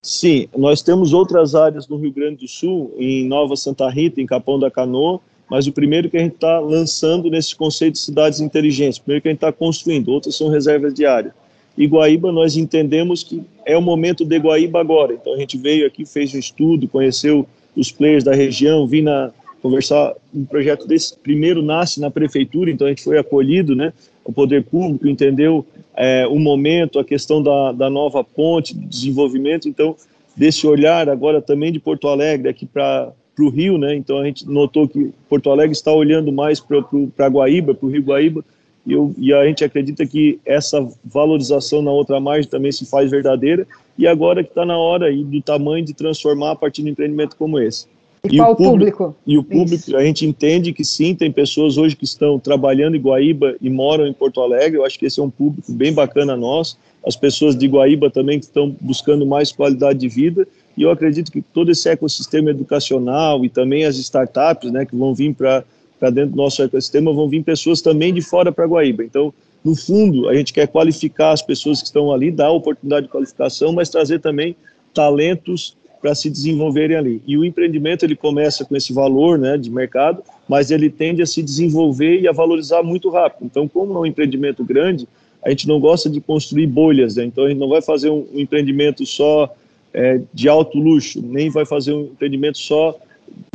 Sim, 0.00 0.46
nós 0.56 0.82
temos 0.82 1.12
outras 1.12 1.56
áreas 1.56 1.88
no 1.88 1.96
Rio 1.96 2.12
Grande 2.12 2.36
do 2.42 2.48
Sul, 2.48 2.94
em 2.96 3.26
Nova 3.26 3.56
Santa 3.56 3.90
Rita, 3.90 4.20
em 4.20 4.26
Capão 4.26 4.56
da 4.56 4.70
Canoa, 4.70 5.18
mas 5.50 5.66
o 5.66 5.72
primeiro 5.72 6.08
que 6.08 6.16
a 6.16 6.20
gente 6.20 6.36
está 6.36 6.60
lançando 6.60 7.28
nesse 7.28 7.56
conceito 7.56 7.94
de 7.94 7.98
cidades 7.98 8.38
inteligentes, 8.38 8.98
o 8.98 9.02
primeiro 9.02 9.22
que 9.22 9.28
a 9.28 9.32
gente 9.32 9.38
está 9.38 9.50
construindo, 9.50 10.12
outras 10.12 10.36
são 10.36 10.48
reservas 10.48 10.94
de 10.94 11.04
área. 11.04 11.34
E 11.76 11.88
Guaíba, 11.88 12.30
nós 12.30 12.56
entendemos 12.56 13.24
que 13.24 13.42
é 13.66 13.76
o 13.76 13.82
momento 13.82 14.24
de 14.24 14.38
Guaíba 14.38 14.78
agora. 14.80 15.12
Então 15.12 15.34
a 15.34 15.36
gente 15.36 15.58
veio 15.58 15.88
aqui, 15.88 16.06
fez 16.06 16.32
um 16.32 16.38
estudo, 16.38 16.86
conheceu 16.86 17.44
os 17.76 17.90
players 17.90 18.22
da 18.22 18.32
região, 18.32 18.86
vi 18.86 19.02
na, 19.02 19.32
conversar, 19.60 20.14
um 20.32 20.44
projeto 20.44 20.86
desse 20.86 21.18
primeiro 21.18 21.62
nasce 21.62 21.98
na 21.98 22.10
prefeitura, 22.10 22.70
então 22.70 22.86
a 22.86 22.90
gente 22.90 23.02
foi 23.02 23.18
acolhido, 23.18 23.74
né, 23.74 23.92
o 24.24 24.32
poder 24.32 24.64
público 24.64 25.06
entendeu? 25.06 25.64
É, 25.96 26.26
o 26.26 26.38
momento, 26.38 26.98
a 26.98 27.04
questão 27.04 27.42
da, 27.42 27.72
da 27.72 27.90
nova 27.90 28.24
ponte, 28.24 28.74
do 28.74 28.86
desenvolvimento, 28.86 29.68
então 29.68 29.94
desse 30.36 30.66
olhar 30.66 31.08
agora 31.08 31.40
também 31.40 31.70
de 31.70 31.78
Porto 31.78 32.08
Alegre 32.08 32.48
aqui 32.48 32.66
para 32.66 33.12
o 33.38 33.48
Rio, 33.48 33.78
né, 33.78 33.94
então 33.94 34.18
a 34.18 34.24
gente 34.24 34.48
notou 34.48 34.88
que 34.88 35.12
Porto 35.28 35.50
Alegre 35.50 35.72
está 35.72 35.92
olhando 35.92 36.32
mais 36.32 36.60
para 36.60 37.28
Guaíba, 37.28 37.74
para 37.74 37.86
o 37.86 37.90
Rio 37.90 38.02
Guaíba, 38.02 38.44
e, 38.86 38.92
eu, 38.92 39.14
e 39.16 39.32
a 39.32 39.46
gente 39.46 39.64
acredita 39.64 40.04
que 40.06 40.38
essa 40.44 40.86
valorização 41.04 41.80
na 41.80 41.90
outra 41.90 42.20
margem 42.20 42.50
também 42.50 42.72
se 42.72 42.84
faz 42.84 43.10
verdadeira, 43.10 43.66
e 43.96 44.06
agora 44.06 44.42
que 44.42 44.50
está 44.50 44.66
na 44.66 44.76
hora 44.76 45.06
aí 45.06 45.22
do 45.22 45.40
tamanho 45.40 45.84
de 45.84 45.94
transformar 45.94 46.52
a 46.52 46.56
partir 46.56 46.82
de 46.82 46.88
um 46.88 46.92
empreendimento 46.92 47.36
como 47.36 47.58
esse. 47.58 47.86
E, 48.24 48.36
e 48.36 48.38
qual 48.38 48.52
o 48.52 48.56
público? 48.56 49.16
E 49.26 49.36
o 49.36 49.44
público, 49.44 49.74
Isso. 49.74 49.96
a 49.96 50.02
gente 50.02 50.24
entende 50.24 50.72
que 50.72 50.84
sim, 50.84 51.14
tem 51.14 51.30
pessoas 51.30 51.76
hoje 51.76 51.94
que 51.94 52.04
estão 52.04 52.38
trabalhando 52.38 52.96
em 52.96 53.00
Guaíba 53.00 53.54
e 53.60 53.68
moram 53.68 54.06
em 54.06 54.12
Porto 54.12 54.40
Alegre. 54.40 54.78
Eu 54.78 54.84
acho 54.84 54.98
que 54.98 55.06
esse 55.06 55.20
é 55.20 55.22
um 55.22 55.30
público 55.30 55.70
bem 55.72 55.92
bacana 55.92 56.36
nosso. 56.36 56.78
as 57.06 57.16
pessoas 57.16 57.54
de 57.54 57.66
Guaíba 57.66 58.10
também 58.10 58.38
que 58.38 58.46
estão 58.46 58.74
buscando 58.80 59.26
mais 59.26 59.52
qualidade 59.52 59.98
de 59.98 60.08
vida, 60.08 60.48
e 60.76 60.82
eu 60.82 60.90
acredito 60.90 61.30
que 61.30 61.42
todo 61.42 61.70
esse 61.70 61.88
ecossistema 61.88 62.50
educacional 62.50 63.44
e 63.44 63.48
também 63.50 63.84
as 63.84 63.96
startups, 63.96 64.72
né, 64.72 64.86
que 64.86 64.96
vão 64.96 65.14
vir 65.14 65.34
para 65.34 65.62
dentro 66.10 66.30
do 66.30 66.36
nosso 66.36 66.62
ecossistema, 66.62 67.12
vão 67.12 67.28
vir 67.28 67.44
pessoas 67.44 67.82
também 67.82 68.12
de 68.12 68.22
fora 68.22 68.50
para 68.50 68.66
Guaíba. 68.66 69.04
Então, 69.04 69.32
no 69.62 69.76
fundo, 69.76 70.28
a 70.28 70.34
gente 70.34 70.52
quer 70.52 70.66
qualificar 70.66 71.32
as 71.32 71.42
pessoas 71.42 71.80
que 71.80 71.86
estão 71.86 72.10
ali, 72.10 72.30
dar 72.30 72.50
oportunidade 72.50 73.06
de 73.06 73.12
qualificação, 73.12 73.72
mas 73.72 73.88
trazer 73.88 74.18
também 74.20 74.56
talentos 74.92 75.76
para 76.04 76.14
se 76.14 76.28
desenvolverem 76.28 76.98
ali. 76.98 77.22
E 77.26 77.38
o 77.38 77.46
empreendimento 77.46 78.04
ele 78.04 78.14
começa 78.14 78.62
com 78.62 78.76
esse 78.76 78.92
valor, 78.92 79.38
né, 79.38 79.56
de 79.56 79.70
mercado, 79.70 80.22
mas 80.46 80.70
ele 80.70 80.90
tende 80.90 81.22
a 81.22 81.26
se 81.26 81.42
desenvolver 81.42 82.20
e 82.20 82.28
a 82.28 82.32
valorizar 82.32 82.82
muito 82.82 83.08
rápido. 83.08 83.46
Então, 83.46 83.66
como 83.66 83.94
é 83.94 84.00
um 84.00 84.04
empreendimento 84.04 84.62
grande, 84.62 85.08
a 85.42 85.48
gente 85.48 85.66
não 85.66 85.80
gosta 85.80 86.10
de 86.10 86.20
construir 86.20 86.66
bolhas, 86.66 87.16
né? 87.16 87.24
então 87.24 87.44
a 87.44 87.48
gente 87.48 87.58
não 87.58 87.70
vai 87.70 87.80
fazer 87.80 88.10
um, 88.10 88.26
um 88.34 88.38
empreendimento 88.38 89.06
só 89.06 89.50
é, 89.94 90.20
de 90.34 90.46
alto 90.46 90.76
luxo, 90.78 91.22
nem 91.22 91.48
vai 91.48 91.64
fazer 91.64 91.94
um 91.94 92.02
empreendimento 92.02 92.58
só 92.58 92.94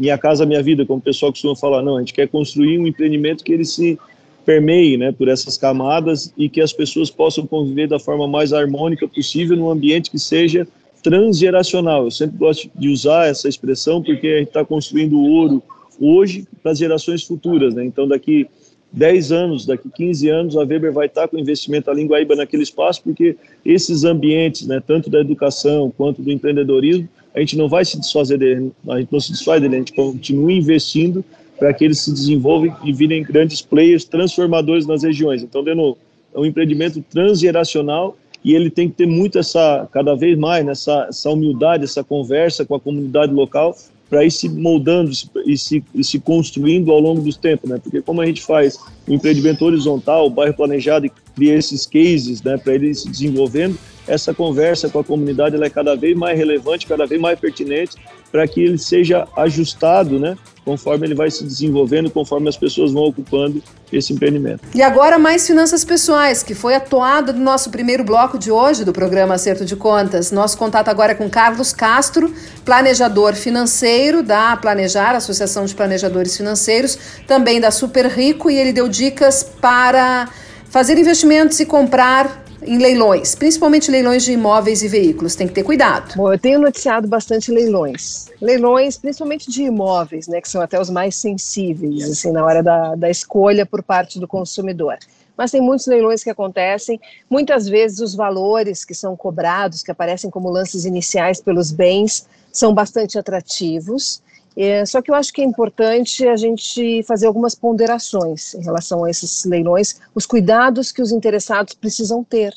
minha 0.01 0.17
casa, 0.17 0.43
minha 0.43 0.63
vida, 0.63 0.83
como 0.87 0.97
o 0.97 1.03
pessoal 1.03 1.31
costuma 1.31 1.55
falar. 1.55 1.83
Não, 1.83 1.97
a 1.97 1.99
gente 1.99 2.15
quer 2.15 2.27
construir 2.27 2.79
um 2.79 2.87
empreendimento 2.87 3.43
que 3.43 3.53
ele 3.53 3.65
se 3.65 3.99
permeie 4.43 4.97
né, 4.97 5.11
por 5.11 5.27
essas 5.27 5.55
camadas 5.55 6.33
e 6.35 6.49
que 6.49 6.61
as 6.61 6.73
pessoas 6.73 7.11
possam 7.11 7.45
conviver 7.45 7.87
da 7.87 7.99
forma 7.99 8.27
mais 8.27 8.53
harmônica 8.53 9.07
possível 9.07 9.55
num 9.55 9.69
ambiente 9.69 10.09
que 10.09 10.17
seja 10.17 10.67
transgeracional. 11.01 12.05
Eu 12.05 12.11
sempre 12.11 12.37
gosto 12.37 12.69
de 12.75 12.89
usar 12.89 13.27
essa 13.27 13.47
expressão 13.47 14.01
porque 14.01 14.27
a 14.27 14.37
gente 14.39 14.47
está 14.49 14.65
construindo 14.65 15.19
ouro 15.19 15.61
hoje 15.99 16.47
para 16.61 16.71
as 16.71 16.77
gerações 16.77 17.23
futuras. 17.23 17.73
Né? 17.73 17.85
Então, 17.85 18.07
daqui 18.07 18.47
10 18.91 19.31
anos, 19.31 19.65
daqui 19.65 19.89
15 19.89 20.29
anos, 20.29 20.57
a 20.57 20.61
Weber 20.61 20.91
vai 20.91 21.05
estar 21.05 21.23
tá 21.23 21.27
com 21.27 21.37
investimento 21.37 21.87
da 21.87 21.93
Linguaíba 21.93 22.35
naquele 22.35 22.63
espaço, 22.63 23.01
porque 23.03 23.35
esses 23.63 24.03
ambientes, 24.03 24.65
né, 24.65 24.81
tanto 24.85 25.09
da 25.09 25.19
educação 25.19 25.93
quanto 25.95 26.21
do 26.21 26.31
empreendedorismo, 26.31 27.07
a 27.35 27.39
gente 27.39 27.55
não 27.55 27.69
vai 27.69 27.85
se 27.85 27.99
desfazer 27.99 28.37
dele, 28.37 28.71
a 28.87 28.99
gente 28.99 29.11
não 29.11 29.19
se 29.19 29.31
desfaz 29.31 29.61
dele, 29.61 29.75
a 29.75 29.79
gente 29.79 29.93
continua 29.93 30.51
investindo 30.51 31.23
para 31.59 31.73
que 31.73 31.85
eles 31.85 31.99
se 31.99 32.11
desenvolvam 32.11 32.75
e 32.83 32.91
virem 32.91 33.21
grandes 33.21 33.61
players 33.61 34.05
transformadores 34.05 34.87
nas 34.87 35.03
regiões. 35.03 35.43
Então, 35.43 35.63
de 35.63 35.75
novo, 35.75 35.97
é 36.33 36.39
um 36.39 36.45
empreendimento 36.45 37.03
transgeracional 37.09 38.17
e 38.43 38.55
ele 38.55 38.69
tem 38.69 38.89
que 38.89 38.95
ter 38.95 39.07
muito 39.07 39.37
essa, 39.37 39.87
cada 39.91 40.15
vez 40.15 40.37
mais, 40.37 40.65
nessa 40.65 41.07
essa 41.09 41.29
humildade, 41.29 41.83
essa 41.83 42.03
conversa 42.03 42.65
com 42.65 42.75
a 42.75 42.79
comunidade 42.79 43.33
local 43.33 43.75
para 44.09 44.25
ir 44.25 44.31
se 44.31 44.49
moldando 44.49 45.11
e 45.45 45.55
se, 45.55 45.83
e 45.93 46.03
se 46.03 46.19
construindo 46.19 46.91
ao 46.91 46.99
longo 46.99 47.21
dos 47.21 47.37
tempos, 47.37 47.69
né? 47.69 47.79
Porque 47.81 48.01
como 48.01 48.21
a 48.21 48.25
gente 48.25 48.41
faz 48.41 48.79
o 49.07 49.13
empreendimento 49.13 49.63
horizontal, 49.63 50.25
o 50.25 50.29
bairro 50.29 50.53
planejado 50.53 51.05
e 51.05 51.11
cria 51.35 51.53
esses 51.53 51.85
cases, 51.85 52.41
né, 52.41 52.57
para 52.57 52.73
ele 52.73 52.93
se 52.93 53.07
desenvolvendo, 53.07 53.77
essa 54.07 54.33
conversa 54.33 54.89
com 54.89 54.99
a 54.99 55.03
comunidade 55.03 55.55
ela 55.55 55.65
é 55.65 55.69
cada 55.69 55.95
vez 55.95 56.17
mais 56.17 56.35
relevante, 56.35 56.87
cada 56.87 57.05
vez 57.05 57.21
mais 57.21 57.39
pertinente, 57.39 57.95
para 58.31 58.47
que 58.47 58.61
ele 58.61 58.77
seja 58.77 59.27
ajustado, 59.35 60.19
né, 60.19 60.37
conforme 60.63 61.07
ele 61.07 61.15
vai 61.15 61.31
se 61.31 61.43
desenvolvendo, 61.43 62.11
conforme 62.11 62.47
as 62.47 62.55
pessoas 62.55 62.91
vão 62.91 63.05
ocupando 63.05 63.61
esse 63.91 64.13
empreendimento. 64.13 64.61
E 64.75 64.83
agora 64.83 65.17
mais 65.17 65.47
finanças 65.47 65.83
pessoais, 65.83 66.43
que 66.43 66.53
foi 66.53 66.75
a 66.75 66.79
toada 66.79 67.33
do 67.33 67.39
nosso 67.39 67.71
primeiro 67.71 68.03
bloco 68.03 68.37
de 68.37 68.51
hoje 68.51 68.85
do 68.85 68.93
programa 68.93 69.33
Acerto 69.33 69.65
de 69.65 69.75
Contas. 69.75 70.31
Nosso 70.31 70.57
contato 70.57 70.89
agora 70.89 71.13
é 71.13 71.15
com 71.15 71.27
Carlos 71.27 71.73
Castro, 71.73 72.31
planejador 72.63 73.33
financeiro 73.33 74.21
da 74.21 74.55
Planejar, 74.57 75.15
Associação 75.15 75.65
de 75.65 75.73
Planejadores 75.73 76.37
Financeiros, 76.37 76.97
também 77.25 77.59
da 77.59 77.71
Super 77.71 78.05
Rico, 78.05 78.51
e 78.51 78.55
ele 78.55 78.71
deu 78.71 78.87
dicas 78.87 79.43
para 79.43 80.29
fazer 80.69 80.99
investimentos 80.99 81.59
e 81.59 81.65
comprar 81.65 82.43
em 82.61 82.77
leilões, 82.77 83.35
principalmente 83.35 83.91
leilões 83.91 84.23
de 84.23 84.31
imóveis 84.31 84.81
e 84.81 84.87
veículos. 84.87 85.35
Tem 85.35 85.47
que 85.47 85.53
ter 85.53 85.63
cuidado. 85.63 86.15
Bom, 86.15 86.31
eu 86.31 86.39
tenho 86.39 86.59
noticiado 86.59 87.07
bastante 87.07 87.51
leilões. 87.51 88.27
Leilões, 88.41 88.97
principalmente 88.97 89.49
de 89.51 89.63
imóveis, 89.63 90.27
né, 90.27 90.41
que 90.41 90.49
são 90.49 90.61
até 90.61 90.79
os 90.79 90.89
mais 90.89 91.15
sensíveis, 91.15 92.09
assim, 92.09 92.31
na 92.31 92.43
hora 92.43 92.61
da, 92.61 92.95
da 92.95 93.09
escolha 93.09 93.65
por 93.65 93.83
parte 93.83 94.19
do 94.19 94.27
consumidor. 94.27 94.97
Mas 95.37 95.51
tem 95.51 95.61
muitos 95.61 95.87
leilões 95.87 96.21
que 96.21 96.29
acontecem. 96.29 96.99
Muitas 97.29 97.67
vezes 97.67 97.99
os 97.99 98.13
valores 98.13 98.83
que 98.83 98.93
são 98.93 99.15
cobrados, 99.15 99.81
que 99.81 99.91
aparecem 99.91 100.29
como 100.29 100.49
lances 100.49 100.83
iniciais 100.83 101.39
pelos 101.39 101.71
bens, 101.71 102.27
são 102.51 102.73
bastante 102.73 103.17
atrativos. 103.17 104.21
É, 104.61 104.85
só 104.85 105.01
que 105.01 105.09
eu 105.09 105.15
acho 105.15 105.31
que 105.31 105.39
é 105.39 105.45
importante 105.45 106.27
a 106.27 106.35
gente 106.35 107.01
fazer 107.03 107.27
algumas 107.27 107.55
ponderações 107.55 108.53
em 108.53 108.61
relação 108.61 109.05
a 109.05 109.09
esses 109.09 109.45
leilões, 109.45 110.01
os 110.13 110.25
cuidados 110.25 110.91
que 110.91 111.01
os 111.01 111.13
interessados 111.13 111.73
precisam 111.73 112.25
ter. 112.25 112.53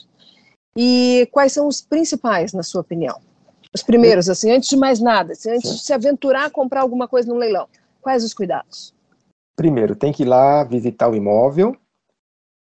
E 0.77 1.29
quais 1.31 1.53
são 1.53 1.69
os 1.69 1.81
principais, 1.81 2.53
na 2.53 2.65
sua 2.65 2.81
opinião? 2.81 3.21
Os 3.73 3.85
primeiros, 3.85 4.29
assim, 4.29 4.51
antes 4.51 4.69
de 4.69 4.77
mais 4.77 4.99
nada, 4.99 5.35
assim, 5.35 5.53
antes 5.53 5.71
Sim. 5.71 5.77
de 5.77 5.81
se 5.81 5.93
aventurar 5.93 6.47
a 6.47 6.51
comprar 6.51 6.81
alguma 6.81 7.07
coisa 7.07 7.33
no 7.33 7.39
leilão, 7.39 7.69
quais 8.01 8.25
os 8.25 8.35
cuidados? 8.35 8.93
Primeiro, 9.55 9.95
tem 9.95 10.13
que 10.13 10.25
ir 10.25 10.27
lá 10.27 10.65
visitar 10.65 11.09
o 11.09 11.15
imóvel. 11.15 11.77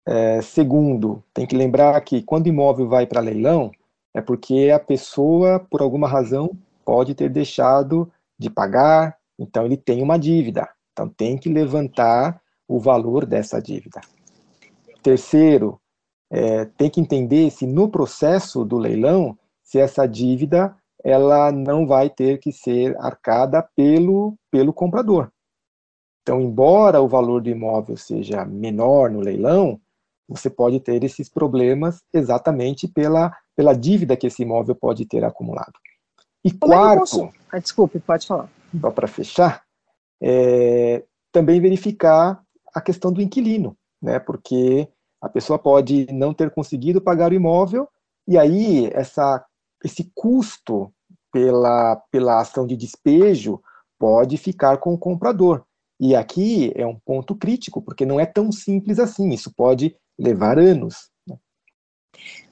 É, 0.06 0.42
segundo, 0.42 1.24
tem 1.32 1.46
que 1.46 1.56
lembrar 1.56 1.98
que 2.02 2.20
quando 2.20 2.44
o 2.44 2.50
imóvel 2.50 2.90
vai 2.90 3.06
para 3.06 3.22
leilão, 3.22 3.70
é 4.12 4.20
porque 4.20 4.70
a 4.70 4.78
pessoa, 4.78 5.66
por 5.70 5.80
alguma 5.80 6.06
razão, 6.06 6.50
pode 6.84 7.14
ter 7.14 7.30
deixado 7.30 8.12
de 8.38 8.50
pagar, 8.50 9.19
então, 9.40 9.64
ele 9.64 9.78
tem 9.78 10.02
uma 10.02 10.18
dívida. 10.18 10.68
Então, 10.92 11.08
tem 11.08 11.38
que 11.38 11.48
levantar 11.48 12.42
o 12.68 12.78
valor 12.78 13.24
dessa 13.24 13.60
dívida. 13.60 14.02
Terceiro, 15.02 15.80
é, 16.30 16.66
tem 16.66 16.90
que 16.90 17.00
entender 17.00 17.50
se 17.50 17.66
no 17.66 17.88
processo 17.88 18.66
do 18.66 18.76
leilão, 18.76 19.36
se 19.64 19.78
essa 19.78 20.06
dívida 20.06 20.76
ela 21.02 21.50
não 21.50 21.86
vai 21.86 22.10
ter 22.10 22.38
que 22.38 22.52
ser 22.52 22.94
arcada 22.98 23.66
pelo, 23.74 24.34
pelo 24.50 24.74
comprador. 24.74 25.32
Então, 26.20 26.38
embora 26.38 27.00
o 27.00 27.08
valor 27.08 27.40
do 27.40 27.48
imóvel 27.48 27.96
seja 27.96 28.44
menor 28.44 29.10
no 29.10 29.20
leilão, 29.20 29.80
você 30.28 30.50
pode 30.50 30.78
ter 30.80 31.02
esses 31.02 31.30
problemas 31.30 32.02
exatamente 32.12 32.86
pela, 32.86 33.34
pela 33.56 33.72
dívida 33.72 34.18
que 34.18 34.26
esse 34.26 34.42
imóvel 34.42 34.74
pode 34.74 35.06
ter 35.06 35.24
acumulado. 35.24 35.72
E 36.44 36.52
Como 36.52 36.72
quarto. 36.72 37.22
É 37.24 37.56
ah, 37.56 37.58
desculpe, 37.58 37.98
pode 37.98 38.26
falar 38.26 38.50
só 38.78 38.90
para 38.90 39.08
fechar, 39.08 39.62
é, 40.22 41.04
também 41.32 41.60
verificar 41.60 42.42
a 42.74 42.80
questão 42.80 43.12
do 43.12 43.22
inquilino, 43.22 43.76
né? 44.00 44.18
Porque 44.18 44.88
a 45.20 45.28
pessoa 45.28 45.58
pode 45.58 46.06
não 46.12 46.32
ter 46.32 46.50
conseguido 46.50 47.00
pagar 47.00 47.30
o 47.30 47.34
imóvel 47.34 47.88
e 48.26 48.38
aí 48.38 48.90
essa, 48.92 49.44
esse 49.84 50.10
custo 50.14 50.92
pela, 51.32 51.96
pela 52.10 52.40
ação 52.40 52.66
de 52.66 52.76
despejo 52.76 53.60
pode 53.98 54.36
ficar 54.36 54.78
com 54.78 54.94
o 54.94 54.98
comprador. 54.98 55.64
E 55.98 56.16
aqui 56.16 56.72
é 56.74 56.86
um 56.86 56.98
ponto 56.98 57.34
crítico, 57.36 57.82
porque 57.82 58.06
não 58.06 58.18
é 58.18 58.24
tão 58.24 58.50
simples 58.50 58.98
assim, 58.98 59.30
isso 59.30 59.52
pode 59.54 59.94
levar 60.18 60.58
anos. 60.58 61.09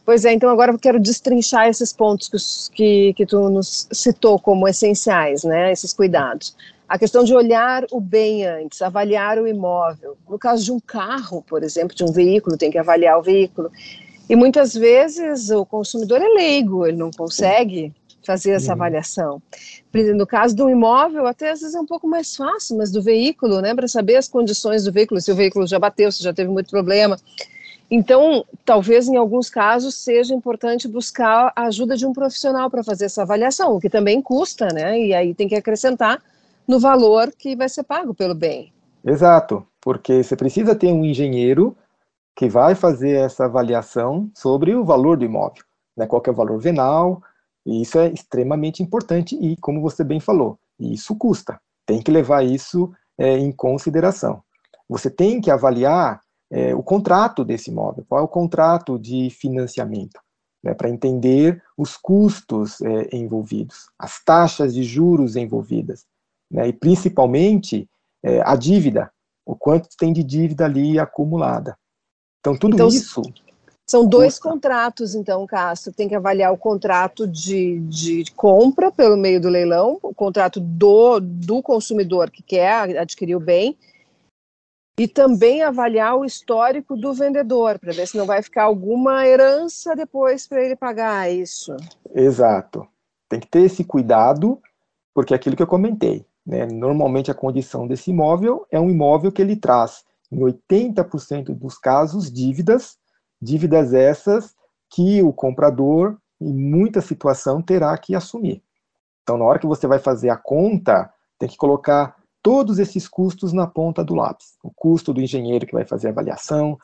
Pois 0.08 0.24
é, 0.24 0.32
então 0.32 0.48
agora 0.48 0.72
eu 0.72 0.78
quero 0.78 0.98
destrinchar 0.98 1.68
esses 1.68 1.92
pontos 1.92 2.70
que, 2.72 3.12
que 3.12 3.26
tu 3.26 3.50
nos 3.50 3.86
citou 3.92 4.38
como 4.38 4.66
essenciais, 4.66 5.44
né, 5.44 5.70
esses 5.70 5.92
cuidados. 5.92 6.56
A 6.88 6.98
questão 6.98 7.22
de 7.22 7.34
olhar 7.34 7.84
o 7.90 8.00
bem 8.00 8.46
antes, 8.46 8.80
avaliar 8.80 9.36
o 9.36 9.46
imóvel. 9.46 10.16
No 10.26 10.38
caso 10.38 10.64
de 10.64 10.72
um 10.72 10.80
carro, 10.80 11.44
por 11.46 11.62
exemplo, 11.62 11.94
de 11.94 12.02
um 12.02 12.10
veículo, 12.10 12.56
tem 12.56 12.70
que 12.70 12.78
avaliar 12.78 13.18
o 13.18 13.22
veículo. 13.22 13.70
E 14.30 14.34
muitas 14.34 14.72
vezes 14.72 15.50
o 15.50 15.66
consumidor 15.66 16.22
é 16.22 16.28
leigo, 16.28 16.86
ele 16.86 16.96
não 16.96 17.10
consegue 17.10 17.92
fazer 18.24 18.52
essa 18.52 18.68
uhum. 18.68 18.80
avaliação. 18.80 19.42
No 20.16 20.26
caso 20.26 20.56
do 20.56 20.70
imóvel, 20.70 21.26
até 21.26 21.50
às 21.50 21.60
vezes 21.60 21.74
é 21.74 21.80
um 21.80 21.86
pouco 21.86 22.08
mais 22.08 22.34
fácil, 22.34 22.78
mas 22.78 22.90
do 22.90 23.02
veículo, 23.02 23.60
né, 23.60 23.74
para 23.74 23.86
saber 23.86 24.16
as 24.16 24.26
condições 24.26 24.84
do 24.84 24.90
veículo, 24.90 25.20
se 25.20 25.30
o 25.30 25.36
veículo 25.36 25.66
já 25.66 25.78
bateu, 25.78 26.10
se 26.10 26.22
já 26.22 26.32
teve 26.32 26.50
muito 26.50 26.70
problema, 26.70 27.18
então, 27.90 28.44
talvez 28.64 29.08
em 29.08 29.16
alguns 29.16 29.48
casos 29.48 29.94
seja 29.94 30.34
importante 30.34 30.86
buscar 30.86 31.52
a 31.56 31.64
ajuda 31.64 31.96
de 31.96 32.06
um 32.06 32.12
profissional 32.12 32.70
para 32.70 32.84
fazer 32.84 33.06
essa 33.06 33.22
avaliação, 33.22 33.74
o 33.74 33.80
que 33.80 33.88
também 33.88 34.20
custa, 34.20 34.68
né? 34.68 35.00
E 35.00 35.14
aí 35.14 35.34
tem 35.34 35.48
que 35.48 35.54
acrescentar 35.54 36.22
no 36.66 36.78
valor 36.78 37.32
que 37.32 37.56
vai 37.56 37.68
ser 37.68 37.84
pago 37.84 38.14
pelo 38.14 38.34
bem. 38.34 38.72
Exato, 39.02 39.66
porque 39.80 40.22
você 40.22 40.36
precisa 40.36 40.74
ter 40.74 40.92
um 40.92 41.04
engenheiro 41.04 41.74
que 42.36 42.48
vai 42.48 42.74
fazer 42.74 43.12
essa 43.12 43.46
avaliação 43.46 44.30
sobre 44.34 44.74
o 44.74 44.84
valor 44.84 45.16
do 45.16 45.24
imóvel, 45.24 45.64
né? 45.96 46.06
Qual 46.06 46.22
é 46.26 46.30
o 46.30 46.34
valor 46.34 46.60
venal, 46.60 47.22
e 47.64 47.82
isso 47.82 47.98
é 47.98 48.08
extremamente 48.08 48.82
importante 48.82 49.34
e, 49.34 49.56
como 49.56 49.80
você 49.80 50.04
bem 50.04 50.20
falou, 50.20 50.58
isso 50.78 51.16
custa. 51.16 51.58
Tem 51.86 52.02
que 52.02 52.10
levar 52.10 52.44
isso 52.44 52.92
é, 53.16 53.38
em 53.38 53.50
consideração. 53.50 54.42
Você 54.88 55.10
tem 55.10 55.40
que 55.40 55.50
avaliar 55.50 56.20
é, 56.50 56.74
o 56.74 56.82
contrato 56.82 57.44
desse 57.44 57.70
imóvel, 57.70 58.04
qual 58.08 58.20
é 58.20 58.24
o 58.24 58.28
contrato 58.28 58.98
de 58.98 59.30
financiamento, 59.30 60.20
né, 60.62 60.74
para 60.74 60.88
entender 60.88 61.62
os 61.76 61.96
custos 61.96 62.80
é, 62.80 63.16
envolvidos, 63.16 63.90
as 63.98 64.22
taxas 64.24 64.74
de 64.74 64.82
juros 64.82 65.36
envolvidas, 65.36 66.06
né, 66.50 66.68
e 66.68 66.72
principalmente 66.72 67.88
é, 68.22 68.40
a 68.42 68.56
dívida, 68.56 69.10
o 69.44 69.54
quanto 69.54 69.88
tem 69.98 70.12
de 70.12 70.22
dívida 70.22 70.64
ali 70.64 70.98
acumulada. 70.98 71.76
Então, 72.40 72.56
tudo 72.56 72.74
então, 72.74 72.88
isso 72.88 73.22
São 73.86 74.06
dois 74.06 74.34
Custa. 74.34 74.48
contratos, 74.50 75.14
então, 75.14 75.46
Castro. 75.46 75.92
Tem 75.92 76.08
que 76.08 76.14
avaliar 76.14 76.52
o 76.52 76.58
contrato 76.58 77.26
de, 77.26 77.80
de 77.80 78.24
compra 78.36 78.90
pelo 78.90 79.16
meio 79.16 79.40
do 79.40 79.48
leilão, 79.48 79.98
o 80.02 80.14
contrato 80.14 80.60
do, 80.60 81.20
do 81.20 81.62
consumidor 81.62 82.30
que 82.30 82.42
quer 82.42 82.98
adquirir 82.98 83.36
o 83.36 83.40
bem, 83.40 83.76
e 84.98 85.06
também 85.06 85.62
avaliar 85.62 86.16
o 86.16 86.24
histórico 86.24 86.96
do 86.96 87.14
vendedor, 87.14 87.78
para 87.78 87.92
ver 87.92 88.06
se 88.06 88.16
não 88.16 88.26
vai 88.26 88.42
ficar 88.42 88.64
alguma 88.64 89.26
herança 89.26 89.94
depois 89.94 90.46
para 90.46 90.62
ele 90.62 90.74
pagar 90.74 91.30
isso. 91.30 91.76
Exato. 92.14 92.86
Tem 93.28 93.38
que 93.38 93.46
ter 93.46 93.60
esse 93.60 93.84
cuidado, 93.84 94.60
porque 95.14 95.32
é 95.32 95.36
aquilo 95.36 95.54
que 95.54 95.62
eu 95.62 95.66
comentei. 95.66 96.26
Né? 96.44 96.66
Normalmente 96.66 97.30
a 97.30 97.34
condição 97.34 97.86
desse 97.86 98.10
imóvel 98.10 98.66
é 98.70 98.80
um 98.80 98.90
imóvel 98.90 99.30
que 99.30 99.40
ele 99.40 99.54
traz, 99.54 100.04
em 100.32 100.40
80% 100.40 101.54
dos 101.54 101.78
casos, 101.78 102.32
dívidas 102.32 102.98
Dívidas 103.40 103.94
essas 103.94 104.56
que 104.90 105.22
o 105.22 105.32
comprador, 105.32 106.16
em 106.40 106.52
muita 106.52 107.00
situação, 107.00 107.62
terá 107.62 107.96
que 107.96 108.14
assumir. 108.14 108.62
Então, 109.22 109.36
na 109.38 109.44
hora 109.44 109.58
que 109.58 109.66
você 109.66 109.86
vai 109.86 109.98
fazer 109.98 110.30
a 110.30 110.36
conta, 110.36 111.12
tem 111.38 111.48
que 111.48 111.56
colocar 111.56 112.16
todos 112.42 112.78
esses 112.78 113.08
custos 113.08 113.52
na 113.52 113.66
ponta 113.66 114.04
do 114.04 114.14
lápis. 114.14 114.56
O 114.62 114.70
custo 114.74 115.12
do 115.12 115.20
engenheiro 115.20 115.66
que 115.66 115.72
vai 115.72 115.84
fazer 115.84 116.08
a 116.08 116.10
avaliação, 116.10 116.78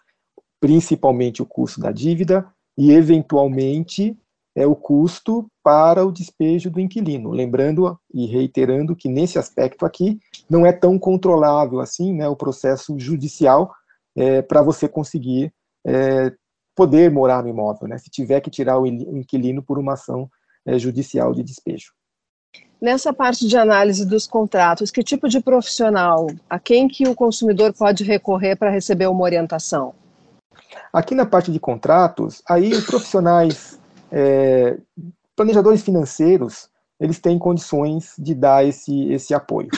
principalmente 0.60 1.42
o 1.42 1.46
custo 1.46 1.80
da 1.80 1.92
dívida 1.92 2.46
e, 2.76 2.92
eventualmente, 2.92 4.16
é 4.56 4.66
o 4.66 4.76
custo 4.76 5.46
para 5.62 6.04
o 6.04 6.12
despejo 6.12 6.70
do 6.70 6.80
inquilino. 6.80 7.30
Lembrando 7.30 7.98
e 8.12 8.26
reiterando 8.26 8.94
que, 8.94 9.08
nesse 9.08 9.38
aspecto 9.38 9.84
aqui, 9.84 10.20
não 10.48 10.64
é 10.64 10.72
tão 10.72 10.98
controlável 10.98 11.80
assim 11.80 12.14
né, 12.14 12.28
o 12.28 12.36
processo 12.36 12.98
judicial 12.98 13.72
é, 14.16 14.42
para 14.42 14.62
você 14.62 14.88
conseguir 14.88 15.52
é, 15.84 16.32
poder 16.74 17.10
morar 17.10 17.42
no 17.42 17.48
imóvel, 17.48 17.88
né, 17.88 17.98
se 17.98 18.10
tiver 18.10 18.40
que 18.40 18.50
tirar 18.50 18.78
o 18.78 18.86
inquilino 18.86 19.62
por 19.62 19.78
uma 19.78 19.94
ação 19.94 20.30
é, 20.66 20.78
judicial 20.78 21.32
de 21.32 21.42
despejo. 21.42 21.92
Nessa 22.80 23.12
parte 23.12 23.46
de 23.48 23.56
análise 23.56 24.04
dos 24.04 24.26
contratos, 24.26 24.90
que 24.90 25.02
tipo 25.02 25.28
de 25.28 25.40
profissional, 25.40 26.26
a 26.50 26.58
quem 26.58 26.86
que 26.86 27.08
o 27.08 27.14
consumidor 27.14 27.72
pode 27.72 28.04
recorrer 28.04 28.56
para 28.56 28.70
receber 28.70 29.06
uma 29.06 29.22
orientação? 29.22 29.94
Aqui 30.92 31.14
na 31.14 31.24
parte 31.24 31.50
de 31.50 31.58
contratos, 31.58 32.42
aí 32.48 32.80
profissionais, 32.82 33.78
é, 34.12 34.76
planejadores 35.34 35.82
financeiros, 35.82 36.68
eles 37.00 37.18
têm 37.18 37.38
condições 37.38 38.14
de 38.18 38.34
dar 38.34 38.64
esse, 38.66 39.12
esse 39.12 39.32
apoio. 39.34 39.70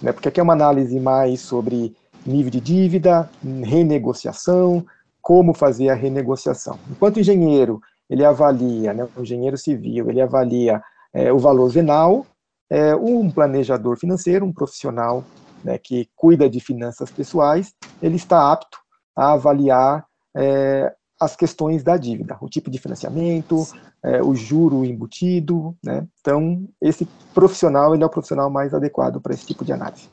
Né? 0.00 0.12
Porque 0.12 0.28
aqui 0.28 0.40
é 0.40 0.42
uma 0.42 0.52
análise 0.52 0.98
mais 1.00 1.40
sobre 1.40 1.94
nível 2.24 2.50
de 2.50 2.60
dívida, 2.60 3.28
renegociação, 3.64 4.84
como 5.20 5.54
fazer 5.54 5.88
a 5.88 5.94
renegociação. 5.94 6.78
Enquanto 6.90 7.16
o 7.16 7.20
engenheiro 7.20 7.80
ele 8.08 8.24
avalia, 8.24 8.92
né, 8.92 9.08
o 9.16 9.22
engenheiro 9.22 9.56
civil, 9.56 10.10
ele 10.10 10.20
avalia 10.20 10.82
é, 11.12 11.32
o 11.32 11.38
valor 11.38 11.68
venal, 11.68 12.26
é, 12.70 12.94
um 12.94 13.30
planejador 13.30 13.98
financeiro, 13.98 14.46
um 14.46 14.52
profissional 14.52 15.24
né, 15.62 15.78
que 15.78 16.08
cuida 16.16 16.48
de 16.48 16.60
finanças 16.60 17.10
pessoais, 17.10 17.74
ele 18.02 18.16
está 18.16 18.50
apto 18.50 18.78
a 19.16 19.32
avaliar 19.32 20.06
é, 20.36 20.92
as 21.20 21.36
questões 21.36 21.84
da 21.84 21.96
dívida, 21.96 22.36
o 22.40 22.48
tipo 22.48 22.70
de 22.70 22.78
financiamento, 22.78 23.66
é, 24.02 24.20
o 24.20 24.34
juro 24.34 24.84
embutido, 24.84 25.76
né? 25.84 26.04
Então, 26.20 26.66
esse 26.80 27.06
profissional, 27.32 27.94
ele 27.94 28.02
é 28.02 28.06
o 28.06 28.10
profissional 28.10 28.50
mais 28.50 28.74
adequado 28.74 29.20
para 29.20 29.32
esse 29.32 29.46
tipo 29.46 29.64
de 29.64 29.72
análise. 29.72 30.08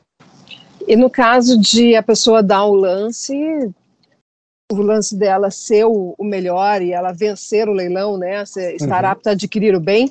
E 0.86 0.94
no 0.94 1.10
caso 1.10 1.58
de 1.58 1.96
a 1.96 2.02
pessoa 2.02 2.42
dar 2.42 2.64
o 2.64 2.74
lance, 2.74 3.34
o 4.70 4.76
lance 4.76 5.16
dela 5.16 5.50
ser 5.50 5.84
o, 5.84 6.14
o, 6.16 6.24
melhor 6.24 6.80
e 6.80 6.92
ela 6.92 7.12
vencer 7.12 7.68
o 7.68 7.72
leilão, 7.72 8.16
né, 8.16 8.42
estar 8.42 9.04
uhum. 9.04 9.10
apta 9.10 9.30
a 9.30 9.32
adquirir 9.32 9.74
o 9.74 9.80
bem, 9.80 10.10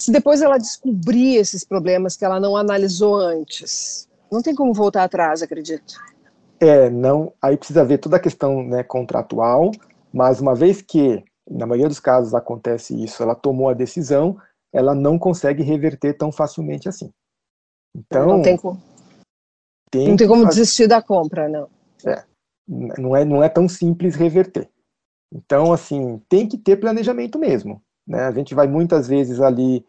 se 0.00 0.10
depois 0.10 0.40
ela 0.40 0.56
descobrir 0.56 1.36
esses 1.36 1.62
problemas 1.62 2.16
que 2.16 2.24
ela 2.24 2.40
não 2.40 2.56
analisou 2.56 3.16
antes, 3.16 4.08
não 4.32 4.40
tem 4.40 4.54
como 4.54 4.72
voltar 4.72 5.04
atrás, 5.04 5.42
acredito. 5.42 5.94
É, 6.58 6.88
não, 6.88 7.32
aí 7.40 7.56
precisa 7.56 7.84
ver 7.84 7.98
toda 7.98 8.16
a 8.16 8.20
questão 8.20 8.62
né, 8.62 8.82
contratual, 8.82 9.70
mas 10.12 10.40
uma 10.40 10.54
vez 10.54 10.80
que, 10.80 11.22
na 11.48 11.66
maioria 11.66 11.88
dos 11.88 12.00
casos 12.00 12.34
acontece 12.34 12.94
isso, 13.02 13.22
ela 13.22 13.34
tomou 13.34 13.68
a 13.68 13.74
decisão, 13.74 14.38
ela 14.72 14.94
não 14.94 15.18
consegue 15.18 15.62
reverter 15.62 16.16
tão 16.16 16.32
facilmente 16.32 16.88
assim. 16.88 17.12
Então, 17.94 18.26
não 18.26 18.42
tem 18.42 18.56
como, 18.56 18.80
tem 19.90 20.08
não 20.08 20.16
tem 20.16 20.28
como 20.28 20.44
fazer... 20.44 20.60
desistir 20.60 20.86
da 20.86 21.02
compra, 21.02 21.48
não. 21.48 21.68
É, 22.06 22.24
não 22.66 23.14
é, 23.14 23.24
não 23.24 23.42
é 23.42 23.48
tão 23.48 23.68
simples 23.68 24.14
reverter. 24.14 24.66
Então, 25.32 25.72
assim, 25.72 26.18
tem 26.28 26.48
que 26.48 26.56
ter 26.56 26.76
planejamento 26.76 27.38
mesmo. 27.38 27.82
Né? 28.10 28.26
A 28.26 28.32
gente 28.32 28.56
vai 28.56 28.66
muitas 28.66 29.06
vezes 29.06 29.40
ali 29.40 29.86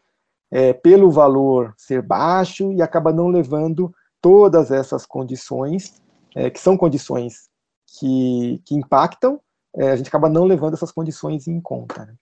é, 0.51 0.73
pelo 0.73 1.09
valor 1.09 1.73
ser 1.75 2.03
baixo 2.03 2.71
e 2.71 2.79
acaba 2.79 3.11
não 3.11 3.29
levando 3.29 3.91
todas 4.21 4.69
essas 4.69 5.07
condições, 5.07 5.99
é, 6.35 6.47
que 6.51 6.59
são 6.59 6.77
condições 6.77 7.49
que, 7.97 8.61
que 8.63 8.75
impactam, 8.75 9.41
é, 9.75 9.89
a 9.89 9.95
gente 9.95 10.07
acaba 10.07 10.29
não 10.29 10.45
levando 10.45 10.75
essas 10.75 10.91
condições 10.91 11.47
em 11.47 11.59
conta. 11.59 12.05
Né? 12.05 12.13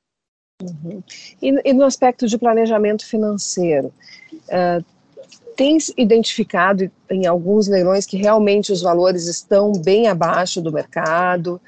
Uhum. 0.63 1.03
E, 1.41 1.69
e, 1.69 1.73
no 1.73 1.83
aspecto 1.83 2.27
de 2.27 2.37
planejamento 2.37 3.05
financeiro, 3.05 3.93
uh, 4.33 4.85
tens 5.55 5.91
identificado 5.97 6.89
em 7.09 7.25
alguns 7.25 7.67
leilões 7.67 8.05
que 8.05 8.15
realmente 8.15 8.71
os 8.71 8.81
valores 8.81 9.25
estão 9.25 9.73
bem 9.73 10.07
abaixo 10.07 10.61
do 10.61 10.71
mercado, 10.71 11.59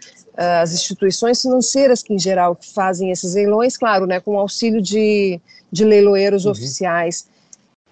as 0.41 0.73
instituições 0.73 1.41
financeiras 1.41 2.01
que 2.01 2.13
em 2.13 2.19
geral 2.19 2.57
fazem 2.73 3.11
esses 3.11 3.35
leilões, 3.35 3.77
claro, 3.77 4.07
né, 4.07 4.19
com 4.19 4.39
auxílio 4.39 4.81
de, 4.81 5.39
de 5.71 5.85
leiloeiros 5.85 6.45
uhum. 6.45 6.51
oficiais, 6.51 7.27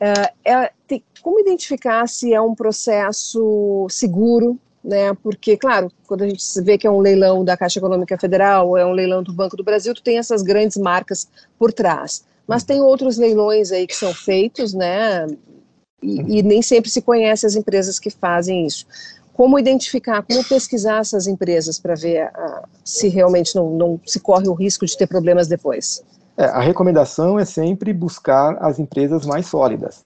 uh, 0.02 0.34
é, 0.44 0.72
tem, 0.88 1.04
como 1.22 1.40
identificar 1.40 2.08
se 2.08 2.34
é 2.34 2.42
um 2.42 2.56
processo 2.56 3.86
seguro, 3.90 4.58
né, 4.84 5.14
porque, 5.22 5.58
claro, 5.58 5.92
quando 6.08 6.24
a 6.24 6.28
gente 6.28 6.44
vê 6.62 6.78
que 6.78 6.88
é 6.88 6.92
um 6.92 7.00
leilão 7.00 7.46
da 7.46 7.56
Caixa 7.56 7.80
Econômica 7.80 8.18
Federal, 8.18 8.70
ou 8.70 8.78
é 8.78 8.86
um 8.86 8.94
leilão 8.94 9.22
do 9.22 9.34
Banco 9.34 9.56
do 9.56 9.64
Brasil, 9.64 9.94
tu 9.94 10.02
tem 10.02 10.18
essas 10.18 10.42
grandes 10.42 10.78
marcas 10.78 11.28
por 11.58 11.72
trás, 11.72 12.24
mas 12.48 12.64
tem 12.64 12.82
outros 12.82 13.18
leilões 13.18 13.72
aí 13.72 13.86
que 13.86 13.96
são 13.96 14.14
feitos, 14.14 14.74
né, 14.74 15.28
e, 16.02 16.40
e 16.40 16.42
nem 16.42 16.62
sempre 16.62 16.90
se 16.90 17.02
conhece 17.02 17.46
as 17.46 17.56
empresas 17.56 18.00
que 18.00 18.10
fazem 18.10 18.66
isso 18.66 18.88
como 19.40 19.58
identificar, 19.58 20.22
como 20.24 20.44
pesquisar 20.44 20.98
essas 20.98 21.26
empresas 21.26 21.80
para 21.80 21.96
ver 21.96 22.26
uh, 22.26 22.68
se 22.84 23.08
realmente 23.08 23.56
não, 23.56 23.70
não, 23.70 24.02
se 24.06 24.20
corre 24.20 24.50
o 24.50 24.54
risco 24.54 24.86
de 24.86 24.98
ter 24.98 25.08
problemas 25.08 25.48
depois? 25.48 26.04
É, 26.36 26.44
a 26.44 26.60
recomendação 26.60 27.40
é 27.40 27.46
sempre 27.46 27.94
buscar 27.94 28.62
as 28.62 28.80
empresas 28.80 29.26
mais 29.26 29.46
sólidas, 29.46 30.04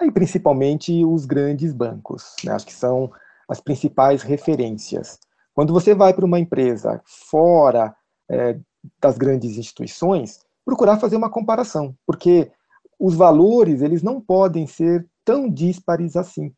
e 0.00 0.10
principalmente 0.10 1.04
os 1.04 1.24
grandes 1.26 1.72
bancos, 1.72 2.34
né, 2.42 2.56
que 2.66 2.74
são 2.74 3.08
as 3.48 3.60
principais 3.60 4.22
referências. 4.22 5.16
Quando 5.54 5.72
você 5.72 5.94
vai 5.94 6.12
para 6.12 6.26
uma 6.26 6.40
empresa 6.40 7.00
fora 7.04 7.94
é, 8.28 8.58
das 9.00 9.16
grandes 9.16 9.56
instituições, 9.56 10.40
procurar 10.64 10.98
fazer 10.98 11.14
uma 11.14 11.30
comparação, 11.30 11.94
porque 12.04 12.50
os 12.98 13.14
valores 13.14 13.80
eles 13.80 14.02
não 14.02 14.20
podem 14.20 14.66
ser 14.66 15.06
tão 15.24 15.48
díspares 15.48 16.16
assim, 16.16 16.52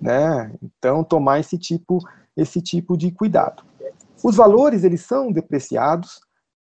né? 0.00 0.52
Então 0.62 1.04
tomar 1.04 1.40
esse 1.40 1.58
tipo 1.58 1.98
esse 2.36 2.62
tipo 2.62 2.96
de 2.96 3.10
cuidado. 3.10 3.62
Os 4.22 4.36
valores 4.36 4.84
eles 4.84 5.02
são 5.02 5.32
depreciados 5.32 6.20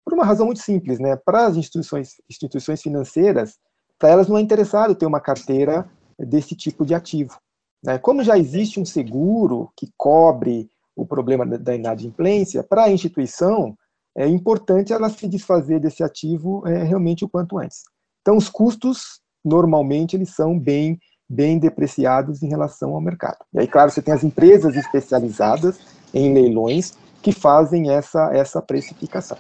por 0.04 0.14
uma 0.14 0.24
razão 0.24 0.46
muito 0.46 0.60
simples, 0.60 0.98
né? 0.98 1.16
Para 1.16 1.46
as 1.46 1.56
instituições 1.56 2.20
instituições 2.28 2.82
financeiras, 2.82 3.58
para 3.98 4.10
elas 4.10 4.28
não 4.28 4.36
é 4.36 4.40
interessado 4.40 4.94
ter 4.94 5.06
uma 5.06 5.20
carteira 5.20 5.88
desse 6.18 6.54
tipo 6.54 6.84
de 6.84 6.94
ativo. 6.94 7.38
Né? 7.82 7.98
Como 7.98 8.22
já 8.22 8.38
existe 8.38 8.78
um 8.78 8.84
seguro 8.84 9.70
que 9.76 9.88
cobre 9.96 10.68
o 10.94 11.06
problema 11.06 11.46
da 11.46 11.74
inadimplência, 11.74 12.62
para 12.62 12.84
a 12.84 12.90
instituição 12.90 13.76
é 14.14 14.26
importante 14.26 14.92
ela 14.92 15.08
se 15.08 15.26
desfazer 15.26 15.80
desse 15.80 16.02
ativo 16.02 16.66
é, 16.66 16.82
realmente 16.82 17.24
o 17.24 17.28
quanto 17.28 17.58
antes. 17.58 17.82
Então, 18.20 18.36
os 18.36 18.48
custos 18.48 19.20
normalmente 19.44 20.14
eles 20.14 20.30
são 20.30 20.58
bem 20.58 20.98
bem 21.32 21.58
depreciados 21.58 22.42
em 22.42 22.48
relação 22.48 22.94
ao 22.94 23.00
mercado. 23.00 23.38
E 23.54 23.60
aí, 23.60 23.66
claro, 23.66 23.90
você 23.90 24.02
tem 24.02 24.12
as 24.12 24.22
empresas 24.22 24.76
especializadas 24.76 25.80
em 26.12 26.34
leilões 26.34 26.92
que 27.22 27.32
fazem 27.32 27.90
essa, 27.90 28.30
essa 28.34 28.60
precificação. 28.60 29.38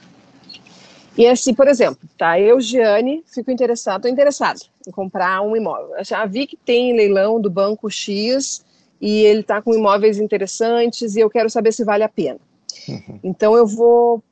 E 1.16 1.26
assim, 1.26 1.52
por 1.52 1.68
exemplo, 1.68 2.08
tá, 2.16 2.40
eu, 2.40 2.58
Giane, 2.58 3.22
fico 3.26 3.50
interessado, 3.50 3.96
estou 3.96 4.10
interessado 4.10 4.60
em 4.86 4.90
comprar 4.90 5.42
um 5.42 5.54
imóvel. 5.54 5.90
Já 6.02 6.24
vi 6.24 6.46
que 6.46 6.56
tem 6.56 6.96
leilão 6.96 7.38
do 7.38 7.50
banco 7.50 7.90
X 7.90 8.64
e 8.98 9.20
ele 9.24 9.40
está 9.40 9.60
com 9.60 9.74
imóveis 9.74 10.18
interessantes 10.18 11.14
e 11.14 11.20
eu 11.20 11.28
quero 11.28 11.50
saber 11.50 11.72
se 11.72 11.84
vale 11.84 12.02
a 12.02 12.08
pena. 12.08 12.40
Uhum. 12.88 13.20
Então 13.22 13.54
eu 13.54 13.66
vou 13.66 14.22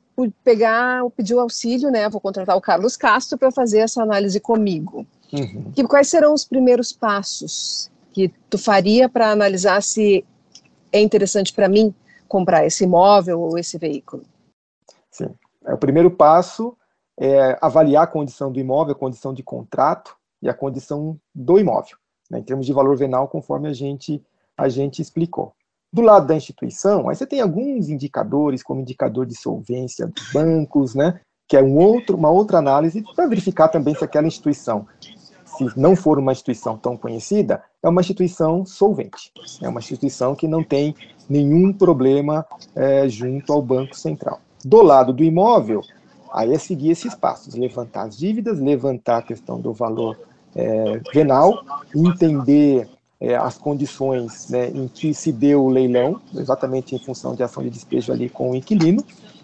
pegar, 0.43 1.03
pedir 1.15 1.35
o 1.35 1.39
auxílio, 1.39 1.91
né? 1.91 2.09
Vou 2.09 2.19
contratar 2.19 2.57
o 2.57 2.61
Carlos 2.61 2.97
Castro 2.97 3.37
para 3.37 3.51
fazer 3.51 3.79
essa 3.79 4.01
análise 4.01 4.39
comigo. 4.39 5.05
Uhum. 5.33 5.71
Que, 5.71 5.83
quais 5.83 6.09
serão 6.09 6.33
os 6.33 6.43
primeiros 6.43 6.91
passos 6.91 7.89
que 8.11 8.29
tu 8.49 8.57
faria 8.57 9.07
para 9.07 9.31
analisar 9.31 9.81
se 9.81 10.25
é 10.91 10.99
interessante 10.99 11.53
para 11.53 11.69
mim 11.69 11.93
comprar 12.27 12.65
esse 12.65 12.83
imóvel 12.83 13.39
ou 13.39 13.57
esse 13.57 13.77
veículo? 13.77 14.23
Sim. 15.09 15.29
É, 15.65 15.73
o 15.73 15.77
primeiro 15.77 16.11
passo 16.11 16.75
é 17.19 17.57
avaliar 17.61 18.03
a 18.03 18.07
condição 18.07 18.51
do 18.51 18.59
imóvel, 18.59 18.93
a 18.93 18.97
condição 18.97 19.33
de 19.33 19.43
contrato 19.43 20.15
e 20.41 20.49
a 20.49 20.53
condição 20.53 21.19
do 21.33 21.59
imóvel, 21.59 21.97
né, 22.29 22.39
em 22.39 22.43
termos 22.43 22.65
de 22.65 22.73
valor 22.73 22.97
venal, 22.97 23.27
conforme 23.27 23.69
a 23.69 23.73
gente, 23.73 24.23
a 24.57 24.67
gente 24.67 25.01
explicou. 25.01 25.53
Do 25.93 26.01
lado 26.01 26.25
da 26.25 26.35
instituição, 26.35 27.09
aí 27.09 27.15
você 27.15 27.27
tem 27.27 27.41
alguns 27.41 27.89
indicadores, 27.89 28.63
como 28.63 28.81
indicador 28.81 29.25
de 29.25 29.35
solvência 29.35 30.07
dos 30.07 30.31
bancos, 30.31 30.95
né, 30.95 31.19
que 31.47 31.57
é 31.57 31.61
um 31.61 31.77
outro, 31.77 32.17
uma 32.17 32.29
outra 32.29 32.57
análise 32.57 33.03
para 33.13 33.27
verificar 33.27 33.67
também 33.67 33.93
se 33.93 34.03
aquela 34.03 34.25
instituição, 34.25 34.87
se 35.69 35.79
não 35.79 35.95
for 35.95 36.19
uma 36.19 36.31
instituição 36.31 36.77
tão 36.77 36.97
conhecida, 36.97 37.63
é 37.83 37.89
uma 37.89 38.01
instituição 38.01 38.65
solvente, 38.65 39.31
é 39.61 39.69
uma 39.69 39.79
instituição 39.79 40.35
que 40.35 40.47
não 40.47 40.63
tem 40.63 40.95
nenhum 41.29 41.71
problema 41.73 42.45
é, 42.75 43.07
junto 43.07 43.51
ao 43.51 43.61
Banco 43.61 43.95
Central. 43.95 44.39
Do 44.63 44.81
lado 44.81 45.13
do 45.13 45.23
imóvel, 45.23 45.81
aí 46.31 46.53
é 46.53 46.57
seguir 46.57 46.91
esses 46.91 47.15
passos, 47.15 47.55
levantar 47.55 48.03
as 48.03 48.17
dívidas, 48.17 48.59
levantar 48.59 49.17
a 49.17 49.21
questão 49.21 49.59
do 49.59 49.73
valor 49.73 50.17
é, 50.55 51.01
venal, 51.13 51.63
entender 51.95 52.87
é, 53.19 53.35
as 53.35 53.57
condições 53.57 54.49
né, 54.49 54.69
em 54.69 54.87
que 54.87 55.13
se 55.13 55.31
deu 55.31 55.63
o 55.63 55.69
leilão, 55.69 56.21
exatamente 56.35 56.95
em 56.95 56.99
função 56.99 57.35
de 57.35 57.43
ação 57.43 57.63
de 57.63 57.69
despejo 57.69 58.11
ali 58.11 58.29
com 58.29 58.51
o 58.51 58.55
inquilino, 58.55 59.03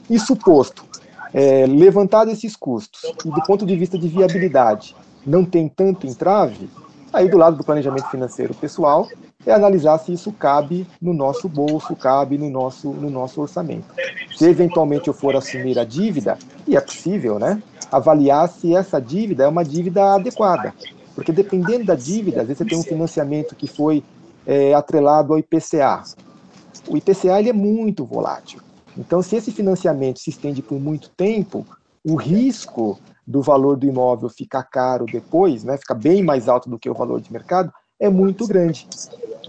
e 0.09 0.19
suposto 0.19 0.85
é, 1.33 1.65
levantado 1.65 2.31
esses 2.31 2.55
custos 2.55 3.03
e 3.03 3.29
do 3.29 3.41
ponto 3.43 3.65
de 3.65 3.75
vista 3.75 3.97
de 3.97 4.07
viabilidade 4.07 4.95
não 5.27 5.43
tem 5.43 5.67
tanto 5.67 6.07
entrave, 6.07 6.69
aí 7.11 7.29
do 7.29 7.37
lado 7.37 7.57
do 7.57 7.63
planejamento 7.63 8.09
financeiro 8.09 8.53
pessoal 8.53 9.07
é 9.45 9.51
analisar 9.51 9.97
se 9.99 10.13
isso 10.13 10.31
cabe 10.31 10.87
no 11.01 11.13
nosso 11.13 11.47
bolso, 11.49 11.95
cabe 11.95 12.37
no 12.37 12.49
nosso, 12.49 12.89
no 12.89 13.09
nosso 13.09 13.41
orçamento. 13.41 13.85
Se 14.35 14.45
eventualmente 14.45 15.07
eu 15.07 15.13
for 15.13 15.35
assumir 15.35 15.77
a 15.77 15.83
dívida, 15.83 16.37
e 16.65 16.75
é 16.75 16.81
possível, 16.81 17.37
né, 17.37 17.61
avaliar 17.91 18.47
se 18.49 18.75
essa 18.75 18.99
dívida 18.99 19.43
é 19.43 19.47
uma 19.47 19.63
dívida 19.63 20.15
adequada. 20.15 20.73
Porque 21.13 21.31
dependendo 21.31 21.85
da 21.85 21.95
dívida, 21.95 22.41
às 22.41 22.47
vezes 22.47 22.59
você 22.59 22.65
tem 22.65 22.77
um 22.77 22.83
financiamento 22.83 23.55
que 23.55 23.67
foi 23.67 24.03
é, 24.45 24.73
atrelado 24.73 25.33
ao 25.33 25.39
IPCA. 25.39 26.03
O 26.87 26.95
IPCA 26.95 27.39
ele 27.39 27.49
é 27.49 27.53
muito 27.53 28.05
volátil. 28.05 28.61
Então, 28.97 29.21
se 29.21 29.35
esse 29.35 29.51
financiamento 29.51 30.19
se 30.19 30.29
estende 30.29 30.61
por 30.61 30.79
muito 30.79 31.09
tempo, 31.09 31.65
o 32.03 32.15
risco 32.15 32.99
do 33.27 33.41
valor 33.41 33.75
do 33.75 33.85
imóvel 33.85 34.29
ficar 34.29 34.63
caro 34.63 35.05
depois, 35.05 35.63
né, 35.63 35.77
ficar 35.77 35.95
bem 35.95 36.23
mais 36.23 36.47
alto 36.47 36.69
do 36.69 36.79
que 36.79 36.89
o 36.89 36.93
valor 36.93 37.19
de 37.19 37.31
mercado, 37.31 37.73
é 37.99 38.09
muito 38.09 38.47
grande. 38.47 38.87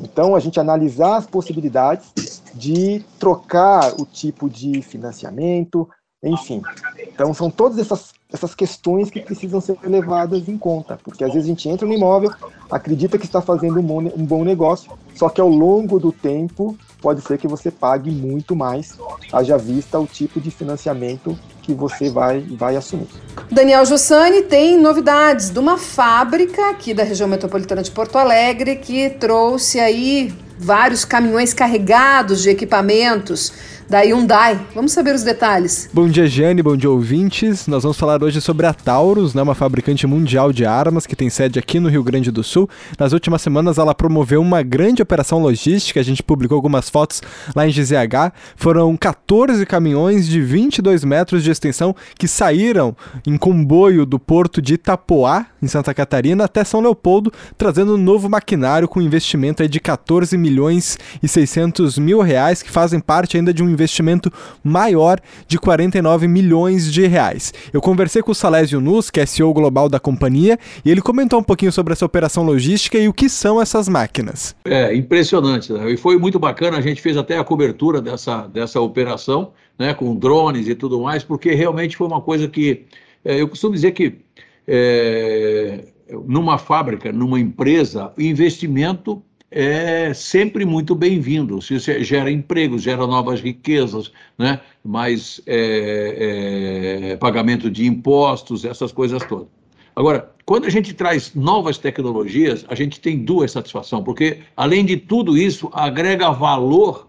Então, 0.00 0.34
a 0.34 0.40
gente 0.40 0.58
analisar 0.58 1.16
as 1.16 1.26
possibilidades 1.26 2.42
de 2.54 3.04
trocar 3.18 3.94
o 4.00 4.04
tipo 4.04 4.48
de 4.48 4.82
financiamento, 4.82 5.88
enfim. 6.22 6.62
Então, 7.06 7.32
são 7.32 7.50
todas 7.50 7.78
essas, 7.78 8.12
essas 8.32 8.54
questões 8.54 9.10
que 9.10 9.20
precisam 9.20 9.58
ser 9.60 9.78
levadas 9.82 10.48
em 10.48 10.58
conta, 10.58 10.98
porque 11.02 11.24
às 11.24 11.32
vezes 11.32 11.46
a 11.46 11.48
gente 11.48 11.68
entra 11.68 11.86
no 11.86 11.94
imóvel, 11.94 12.30
acredita 12.70 13.16
que 13.16 13.24
está 13.24 13.40
fazendo 13.40 13.80
um 13.80 14.26
bom, 14.26 14.44
negócio, 14.44 14.92
só 15.14 15.30
que 15.30 15.40
ao 15.40 15.48
longo 15.48 15.98
do 15.98 16.12
tempo 16.12 16.76
pode 17.00 17.22
ser 17.22 17.38
que 17.38 17.48
você 17.48 17.70
pague 17.70 18.10
muito 18.10 18.54
mais, 18.54 18.98
haja 19.32 19.56
vista 19.56 19.98
o 19.98 20.06
tipo 20.06 20.40
de 20.40 20.50
financiamento 20.50 21.38
que 21.62 21.72
você 21.72 22.10
vai, 22.10 22.40
vai 22.40 22.76
assumir. 22.76 23.08
Daniel 23.50 23.86
Jussani 23.86 24.42
tem 24.42 24.78
novidades 24.78 25.48
de 25.48 25.58
uma 25.58 25.78
fábrica 25.78 26.70
aqui 26.70 26.92
da 26.92 27.04
região 27.04 27.28
metropolitana 27.28 27.82
de 27.82 27.90
Porto 27.90 28.18
Alegre 28.18 28.76
que 28.76 29.08
trouxe 29.08 29.80
aí 29.80 30.34
vários 30.58 31.04
caminhões 31.04 31.54
carregados 31.54 32.42
de 32.42 32.50
equipamentos 32.50 33.52
da 33.88 34.00
Hyundai. 34.00 34.60
Vamos 34.74 34.92
saber 34.92 35.14
os 35.14 35.22
detalhes. 35.22 35.88
Bom 35.92 36.08
dia, 36.08 36.26
Jane, 36.26 36.62
bom 36.62 36.76
dia, 36.76 36.90
ouvintes. 36.90 37.66
Nós 37.66 37.82
vamos 37.82 37.96
falar 37.96 38.17
hoje 38.24 38.40
sobre 38.40 38.66
a 38.66 38.72
Taurus, 38.72 39.34
né, 39.34 39.42
uma 39.42 39.54
fabricante 39.54 40.06
mundial 40.06 40.52
de 40.52 40.64
armas 40.64 41.06
que 41.06 41.14
tem 41.14 41.28
sede 41.30 41.58
aqui 41.58 41.78
no 41.78 41.88
Rio 41.88 42.02
Grande 42.02 42.30
do 42.30 42.42
Sul. 42.42 42.68
Nas 42.98 43.12
últimas 43.12 43.42
semanas, 43.42 43.78
ela 43.78 43.94
promoveu 43.94 44.40
uma 44.40 44.62
grande 44.62 45.02
operação 45.02 45.38
logística. 45.38 46.00
A 46.00 46.02
gente 46.02 46.22
publicou 46.22 46.56
algumas 46.56 46.88
fotos 46.88 47.22
lá 47.54 47.66
em 47.66 47.70
GZH. 47.70 48.32
Foram 48.56 48.96
14 48.96 49.64
caminhões 49.66 50.26
de 50.26 50.40
22 50.40 51.04
metros 51.04 51.44
de 51.44 51.50
extensão 51.50 51.94
que 52.18 52.26
saíram 52.26 52.96
em 53.26 53.36
comboio 53.36 54.06
do 54.06 54.18
porto 54.18 54.62
de 54.62 54.74
Itapoá, 54.74 55.46
em 55.62 55.66
Santa 55.66 55.92
Catarina, 55.92 56.44
até 56.44 56.64
São 56.64 56.80
Leopoldo, 56.80 57.32
trazendo 57.56 57.94
um 57.94 57.98
novo 57.98 58.28
maquinário 58.28 58.88
com 58.88 59.00
investimento 59.00 59.66
de 59.68 59.80
14 59.80 60.36
milhões 60.38 60.98
e 61.22 61.28
600 61.28 61.98
mil 61.98 62.20
reais, 62.20 62.62
que 62.62 62.70
fazem 62.70 63.00
parte 63.00 63.36
ainda 63.36 63.52
de 63.52 63.62
um 63.62 63.68
investimento 63.68 64.32
maior 64.62 65.20
de 65.46 65.58
49 65.58 66.26
milhões 66.26 66.92
de 66.92 67.06
reais. 67.06 67.52
Eu 67.72 67.80
conversei 67.80 68.07
com 68.22 68.32
o 68.32 68.34
Salésio 68.34 68.80
Nus, 68.80 69.10
que 69.10 69.20
é 69.20 69.26
CEO 69.26 69.52
global 69.52 69.88
da 69.88 70.00
companhia, 70.00 70.58
e 70.84 70.90
ele 70.90 71.00
comentou 71.00 71.38
um 71.38 71.42
pouquinho 71.42 71.70
sobre 71.70 71.92
essa 71.92 72.04
operação 72.04 72.42
logística 72.42 72.98
e 72.98 73.08
o 73.08 73.12
que 73.12 73.28
são 73.28 73.60
essas 73.60 73.88
máquinas. 73.88 74.56
É 74.64 74.94
impressionante, 74.94 75.72
né? 75.72 75.90
e 75.90 75.96
foi 75.96 76.18
muito 76.18 76.38
bacana, 76.38 76.78
a 76.78 76.80
gente 76.80 77.00
fez 77.00 77.16
até 77.16 77.38
a 77.38 77.44
cobertura 77.44 78.00
dessa, 78.00 78.46
dessa 78.46 78.80
operação, 78.80 79.52
né, 79.78 79.94
com 79.94 80.14
drones 80.16 80.66
e 80.68 80.74
tudo 80.74 81.00
mais, 81.00 81.22
porque 81.22 81.54
realmente 81.54 81.96
foi 81.96 82.06
uma 82.06 82.20
coisa 82.20 82.48
que, 82.48 82.86
é, 83.24 83.40
eu 83.40 83.48
costumo 83.48 83.74
dizer 83.74 83.92
que 83.92 84.18
é, 84.66 85.84
numa 86.26 86.58
fábrica, 86.58 87.12
numa 87.12 87.38
empresa, 87.38 88.12
investimento 88.18 89.22
é 89.50 90.12
sempre 90.12 90.64
muito 90.64 90.94
bem-vindo. 90.94 91.60
Se 91.62 91.78
gera 91.78 92.30
empregos, 92.30 92.82
gera 92.82 93.06
novas 93.06 93.40
riquezas, 93.40 94.12
né? 94.36 94.60
mais 94.84 95.40
é, 95.46 97.12
é, 97.12 97.16
pagamento 97.16 97.70
de 97.70 97.86
impostos, 97.86 98.64
essas 98.64 98.92
coisas 98.92 99.24
todas. 99.24 99.48
Agora, 99.96 100.32
quando 100.44 100.66
a 100.66 100.70
gente 100.70 100.94
traz 100.94 101.34
novas 101.34 101.76
tecnologias, 101.76 102.64
a 102.68 102.74
gente 102.74 103.00
tem 103.00 103.24
duas 103.24 103.50
satisfações, 103.50 104.04
porque, 104.04 104.38
além 104.56 104.84
de 104.84 104.96
tudo 104.96 105.36
isso, 105.36 105.68
agrega 105.72 106.30
valor 106.30 107.08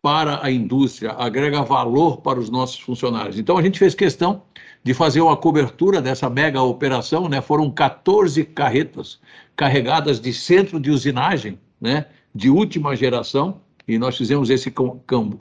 para 0.00 0.42
a 0.42 0.50
indústria, 0.50 1.10
agrega 1.12 1.62
valor 1.62 2.18
para 2.18 2.38
os 2.38 2.48
nossos 2.48 2.80
funcionários. 2.80 3.38
Então, 3.38 3.58
a 3.58 3.62
gente 3.62 3.78
fez 3.78 3.94
questão 3.94 4.42
de 4.82 4.94
fazer 4.94 5.20
uma 5.20 5.36
cobertura 5.36 6.00
dessa 6.00 6.28
mega 6.30 6.62
operação, 6.62 7.28
né? 7.28 7.40
Foram 7.40 7.70
14 7.70 8.44
carretas 8.44 9.20
carregadas 9.56 10.20
de 10.20 10.32
centro 10.32 10.78
de 10.78 10.90
usinagem, 10.90 11.58
né? 11.80 12.06
De 12.34 12.50
última 12.50 12.94
geração, 12.94 13.60
e 13.88 13.98
nós 13.98 14.18
fizemos 14.18 14.50
esse 14.50 14.70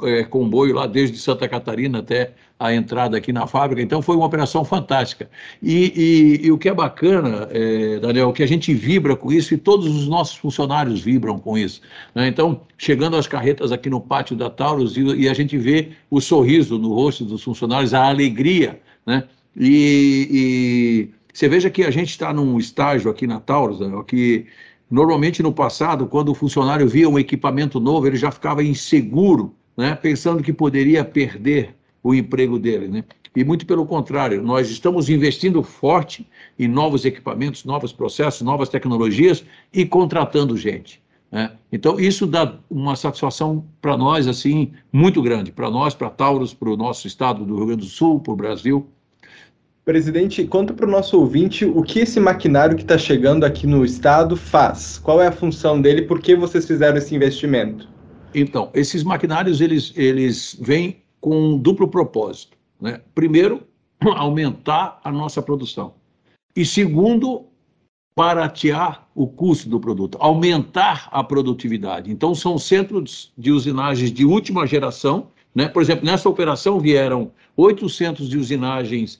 é, 0.04 0.24
comboio 0.24 0.74
lá 0.74 0.88
desde 0.88 1.18
Santa 1.18 1.50
Catarina 1.50 2.00
até 2.00 2.32
a 2.58 2.74
entrada 2.74 3.18
aqui 3.18 3.34
na 3.34 3.46
fábrica, 3.46 3.82
então 3.82 4.02
foi 4.02 4.16
uma 4.16 4.26
operação 4.26 4.64
fantástica. 4.64 5.30
E, 5.62 6.40
e, 6.42 6.48
e 6.48 6.52
o 6.52 6.58
que 6.58 6.70
é 6.70 6.74
bacana, 6.74 7.50
é, 7.52 8.00
Daniel, 8.00 8.32
que 8.32 8.42
a 8.42 8.48
gente 8.48 8.74
vibra 8.74 9.18
com 9.18 9.34
isso 9.34 9.54
e 9.54 9.58
todos 9.58 9.86
os 9.94 10.08
nossos 10.08 10.38
funcionários 10.38 11.02
vibram 11.02 11.38
com 11.38 11.58
isso. 11.58 11.82
Né? 12.16 12.30
Então, 12.30 12.62
chegando 12.78 13.18
as 13.18 13.28
carretas 13.28 13.74
aqui 13.74 13.90
no 13.90 14.00
pátio 14.00 14.34
da 14.34 14.50
Taurus 14.50 14.96
e, 14.96 15.02
e, 15.02 15.30
a 15.30 15.34
gente 15.34 15.58
vê 15.58 15.90
o 16.10 16.22
sorriso 16.22 16.80
no 16.80 16.94
rosto 16.94 17.26
dos 17.26 17.44
funcionários, 17.44 17.94
a 17.94 18.08
alegria, 18.08 18.80
né? 19.08 19.24
E, 19.56 20.28
e 20.30 21.10
você 21.34 21.50
veja 21.50 21.70
que 21.70 21.84
a 21.84 21.90
gente 21.90 22.10
está 22.10 22.32
num 22.32 22.60
estágio 22.60 23.10
aqui 23.10 23.26
na 23.26 23.40
Taurus, 23.40 23.80
que 24.06 24.46
Normalmente, 24.90 25.44
no 25.44 25.52
passado, 25.52 26.08
quando 26.08 26.30
o 26.30 26.36
funcionário 26.36 26.88
via 26.88 27.10
um 27.10 27.20
equipamento 27.20 27.80
novo, 27.80 28.08
ele 28.08 28.16
já 28.16 28.32
ficava 28.32 28.64
inseguro, 28.64 29.54
né, 29.76 29.94
pensando 29.96 30.42
que 30.42 30.54
poderia 30.54 31.04
perder 31.04 31.76
o 32.02 32.16
emprego 32.16 32.58
dele. 32.58 32.88
Né? 32.88 33.04
E 33.36 33.44
muito 33.44 33.66
pelo 33.66 33.86
contrário, 33.86 34.42
nós 34.42 34.70
estamos 34.70 35.10
investindo 35.10 35.62
forte 35.62 36.26
em 36.58 36.70
novos 36.70 37.04
equipamentos, 37.04 37.66
novos 37.66 37.92
processos, 37.92 38.42
novas 38.42 38.70
tecnologias 38.70 39.44
e 39.74 39.86
contratando 39.86 40.56
gente. 40.56 41.02
Né? 41.30 41.52
Então, 41.70 42.00
isso 42.00 42.26
dá 42.26 42.58
uma 42.70 42.96
satisfação 42.96 43.66
para 43.82 43.98
nós, 43.98 44.26
assim, 44.26 44.72
muito 44.92 45.22
grande, 45.22 45.52
para 45.52 45.70
nós, 45.70 45.94
para 45.94 46.10
Taurus, 46.10 46.54
para 46.54 46.70
o 46.70 46.78
nosso 46.78 47.08
estado 47.08 47.46
do 47.46 47.58
Rio 47.58 47.66
Grande 47.66 47.82
do 47.82 47.90
Sul, 47.90 48.22
para 48.22 48.32
o 48.32 48.38
Brasil. 48.38 48.88
Presidente, 49.88 50.46
conta 50.46 50.74
para 50.74 50.86
o 50.86 50.92
nosso 50.92 51.18
ouvinte 51.18 51.64
o 51.64 51.82
que 51.82 52.00
esse 52.00 52.20
maquinário 52.20 52.76
que 52.76 52.82
está 52.82 52.98
chegando 52.98 53.46
aqui 53.46 53.66
no 53.66 53.86
estado 53.86 54.36
faz. 54.36 54.98
Qual 54.98 55.22
é 55.22 55.28
a 55.28 55.32
função 55.32 55.82
dele? 55.82 56.02
Por 56.02 56.20
que 56.20 56.36
vocês 56.36 56.68
fizeram 56.68 56.98
esse 56.98 57.16
investimento? 57.16 57.88
Então, 58.36 58.70
esses 58.74 59.02
maquinários 59.02 59.62
eles, 59.62 59.94
eles 59.96 60.58
vêm 60.60 60.98
com 61.22 61.54
um 61.54 61.58
duplo 61.58 61.88
propósito. 61.88 62.58
Né? 62.82 63.00
Primeiro, 63.16 63.64
aumentar 64.18 65.00
a 65.06 65.10
nossa 65.10 65.42
produção. 65.42 65.94
E 66.54 66.66
segundo, 66.66 67.46
baratear 68.14 69.08
o 69.16 69.26
custo 69.26 69.70
do 69.70 69.80
produto, 69.80 70.18
aumentar 70.20 71.08
a 71.14 71.24
produtividade. 71.24 72.12
Então, 72.12 72.36
são 72.36 72.58
centros 72.58 73.32
de 73.38 73.54
usinagens 73.54 74.12
de 74.12 74.26
última 74.26 74.68
geração. 74.68 75.30
Né? 75.58 75.68
Por 75.68 75.82
exemplo, 75.82 76.06
nessa 76.06 76.30
operação 76.30 76.80
vieram 76.80 77.32
oito 77.56 77.90
centros 77.90 78.30
de 78.30 78.38
usinagens 78.38 79.20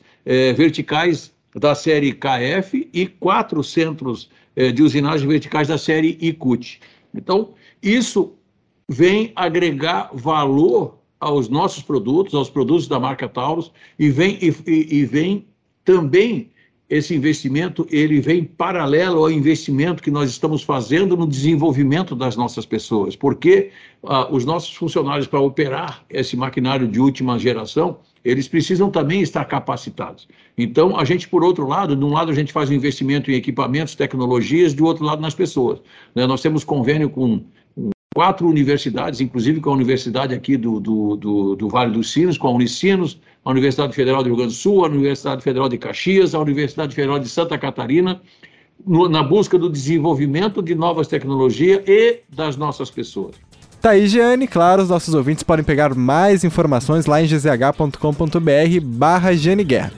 verticais 0.56 1.34
da 1.56 1.74
série 1.74 2.14
KF 2.14 2.88
e 2.94 3.08
quatro 3.08 3.64
centros 3.64 4.30
de 4.76 4.84
usinagem 4.84 5.28
verticais 5.28 5.68
da 5.68 5.80
série 5.80 6.16
ICUT. 6.22 6.80
Então, 7.16 7.56
isso 7.82 8.34
vem 8.88 9.32
agregar 9.36 10.12
valor 10.14 11.00
aos 11.20 11.50
nossos 11.50 11.82
produtos, 11.82 12.36
aos 12.36 12.52
produtos 12.52 12.88
da 12.88 13.00
marca 13.00 13.28
Taurus, 13.28 13.72
e 13.98 14.12
vem, 14.12 14.38
e, 14.40 14.98
e 15.00 15.06
vem 15.06 15.48
também 15.84 16.52
esse 16.90 17.14
investimento 17.14 17.86
ele 17.92 18.22
vem 18.22 18.44
paralelo 18.44 19.20
ao 19.20 19.32
investimento 19.32 20.02
que 20.02 20.10
nós 20.10 20.30
estamos 20.30 20.64
fazendo 20.64 21.18
no 21.18 21.28
desenvolvimento 21.28 22.16
das 22.16 22.36
nossas 22.38 22.66
pessoas, 22.66 23.16
porque 23.16 23.72
ah, 24.04 24.28
os 24.32 24.46
nossos 24.46 24.74
funcionários 24.74 25.28
para 25.28 25.40
operar 25.40 26.06
esse 26.10 26.38
maquinário 26.38 26.88
de 26.88 27.00
última 27.00 27.38
geração, 27.38 27.98
eles 28.24 28.48
precisam 28.48 28.90
também 28.90 29.22
estar 29.22 29.44
capacitados. 29.46 30.28
Então, 30.58 30.98
a 30.98 31.04
gente, 31.04 31.28
por 31.28 31.44
outro 31.44 31.68
lado, 31.68 31.96
de 31.96 32.04
um 32.04 32.14
lado 32.14 32.32
a 32.32 32.34
gente 32.34 32.54
faz 32.54 32.70
um 32.70 32.74
investimento 32.74 33.30
em 33.30 33.36
equipamentos, 33.36 33.94
tecnologias, 33.94 34.74
do 34.74 34.86
outro 34.86 35.04
lado 35.04 35.22
nas 35.22 35.36
pessoas. 35.36 35.82
Né? 36.16 36.26
Nós 36.26 36.42
temos 36.42 36.64
convênio 36.64 37.10
com 37.10 37.44
quatro 38.18 38.48
universidades, 38.48 39.22
inclusive 39.22 39.62
com 39.62 39.70
a 39.70 39.74
universidade 39.74 40.34
aqui 40.34 40.58
do, 40.58 40.80
do, 40.80 41.16
do, 41.18 41.56
do 41.56 41.70
Vale 41.70 41.92
dos 41.92 42.12
Sinos, 42.12 42.36
com 42.36 42.48
a 42.48 42.52
Unicinos, 42.52 43.20
a 43.46 43.52
Universidade 43.52 43.94
Federal 43.94 44.24
do 44.24 44.30
Rio 44.30 44.38
Grande 44.38 44.54
do 44.54 44.58
Sul, 44.58 44.84
a 44.84 44.88
Universidade 44.88 45.44
Federal 45.44 45.70
de 45.70 45.78
Caxias, 45.78 46.34
a 46.34 46.40
Universidade 46.40 46.96
Federal 46.96 47.20
de 47.20 47.30
Santa 47.30 47.60
Catarina, 47.60 48.20
no, 48.84 49.08
na 49.08 49.22
busca 49.22 49.56
do 49.56 49.70
desenvolvimento 49.70 50.64
de 50.64 50.74
novas 50.74 51.08
tecnologias 51.08 51.84
e 51.88 52.22
das 52.28 52.58
nossas 52.58 52.90
pessoas. 52.90 53.36
Tá 53.80 53.92
aí, 53.92 54.08
Giane. 54.08 54.48
Claro, 54.48 54.82
os 54.82 54.90
nossos 54.90 55.14
ouvintes 55.14 55.44
podem 55.44 55.64
pegar 55.64 55.94
mais 55.94 56.44
informações 56.44 57.06
lá 57.06 57.22
em 57.22 57.28
gzh.com.br 57.28 58.82
barra 58.82 59.30
Guerra. 59.64 59.94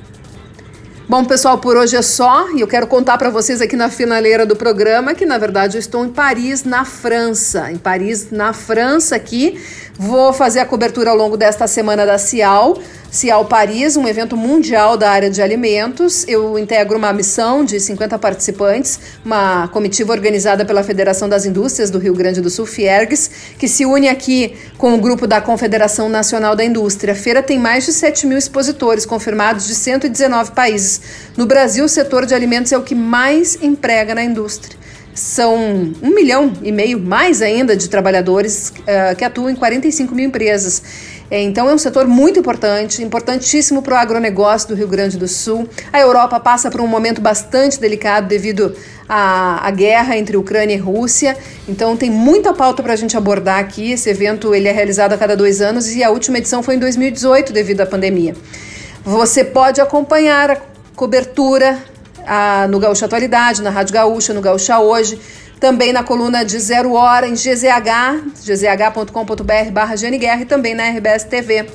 Bom, 1.10 1.26
pessoal, 1.26 1.58
por 1.58 1.76
hoje 1.76 1.96
é 1.96 2.04
só. 2.04 2.52
E 2.52 2.62
eu 2.62 2.68
quero 2.68 2.86
contar 2.86 3.18
para 3.18 3.32
vocês 3.32 3.62
aqui 3.62 3.76
na 3.76 3.90
finaleira 3.90 4.46
do 4.46 4.56
programa 4.56 5.16
que, 5.16 5.26
na 5.26 5.40
verdade, 5.40 5.76
eu 5.76 5.80
estou 5.80 6.06
em 6.06 6.10
Paris, 6.10 6.64
na 6.64 6.86
França. 6.86 7.72
Em 7.72 7.78
Paris, 7.78 8.30
na 8.30 8.54
França, 8.54 9.16
aqui. 9.16 9.60
Vou 10.02 10.32
fazer 10.32 10.62
a 10.62 10.66
cobertura 10.66 11.10
ao 11.10 11.18
longo 11.18 11.36
desta 11.36 11.68
semana 11.68 12.06
da 12.06 12.18
Cial. 12.18 12.78
Cial 13.12 13.44
Paris, 13.44 13.98
um 13.98 14.08
evento 14.08 14.38
mundial 14.38 14.96
da 14.96 15.12
área 15.12 15.30
de 15.30 15.42
alimentos. 15.42 16.26
Eu 16.26 16.58
integro 16.58 16.98
uma 16.98 17.12
missão 17.12 17.66
de 17.66 17.78
50 17.82 18.18
participantes, 18.18 18.98
uma 19.26 19.68
comitiva 19.68 20.14
organizada 20.14 20.64
pela 20.64 20.84
Federação 20.84 21.28
das 21.28 21.46
Indústrias 21.46 21.92
do 21.92 22.00
Rio 22.00 22.14
Grande 22.14 22.40
do 22.40 22.50
Sul, 22.50 22.66
Fiergs, 22.66 23.30
que 23.58 23.68
se 23.68 23.86
une 23.86 24.08
aqui 24.08 24.56
com 24.78 24.94
o 24.94 24.98
grupo 25.00 25.28
da 25.28 25.42
Confederação 25.42 26.08
Nacional 26.08 26.56
da 26.56 26.64
Indústria. 26.64 27.12
A 27.12 27.18
feira 27.18 27.44
tem 27.44 27.60
mais 27.60 27.86
de 27.86 27.92
7 27.92 28.26
mil 28.26 28.38
expositores 28.38 29.06
confirmados 29.06 29.68
de 29.68 29.76
119 29.76 30.52
países. 30.52 31.02
No 31.36 31.46
Brasil, 31.46 31.84
o 31.84 31.90
setor 31.90 32.26
de 32.26 32.34
alimentos 32.34 32.72
é 32.72 32.78
o 32.78 32.84
que 32.84 32.96
mais 32.96 33.62
emprega 33.62 34.16
na 34.16 34.24
indústria. 34.24 34.79
São 35.20 35.54
um 36.02 36.16
milhão 36.16 36.54
e 36.64 36.72
meio, 36.72 36.98
mais 36.98 37.42
ainda, 37.42 37.76
de 37.76 37.90
trabalhadores 37.90 38.70
uh, 38.70 39.14
que 39.18 39.26
atuam 39.26 39.50
em 39.50 39.56
45 39.56 40.16
mil 40.16 40.26
empresas. 40.26 40.82
É, 41.30 41.42
então 41.42 41.70
é 41.70 41.74
um 41.74 41.78
setor 41.78 42.08
muito 42.08 42.40
importante, 42.40 43.04
importantíssimo 43.04 43.82
para 43.82 43.96
o 43.96 43.98
agronegócio 43.98 44.70
do 44.70 44.76
Rio 44.76 44.88
Grande 44.88 45.18
do 45.18 45.28
Sul. 45.28 45.68
A 45.92 46.00
Europa 46.00 46.40
passa 46.40 46.72
por 46.72 46.80
um 46.80 46.88
momento 46.88 47.20
bastante 47.20 47.78
delicado 47.82 48.30
devido 48.30 48.74
à, 49.10 49.68
à 49.68 49.72
guerra 49.72 50.18
entre 50.18 50.38
Ucrânia 50.38 50.76
e 50.76 50.78
Rússia. 50.78 51.38
Então 51.68 51.98
tem 51.98 52.10
muita 52.10 52.54
pauta 52.54 52.82
para 52.82 52.94
a 52.94 52.96
gente 52.96 53.18
abordar 53.18 53.60
aqui. 53.60 53.92
Esse 53.92 54.10
evento 54.10 54.56
ele 54.56 54.70
é 54.70 54.72
realizado 54.72 55.12
a 55.12 55.18
cada 55.18 55.36
dois 55.36 55.60
anos 55.60 55.94
e 55.94 56.02
a 56.02 56.10
última 56.10 56.38
edição 56.38 56.64
foi 56.64 56.76
em 56.76 56.80
2018 56.80 57.52
devido 57.52 57.82
à 57.82 57.86
pandemia. 57.86 58.34
Você 59.04 59.44
pode 59.44 59.82
acompanhar 59.82 60.50
a 60.50 60.58
cobertura 60.96 61.78
a, 62.30 62.68
no 62.68 62.80
Gaúcha 62.80 63.08
Atualidade, 63.08 63.62
na 63.64 63.72
Rádio 63.72 63.94
Gaúcha, 63.94 64.34
no 64.34 64.42
Gaúcha 64.42 64.80
Hoje 64.80 65.20
também 65.60 65.92
na 65.92 66.04
coluna 66.04 66.46
de 66.46 66.58
Zero 66.58 66.94
Hora 66.94 67.28
em 67.28 67.34
GZH, 67.34 68.24
gzh.com.br 68.46 69.72
barra 69.72 69.96
e 70.42 70.46
também 70.46 70.74
na 70.74 70.90
RBS 70.90 71.26
TV. 71.26 71.66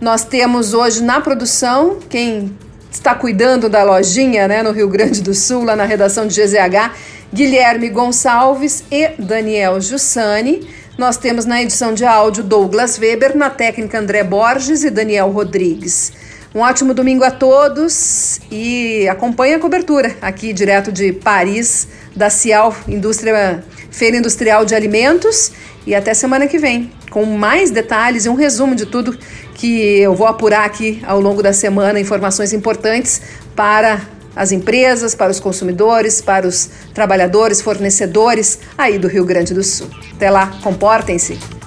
Nós 0.00 0.24
temos 0.24 0.74
hoje 0.74 1.00
na 1.02 1.20
produção, 1.20 2.00
quem 2.10 2.56
está 2.90 3.14
cuidando 3.14 3.68
da 3.68 3.84
lojinha 3.84 4.48
né, 4.48 4.62
no 4.62 4.72
Rio 4.72 4.88
Grande 4.88 5.22
do 5.22 5.32
Sul, 5.32 5.62
lá 5.62 5.76
na 5.76 5.84
redação 5.84 6.26
de 6.26 6.34
GZH, 6.34 6.92
Guilherme 7.32 7.88
Gonçalves 7.88 8.82
e 8.90 9.10
Daniel 9.18 9.80
Jussani. 9.80 10.68
Nós 10.98 11.16
temos 11.16 11.46
na 11.46 11.62
edição 11.62 11.94
de 11.94 12.04
áudio 12.04 12.42
Douglas 12.42 12.98
Weber, 12.98 13.36
na 13.36 13.48
técnica 13.48 13.98
André 13.98 14.24
Borges 14.24 14.82
e 14.82 14.90
Daniel 14.90 15.30
Rodrigues. 15.30 16.12
Um 16.54 16.60
ótimo 16.60 16.92
domingo 16.92 17.24
a 17.24 17.30
todos 17.30 18.38
e 18.50 19.08
acompanhe 19.08 19.54
a 19.54 19.58
cobertura 19.58 20.14
aqui 20.20 20.52
direto 20.52 20.92
de 20.92 21.10
Paris, 21.10 21.88
da 22.14 22.28
Cial 22.28 22.76
Indústria, 22.86 23.64
Feira 23.90 24.18
Industrial 24.18 24.62
de 24.62 24.74
Alimentos. 24.74 25.50
E 25.86 25.94
até 25.94 26.12
semana 26.12 26.46
que 26.46 26.58
vem, 26.58 26.92
com 27.10 27.24
mais 27.24 27.70
detalhes 27.70 28.26
e 28.26 28.28
um 28.28 28.34
resumo 28.34 28.74
de 28.74 28.84
tudo 28.84 29.16
que 29.54 29.98
eu 30.00 30.14
vou 30.14 30.26
apurar 30.26 30.66
aqui 30.66 31.02
ao 31.06 31.18
longo 31.18 31.42
da 31.42 31.54
semana, 31.54 31.98
informações 31.98 32.52
importantes 32.52 33.22
para 33.56 34.02
as 34.36 34.52
empresas, 34.52 35.14
para 35.14 35.30
os 35.30 35.40
consumidores, 35.40 36.20
para 36.20 36.46
os 36.46 36.68
trabalhadores, 36.92 37.62
fornecedores 37.62 38.58
aí 38.76 38.98
do 38.98 39.08
Rio 39.08 39.24
Grande 39.24 39.54
do 39.54 39.62
Sul. 39.62 39.88
Até 40.14 40.30
lá, 40.30 40.58
comportem-se! 40.62 41.61